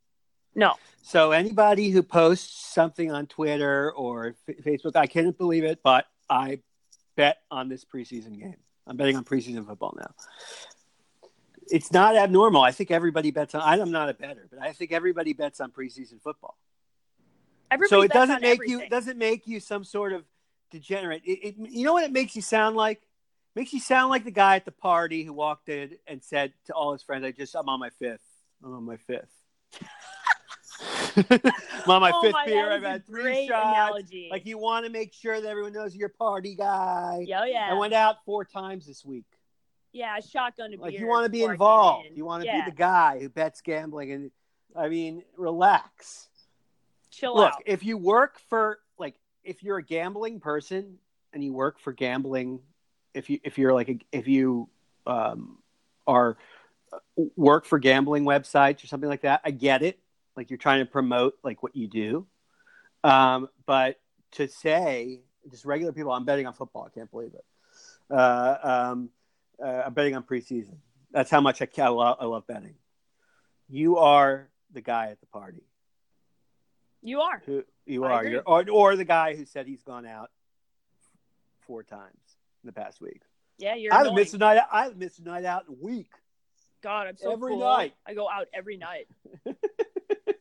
No, 0.55 0.75
So 1.01 1.33
anybody 1.33 1.91
who 1.91 2.03
posts 2.03 2.73
something 2.75 3.11
on 3.11 3.27
Twitter 3.27 3.91
or 3.93 4.35
F- 4.49 4.57
Facebook, 4.65 4.97
I 4.97 5.07
can't 5.07 5.37
believe 5.39 5.65
it, 5.65 5.81
but 5.83 6.07
I 6.29 6.61
bet 7.17 7.39
on 7.51 7.69
this 7.69 7.85
preseason 7.85 8.39
game. 8.39 8.57
I'm 8.87 8.97
betting 8.97 9.17
on 9.17 9.25
preseason 9.25 9.67
football 9.67 9.95
now. 9.97 10.11
It's 11.71 11.93
not 11.93 12.17
abnormal. 12.17 12.63
I 12.63 12.73
think 12.73 12.91
everybody 12.91 13.31
bets 13.31 13.55
on. 13.55 13.63
I'm 13.63 13.91
not 13.91 14.09
a 14.09 14.15
better, 14.15 14.47
but 14.51 14.61
I 14.61 14.73
think 14.73 14.93
everybody 14.93 15.33
bets 15.33 15.61
on 15.61 15.71
preseason 15.71 16.21
football. 16.23 16.57
everybody. 17.71 17.89
so 17.89 18.03
it 18.03 18.13
doesn't 18.13 18.43
make 18.43 18.55
everything. 18.55 18.81
you 18.81 18.89
doesn't 18.89 19.19
make 19.19 19.47
you 19.47 19.61
some 19.61 19.85
sort 19.85 20.13
of 20.13 20.25
degenerate. 20.71 21.23
It, 21.25 21.47
it, 21.47 21.55
you 21.59 21.85
know 21.85 21.93
what 21.93 22.05
it 22.05 22.13
makes 22.13 22.35
you 22.37 22.43
sound 22.43 22.77
like? 22.77 23.03
makes 23.55 23.73
you 23.73 23.81
sound 23.81 24.11
like 24.11 24.25
the 24.25 24.31
guy 24.31 24.57
at 24.57 24.65
the 24.65 24.73
party 24.73 25.25
who 25.25 25.33
walked 25.33 25.69
in 25.69 25.91
and 26.07 26.23
said 26.23 26.53
to 26.67 26.73
all 26.73 26.93
his 26.93 27.03
friends, 27.03 27.25
"I 27.25 27.33
just 27.33 27.55
I'm 27.55 27.69
on 27.69 27.81
my 27.81 27.91
fifth. 27.91 28.21
I'm 28.65 28.75
on 28.75 28.85
my 28.85 28.97
fifth. 28.97 29.31
I'm 31.17 31.91
on 31.91 32.01
my 32.01 32.13
oh 32.15 32.23
fifth 32.23 32.33
my, 32.33 32.47
beer. 32.47 32.71
I've 32.71 32.83
had 32.83 33.07
three 33.07 33.49
shots. 33.49 33.67
Analogy. 33.67 34.29
Like 34.31 34.47
you 34.47 34.59
want 34.59 34.87
to 34.87 34.93
make 34.93 35.13
sure 35.13 35.41
that 35.41 35.49
everyone 35.49 35.73
knows 35.73 35.95
you're 35.95 36.09
a 36.09 36.11
party 36.11 36.55
guy. 36.55 37.19
oh, 37.19 37.45
yeah, 37.45 37.69
I 37.71 37.75
went 37.75 37.93
out 37.93 38.25
four 38.25 38.45
times 38.45 38.87
this 38.87 39.05
week. 39.05 39.27
Yeah. 39.93 40.19
Shotgun 40.21 40.71
to 40.73 40.79
Like 40.81 40.99
you 40.99 41.07
want 41.07 41.25
to 41.25 41.31
be 41.31 41.39
before 41.39 41.51
I 41.51 41.55
came 41.55 41.55
involved. 41.55 42.07
in. 42.07 42.17
You 42.17 42.25
want 42.25 42.43
to 42.43 42.47
yeah. 42.49 42.65
be 42.65 42.71
the 42.71 42.77
guy 42.77 43.19
who 43.21 43.29
bets 43.29 43.61
gambling, 43.61 44.13
and 44.13 44.31
I 44.77 44.89
mean, 44.89 45.23
relax. 45.37 46.29
chill 47.11 47.37
Look, 47.37 47.53
out. 47.53 47.63
if 47.67 47.85
you 47.85 47.99
work 47.99 48.39
for 48.49 48.79
like 48.99 49.15
if 49.45 49.63
you're 49.63 49.79
a 49.79 49.85
gambling 49.85 50.41
person 50.41 50.99
and 51.33 51.45
you 51.45 51.53
work 51.53 51.79
for 51.79 51.93
gambling, 51.93 52.61
if 53.15 53.31
you 53.31 53.39
if 53.45 53.59
you're 53.59 53.73
like 53.73 53.89
a, 53.89 53.99
if 54.13 54.29
you 54.29 54.69
um, 55.07 55.59
are 56.07 56.37
uh, 56.93 56.99
work 57.37 57.65
for 57.65 57.79
gambling 57.79 58.25
websites 58.25 58.83
or 58.83 58.87
something 58.87 59.09
like 59.09 59.23
that, 59.23 59.41
I 59.45 59.51
get 59.51 59.83
it. 59.83 59.99
Like 60.37 60.51
you're 60.51 60.59
trying 60.59 60.81
to 60.81 60.91
promote 60.91 61.35
like 61.43 61.63
what 61.63 61.77
you 61.77 61.87
do, 61.89 62.27
um, 63.05 63.49
but 63.67 64.01
to 64.33 64.49
say 64.49 65.21
just 65.51 65.65
regular 65.67 65.93
people, 65.93 66.13
I'm 66.13 66.25
betting 66.25 66.47
on 66.47 66.55
football. 66.55 66.89
I 66.91 66.95
can't 66.99 67.11
believe 67.11 67.35
it. 67.35 67.45
Uh, 68.11 68.57
um, 68.63 69.11
uh, 69.63 69.83
I'm 69.87 69.95
betting 69.95 70.15
on 70.15 70.23
preseason. 70.23 70.77
That's 71.11 71.31
how 71.31 71.41
much 71.41 71.61
I, 71.61 71.69
I, 71.79 71.89
love, 71.89 72.17
I 72.21 72.25
love 72.25 72.47
betting. 72.47 72.75
You 73.69 73.99
are 73.99 74.49
the 74.73 74.81
guy 74.81 75.09
at 75.09 75.21
the 75.21 75.27
party 75.27 75.63
You 77.03 77.21
are. 77.21 77.43
who 77.45 77.65
you 77.87 78.05
I 78.05 78.13
are. 78.13 78.27
You're, 78.27 78.43
or 78.47 78.65
or 78.71 78.97
the 78.97 79.05
guy 79.05 79.35
who 79.35 79.45
said 79.45 79.67
he's 79.67 79.83
gone 79.83 80.07
out 80.07 80.31
four 81.67 81.83
times 81.83 82.21
in 82.63 82.67
the 82.67 82.73
past 82.73 83.01
week. 83.01 83.23
Yeah, 83.59 83.75
you're. 83.75 83.93
I 83.93 83.99
haven't 83.99 84.15
missed 84.15 84.35
a 84.35 84.39
night. 84.39 84.59
Out, 84.59 84.69
I 84.73 84.85
haven't 84.85 84.99
missed 84.99 85.19
a 85.19 85.25
night 85.25 85.45
out 85.45 85.65
in 85.69 85.75
a 85.75 85.85
week. 85.85 86.11
God, 86.83 87.07
I'm 87.07 87.17
so 87.17 87.33
every 87.33 87.53
cool. 87.53 87.61
night. 87.61 87.95
I 88.07 88.15
go 88.15 88.29
out 88.29 88.49
every 88.53 88.77
night. 88.77 89.09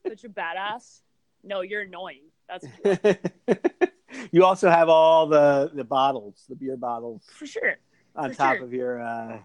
Such 0.07 0.23
a 0.23 0.29
badass. 0.29 1.01
No, 1.43 1.61
you're 1.61 1.81
annoying. 1.81 2.23
That's 2.49 2.65
you 4.31 4.43
also 4.43 4.69
have 4.69 4.89
all 4.89 5.27
the 5.27 5.71
the 5.73 5.83
bottles, 5.83 6.43
the 6.49 6.55
beer 6.55 6.77
bottles, 6.77 7.23
for 7.31 7.45
sure. 7.45 7.77
On 8.15 8.29
For 8.31 8.35
top 8.35 8.55
sure. 8.57 8.65
of 8.65 8.73
your 8.73 9.01
uh, 9.01 9.39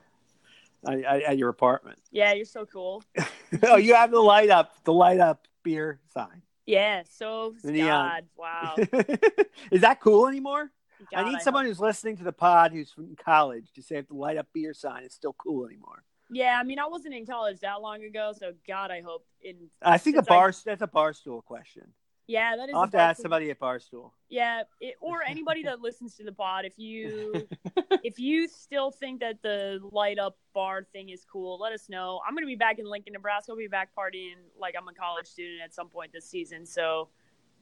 at, 0.88 0.98
at 1.04 1.38
your 1.38 1.48
apartment. 1.48 1.98
Yeah, 2.10 2.32
you're 2.32 2.44
so 2.44 2.66
cool. 2.66 3.02
oh, 3.64 3.76
you 3.76 3.94
have 3.94 4.10
the 4.10 4.20
light 4.20 4.50
up, 4.50 4.72
the 4.84 4.92
light 4.92 5.20
up 5.20 5.46
beer 5.62 6.00
sign. 6.12 6.42
Yeah, 6.66 7.02
so 7.08 7.54
The 7.62 7.72
neon. 7.72 7.88
God, 7.88 8.24
wow. 8.36 8.74
Is 9.70 9.82
that 9.82 10.00
cool 10.00 10.26
anymore? 10.26 10.70
God, 11.12 11.26
I 11.26 11.30
need 11.30 11.40
someone 11.42 11.64
who's 11.64 11.78
listening 11.78 12.16
to 12.16 12.24
the 12.24 12.32
pod 12.32 12.72
who's 12.72 12.90
from 12.90 13.14
college 13.16 13.70
to 13.74 13.82
say 13.82 13.96
if 13.98 14.08
the 14.08 14.14
light 14.14 14.36
up 14.36 14.48
beer 14.52 14.74
sign 14.74 15.04
is 15.04 15.12
still 15.14 15.34
cool 15.38 15.66
anymore. 15.66 16.02
Yeah, 16.28 16.58
I 16.58 16.64
mean, 16.64 16.80
I 16.80 16.86
wasn't 16.88 17.14
in 17.14 17.24
college 17.24 17.60
that 17.60 17.80
long 17.82 18.02
ago, 18.02 18.32
so 18.36 18.52
God, 18.66 18.90
I 18.90 19.00
hope 19.00 19.24
in. 19.42 19.70
I 19.80 19.98
think 19.98 20.16
a 20.16 20.20
I- 20.20 20.22
bar 20.22 20.52
that's 20.64 20.82
a 20.82 20.86
bar 20.88 21.12
stool 21.12 21.42
question. 21.42 21.84
Yeah, 22.28 22.56
that 22.56 22.68
is. 22.68 22.74
I'll 22.74 22.82
have 22.82 22.90
to 22.90 22.98
ask 22.98 23.22
somebody 23.22 23.50
at 23.50 23.60
barstool. 23.60 24.10
Yeah, 24.28 24.62
it, 24.80 24.96
or 25.00 25.22
anybody 25.22 25.62
that 25.62 25.80
listens 25.80 26.16
to 26.16 26.24
the 26.24 26.32
pod, 26.32 26.64
if 26.64 26.76
you 26.76 27.46
if 28.02 28.18
you 28.18 28.48
still 28.48 28.90
think 28.90 29.20
that 29.20 29.42
the 29.42 29.78
light 29.92 30.18
up 30.18 30.36
bar 30.52 30.82
thing 30.92 31.10
is 31.10 31.24
cool, 31.30 31.58
let 31.60 31.72
us 31.72 31.88
know. 31.88 32.20
I'm 32.26 32.34
gonna 32.34 32.46
be 32.46 32.56
back 32.56 32.80
in 32.80 32.86
Lincoln, 32.86 33.12
Nebraska. 33.12 33.52
I'll 33.52 33.58
be 33.58 33.68
back 33.68 33.90
partying 33.96 34.34
like 34.58 34.74
I'm 34.76 34.88
a 34.88 34.92
college 34.92 35.26
student 35.26 35.60
at 35.62 35.72
some 35.72 35.88
point 35.88 36.12
this 36.12 36.28
season. 36.28 36.66
So 36.66 37.08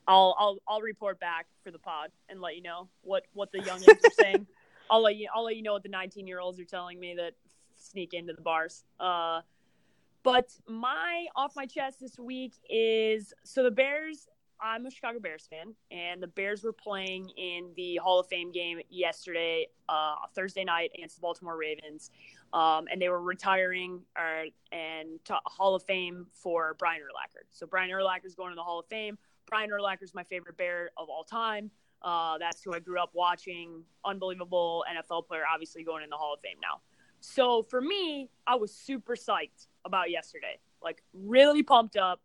I'll 0.06 0.34
I'll 0.38 0.58
I'll 0.66 0.80
report 0.80 1.20
back 1.20 1.46
for 1.62 1.70
the 1.70 1.78
pod 1.78 2.10
and 2.28 2.40
let 2.40 2.56
you 2.56 2.62
know 2.62 2.88
what 3.02 3.24
what 3.34 3.52
the 3.52 3.58
youngins 3.58 3.88
are 3.88 4.10
saying. 4.18 4.46
I'll 4.90 5.02
let 5.02 5.16
you 5.16 5.28
I'll 5.34 5.44
let 5.44 5.56
you 5.56 5.62
know 5.62 5.74
what 5.74 5.82
the 5.82 5.88
19 5.88 6.26
year 6.26 6.40
olds 6.40 6.58
are 6.58 6.64
telling 6.64 6.98
me 6.98 7.14
that 7.16 7.34
sneak 7.76 8.14
into 8.14 8.32
the 8.32 8.42
bars. 8.42 8.84
Uh, 8.98 9.40
but 10.22 10.50
my 10.66 11.26
off 11.36 11.54
my 11.54 11.66
chest 11.66 12.00
this 12.00 12.18
week 12.18 12.54
is 12.70 13.34
so 13.44 13.62
the 13.62 13.70
Bears. 13.70 14.26
I'm 14.64 14.86
a 14.86 14.90
Chicago 14.90 15.20
Bears 15.20 15.46
fan, 15.46 15.74
and 15.90 16.22
the 16.22 16.26
Bears 16.26 16.64
were 16.64 16.72
playing 16.72 17.28
in 17.36 17.72
the 17.76 17.96
Hall 17.96 18.18
of 18.18 18.26
Fame 18.28 18.50
game 18.50 18.80
yesterday, 18.88 19.66
uh, 19.90 20.14
Thursday 20.34 20.64
night 20.64 20.90
against 20.94 21.16
the 21.16 21.20
Baltimore 21.20 21.58
Ravens, 21.58 22.10
um, 22.54 22.86
and 22.90 23.00
they 23.00 23.10
were 23.10 23.20
retiring 23.20 24.00
uh, 24.16 24.48
and 24.72 25.22
to 25.26 25.36
Hall 25.44 25.74
of 25.74 25.82
Fame 25.82 26.28
for 26.32 26.76
Brian 26.78 27.02
Urlacher. 27.02 27.42
So 27.50 27.66
Brian 27.66 27.90
Urlacher 27.90 28.24
is 28.24 28.34
going 28.34 28.52
to 28.52 28.54
the 28.54 28.62
Hall 28.62 28.80
of 28.80 28.86
Fame. 28.86 29.18
Brian 29.46 29.68
Urlacher 29.68 30.02
is 30.02 30.14
my 30.14 30.24
favorite 30.24 30.56
Bear 30.56 30.90
of 30.96 31.10
all 31.10 31.24
time. 31.24 31.70
Uh, 32.00 32.38
that's 32.38 32.62
who 32.62 32.72
I 32.72 32.78
grew 32.78 32.98
up 32.98 33.10
watching. 33.12 33.82
Unbelievable 34.02 34.82
NFL 34.90 35.26
player, 35.26 35.42
obviously 35.52 35.84
going 35.84 36.02
in 36.02 36.08
the 36.08 36.16
Hall 36.16 36.32
of 36.32 36.40
Fame 36.40 36.56
now. 36.62 36.80
So 37.20 37.64
for 37.64 37.82
me, 37.82 38.30
I 38.46 38.54
was 38.54 38.74
super 38.74 39.14
psyched 39.14 39.66
about 39.84 40.10
yesterday. 40.10 40.58
Like 40.82 41.02
really 41.12 41.62
pumped 41.62 41.98
up. 41.98 42.22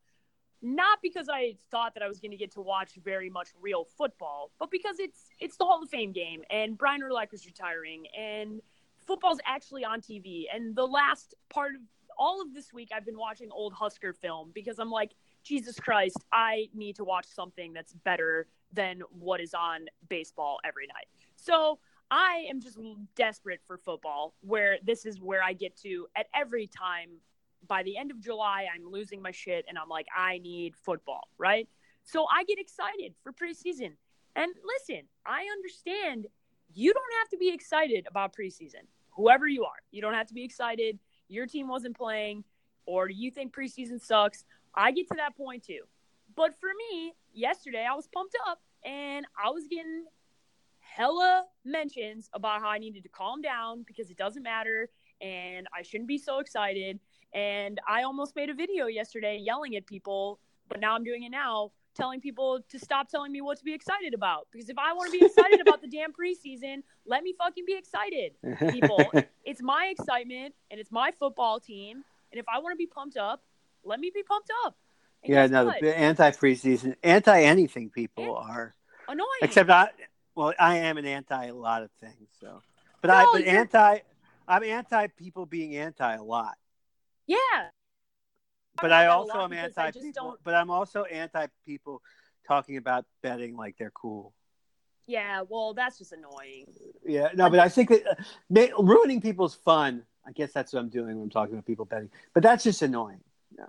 Not 0.62 1.00
because 1.02 1.28
I 1.32 1.56
thought 1.72 1.94
that 1.94 2.04
I 2.04 2.08
was 2.08 2.20
going 2.20 2.32
to 2.32 2.38
get 2.38 2.52
to 2.52 2.62
watch 2.62 2.92
very 3.04 3.30
much 3.30 3.50
real 3.62 3.86
football, 3.98 4.52
but 4.60 4.70
because 4.70 5.00
it's 5.00 5.30
it's 5.40 5.56
the 5.56 5.64
Hall 5.64 5.82
of 5.82 5.90
Fame 5.90 6.12
game 6.12 6.44
and 6.50 6.78
Brian 6.78 7.02
Urlacher's 7.02 7.46
retiring 7.46 8.06
and 8.18 8.62
football's 9.08 9.40
actually 9.46 9.86
on 9.86 10.02
TV. 10.02 10.44
And 10.54 10.76
the 10.76 10.86
last 10.86 11.34
part 11.50 11.76
of 11.76 11.82
all 12.18 12.42
of 12.42 12.54
this 12.54 12.74
week, 12.74 12.90
I've 12.94 13.06
been 13.06 13.18
watching 13.18 13.50
old 13.52 13.74
Husker 13.74 14.14
film 14.14 14.52
because 14.54 14.78
I'm 14.78 14.92
like, 14.92 15.12
Jesus 15.44 15.80
Christ, 15.80 16.18
I 16.34 16.68
need 16.74 16.98
to 16.98 17.06
watch 17.06 17.26
something 17.26 17.72
that's 17.72 17.94
better 17.94 18.48
than 18.74 19.02
what 19.10 19.40
is 19.40 19.54
on 19.54 19.86
baseball 20.10 20.60
every 20.66 20.86
night. 20.88 21.08
So 21.38 21.80
I 22.12 22.46
am 22.50 22.60
just 22.60 22.78
desperate 23.16 23.62
for 23.66 23.78
football, 23.78 24.36
where 24.42 24.78
this 24.84 25.06
is 25.06 25.22
where 25.22 25.42
I 25.42 25.54
get 25.54 25.78
to 25.78 26.08
at 26.16 26.28
every 26.36 26.68
time. 26.68 27.10
By 27.68 27.84
the 27.84 27.98
end 27.98 28.12
of 28.12 28.20
July, 28.20 28.68
I'm 28.74 28.90
losing 28.90 29.22
my 29.22 29.32
shit 29.32 29.66
and 29.68 29.78
I'm 29.78 29.90
like, 29.90 30.08
I 30.16 30.40
need 30.40 30.76
football, 30.76 31.28
right? 31.38 31.68
So 32.04 32.26
I 32.34 32.44
get 32.44 32.60
excited 32.60 33.14
for 33.24 33.32
preseason. 33.32 33.92
And 34.36 34.52
listen, 34.66 35.04
I 35.26 35.46
understand 35.52 36.28
you 36.74 36.94
don't 36.94 37.14
have 37.20 37.30
to 37.30 37.38
be 37.38 37.50
excited 37.50 38.08
about 38.10 38.36
preseason. 38.36 38.88
Whoever 39.12 39.48
you 39.48 39.66
are, 39.66 39.82
you 39.92 40.02
don't 40.02 40.14
have 40.14 40.28
to 40.28 40.34
be 40.34 40.44
excited. 40.44 40.98
Your 41.28 41.46
team 41.46 41.68
wasn't 41.68 41.98
playing, 41.98 42.44
or 42.86 43.10
you 43.10 43.32
think 43.32 43.54
preseason 43.54 44.02
sucks. 44.02 44.46
I 44.74 44.92
get 44.92 45.08
to 45.10 45.16
that 45.18 45.36
point 45.36 45.64
too. 45.64 45.82
But 46.36 46.58
for 46.60 46.70
me, 46.92 47.14
yesterday 47.34 47.86
I 47.90 47.96
was 47.96 48.08
pumped 48.08 48.36
up 48.48 48.60
and 48.86 49.26
I 49.44 49.50
was 49.50 49.68
getting 49.68 50.06
hella 50.80 51.46
mentions 51.66 52.30
about 52.34 52.62
how 52.62 52.70
I 52.70 52.80
needed 52.80 53.04
to 53.04 53.10
calm 53.10 53.42
down 53.42 53.84
because 53.86 54.10
it 54.10 54.18
doesn't 54.18 54.44
matter 54.44 54.90
and 55.22 55.68
I 55.78 55.82
shouldn't 55.82 56.08
be 56.08 56.18
so 56.18 56.40
excited. 56.40 57.00
And 57.34 57.80
I 57.88 58.04
almost 58.04 58.36
made 58.36 58.50
a 58.50 58.54
video 58.54 58.88
yesterday 58.88 59.38
yelling 59.38 59.76
at 59.76 59.86
people, 59.86 60.40
but 60.68 60.80
now 60.80 60.96
I'm 60.96 61.04
doing 61.04 61.24
it 61.24 61.30
now, 61.30 61.72
telling 61.96 62.22
people 62.22 62.60
to 62.70 62.80
stop 62.80 63.10
telling 63.10 63.32
me 63.32 63.42
what 63.42 63.58
to 63.60 63.64
be 63.64 63.74
excited 63.74 64.14
about. 64.14 64.48
Because 64.52 64.70
if 64.70 64.78
I 64.78 64.94
want 64.94 65.12
to 65.12 65.20
be 65.20 65.26
excited 65.26 65.60
about 65.62 65.82
the 65.82 65.88
damn 65.92 66.12
preseason, 66.12 66.82
let 67.06 67.24
me 67.24 67.34
fucking 67.38 67.66
be 67.68 67.76
excited, 67.78 68.34
people. 68.72 69.12
it's 69.46 69.62
my 69.62 69.94
excitement 69.98 70.56
and 70.72 70.80
it's 70.80 70.92
my 70.92 71.12
football 71.20 71.60
team. 71.60 72.04
And 72.32 72.40
if 72.40 72.46
I 72.54 72.60
want 72.60 72.74
to 72.74 72.78
be 72.78 72.88
pumped 72.88 73.18
up, 73.18 73.44
let 73.84 74.00
me 74.00 74.12
be 74.14 74.24
pumped 74.24 74.52
up. 74.66 74.76
And 75.24 75.34
yeah, 75.34 75.48
no, 75.48 75.66
what? 75.66 75.82
the 75.82 75.98
anti 75.98 76.32
preseason, 76.32 76.96
anti 77.04 77.44
anything 77.44 77.90
people 77.90 78.36
are. 78.38 78.74
annoying. 79.08 79.28
Except 79.42 79.70
I, 79.70 79.90
well, 80.36 80.54
I 80.60 80.78
am 80.78 80.98
an 80.98 81.06
anti 81.06 81.46
a 81.48 81.54
lot 81.54 81.84
of 81.84 81.92
things. 82.00 82.30
So, 82.40 82.62
but 83.02 83.10
No, 83.10 83.14
I, 83.16 83.26
but 83.34 83.42
you're- 83.46 83.58
anti, 83.58 84.00
I'm 84.48 84.64
anti 84.64 85.08
people 85.08 85.46
being 85.46 85.76
anti 85.76 86.16
a 86.16 86.24
lot. 86.24 86.56
Yeah. 87.30 87.70
But 88.76 88.88
about 88.88 88.92
I 89.04 89.06
also 89.08 89.40
am 89.44 89.54
anti. 89.54 89.92
People, 89.92 90.38
But 90.44 90.56
I'm 90.56 90.70
also 90.70 91.04
anti 91.04 91.48
people 91.66 92.02
talking 92.48 92.78
about 92.78 93.06
betting 93.22 93.56
like 93.56 93.76
they're 93.78 93.92
cool. 93.92 94.34
Yeah, 95.06 95.42
well, 95.48 95.74
that's 95.74 95.98
just 95.98 96.12
annoying. 96.14 96.66
Yeah, 97.06 97.30
no, 97.36 97.50
but 97.50 97.60
I 97.60 97.68
think 97.70 97.90
that 97.90 98.06
uh, 98.08 98.84
ruining 98.84 99.22
people's 99.22 99.56
fun. 99.56 100.04
I 100.26 100.32
guess 100.32 100.52
that's 100.54 100.74
what 100.74 100.80
I'm 100.80 100.90
doing 100.90 101.16
when 101.16 101.24
I'm 101.24 101.30
talking 101.30 101.56
about 101.56 101.66
people 101.66 101.86
betting. 101.86 102.10
But 102.34 102.44
that's 102.44 102.64
just 102.64 102.82
annoying. 102.82 103.20
Yeah, 103.58 103.66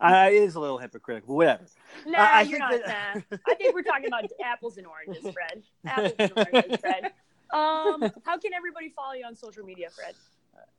I, 0.00 0.30
it 0.30 0.42
is 0.42 0.54
a 0.56 0.60
little 0.60 0.78
hypocritical. 0.78 1.28
But 1.28 1.34
whatever. 1.34 1.64
Nah, 2.06 2.18
I 2.18 2.42
you're 2.42 2.58
think 2.58 2.70
not. 2.84 2.86
that- 2.86 3.24
Nah. 3.30 3.38
I 3.48 3.54
think 3.54 3.74
we're 3.74 3.82
talking 3.82 4.06
about 4.08 4.24
apples 4.44 4.76
and 4.76 4.86
oranges, 4.86 5.32
Fred. 5.32 5.62
Apples 5.86 6.12
and 6.18 6.32
oranges, 6.36 6.80
Fred. 6.80 7.04
Um, 7.54 8.12
how 8.24 8.36
can 8.38 8.52
everybody 8.52 8.90
follow 8.90 9.14
you 9.14 9.24
on 9.24 9.34
social 9.36 9.64
media, 9.64 9.88
Fred? 9.90 10.14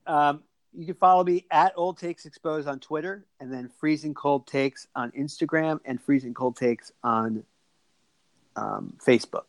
Um, 0.06 0.44
you 0.74 0.86
can 0.86 0.96
follow 0.96 1.24
me 1.24 1.46
at 1.52 1.74
Old 1.76 1.98
Takes 1.98 2.26
Exposed 2.26 2.68
on 2.68 2.80
Twitter, 2.80 3.26
and 3.40 3.52
then 3.52 3.70
Freezing 3.80 4.14
Cold 4.14 4.48
Takes 4.48 4.88
on 4.96 5.12
Instagram, 5.12 5.80
and 5.86 6.02
Freezing 6.02 6.34
Cold 6.34 6.56
Takes 6.56 6.92
on 7.04 7.44
um, 8.56 8.94
Facebook. 9.06 9.46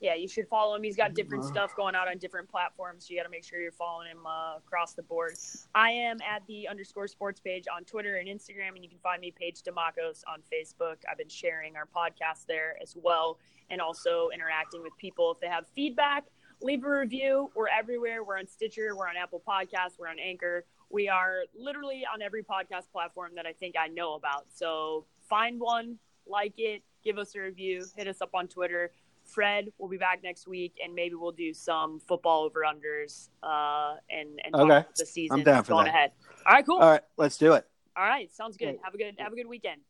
Yeah, 0.00 0.14
you 0.14 0.28
should 0.28 0.48
follow 0.48 0.74
him. 0.76 0.82
He's 0.82 0.96
got 0.96 1.12
different 1.12 1.44
Uh. 1.44 1.48
stuff 1.48 1.76
going 1.76 1.94
out 1.94 2.08
on 2.08 2.16
different 2.16 2.48
platforms, 2.48 3.06
so 3.06 3.12
you 3.12 3.18
got 3.18 3.24
to 3.24 3.30
make 3.30 3.44
sure 3.44 3.60
you're 3.60 3.70
following 3.70 4.08
him 4.08 4.24
uh, 4.26 4.56
across 4.56 4.94
the 4.94 5.02
board. 5.02 5.34
I 5.74 5.90
am 5.90 6.16
at 6.22 6.46
the 6.46 6.68
underscore 6.68 7.06
sports 7.06 7.38
page 7.38 7.66
on 7.74 7.84
Twitter 7.84 8.16
and 8.16 8.26
Instagram, 8.26 8.74
and 8.76 8.82
you 8.82 8.88
can 8.88 8.98
find 9.02 9.20
me 9.20 9.30
Paige 9.30 9.62
Dimakos 9.62 10.22
on 10.26 10.40
Facebook. 10.50 10.96
I've 11.10 11.18
been 11.18 11.28
sharing 11.28 11.76
our 11.76 11.86
podcast 11.86 12.46
there 12.48 12.76
as 12.82 12.96
well, 12.96 13.38
and 13.68 13.78
also 13.80 14.30
interacting 14.32 14.82
with 14.82 14.96
people 14.96 15.32
if 15.32 15.40
they 15.40 15.48
have 15.48 15.66
feedback. 15.74 16.24
Leave 16.62 16.84
a 16.84 16.90
review. 16.90 17.50
We're 17.54 17.68
everywhere. 17.68 18.22
We're 18.22 18.38
on 18.38 18.46
Stitcher. 18.46 18.94
We're 18.94 19.08
on 19.08 19.16
Apple 19.16 19.42
Podcasts. 19.46 19.98
We're 19.98 20.08
on 20.08 20.18
Anchor. 20.18 20.64
We 20.90 21.08
are 21.08 21.44
literally 21.58 22.04
on 22.12 22.20
every 22.20 22.42
podcast 22.42 22.90
platform 22.92 23.30
that 23.36 23.46
I 23.46 23.52
think 23.52 23.76
I 23.78 23.88
know 23.88 24.14
about. 24.14 24.46
So 24.52 25.06
find 25.28 25.58
one, 25.58 25.96
like 26.26 26.54
it, 26.58 26.82
give 27.02 27.16
us 27.18 27.34
a 27.34 27.40
review, 27.40 27.84
hit 27.96 28.06
us 28.08 28.20
up 28.20 28.30
on 28.34 28.46
Twitter. 28.48 28.90
Fred 29.24 29.72
will 29.78 29.88
be 29.88 29.96
back 29.96 30.20
next 30.24 30.48
week, 30.48 30.74
and 30.82 30.94
maybe 30.94 31.14
we'll 31.14 31.30
do 31.30 31.54
some 31.54 32.00
football 32.08 32.42
over 32.44 32.62
unders 32.66 33.28
uh, 33.42 33.94
and 34.10 34.40
and 34.44 34.52
talk 34.52 34.62
Okay. 34.62 34.70
about 34.78 34.94
the 34.96 35.06
season 35.06 35.38
I'm 35.38 35.44
down 35.44 35.62
for 35.62 35.72
going 35.74 35.84
that. 35.86 35.94
ahead. 35.94 36.10
All 36.46 36.52
right, 36.54 36.66
cool. 36.66 36.78
All 36.78 36.90
right, 36.90 37.02
let's 37.16 37.38
do 37.38 37.52
it. 37.52 37.64
All 37.96 38.04
right, 38.04 38.30
sounds 38.32 38.56
good. 38.56 38.78
Have 38.82 38.94
a 38.94 38.98
good 38.98 39.14
have 39.18 39.32
a 39.32 39.36
good 39.36 39.46
weekend. 39.46 39.80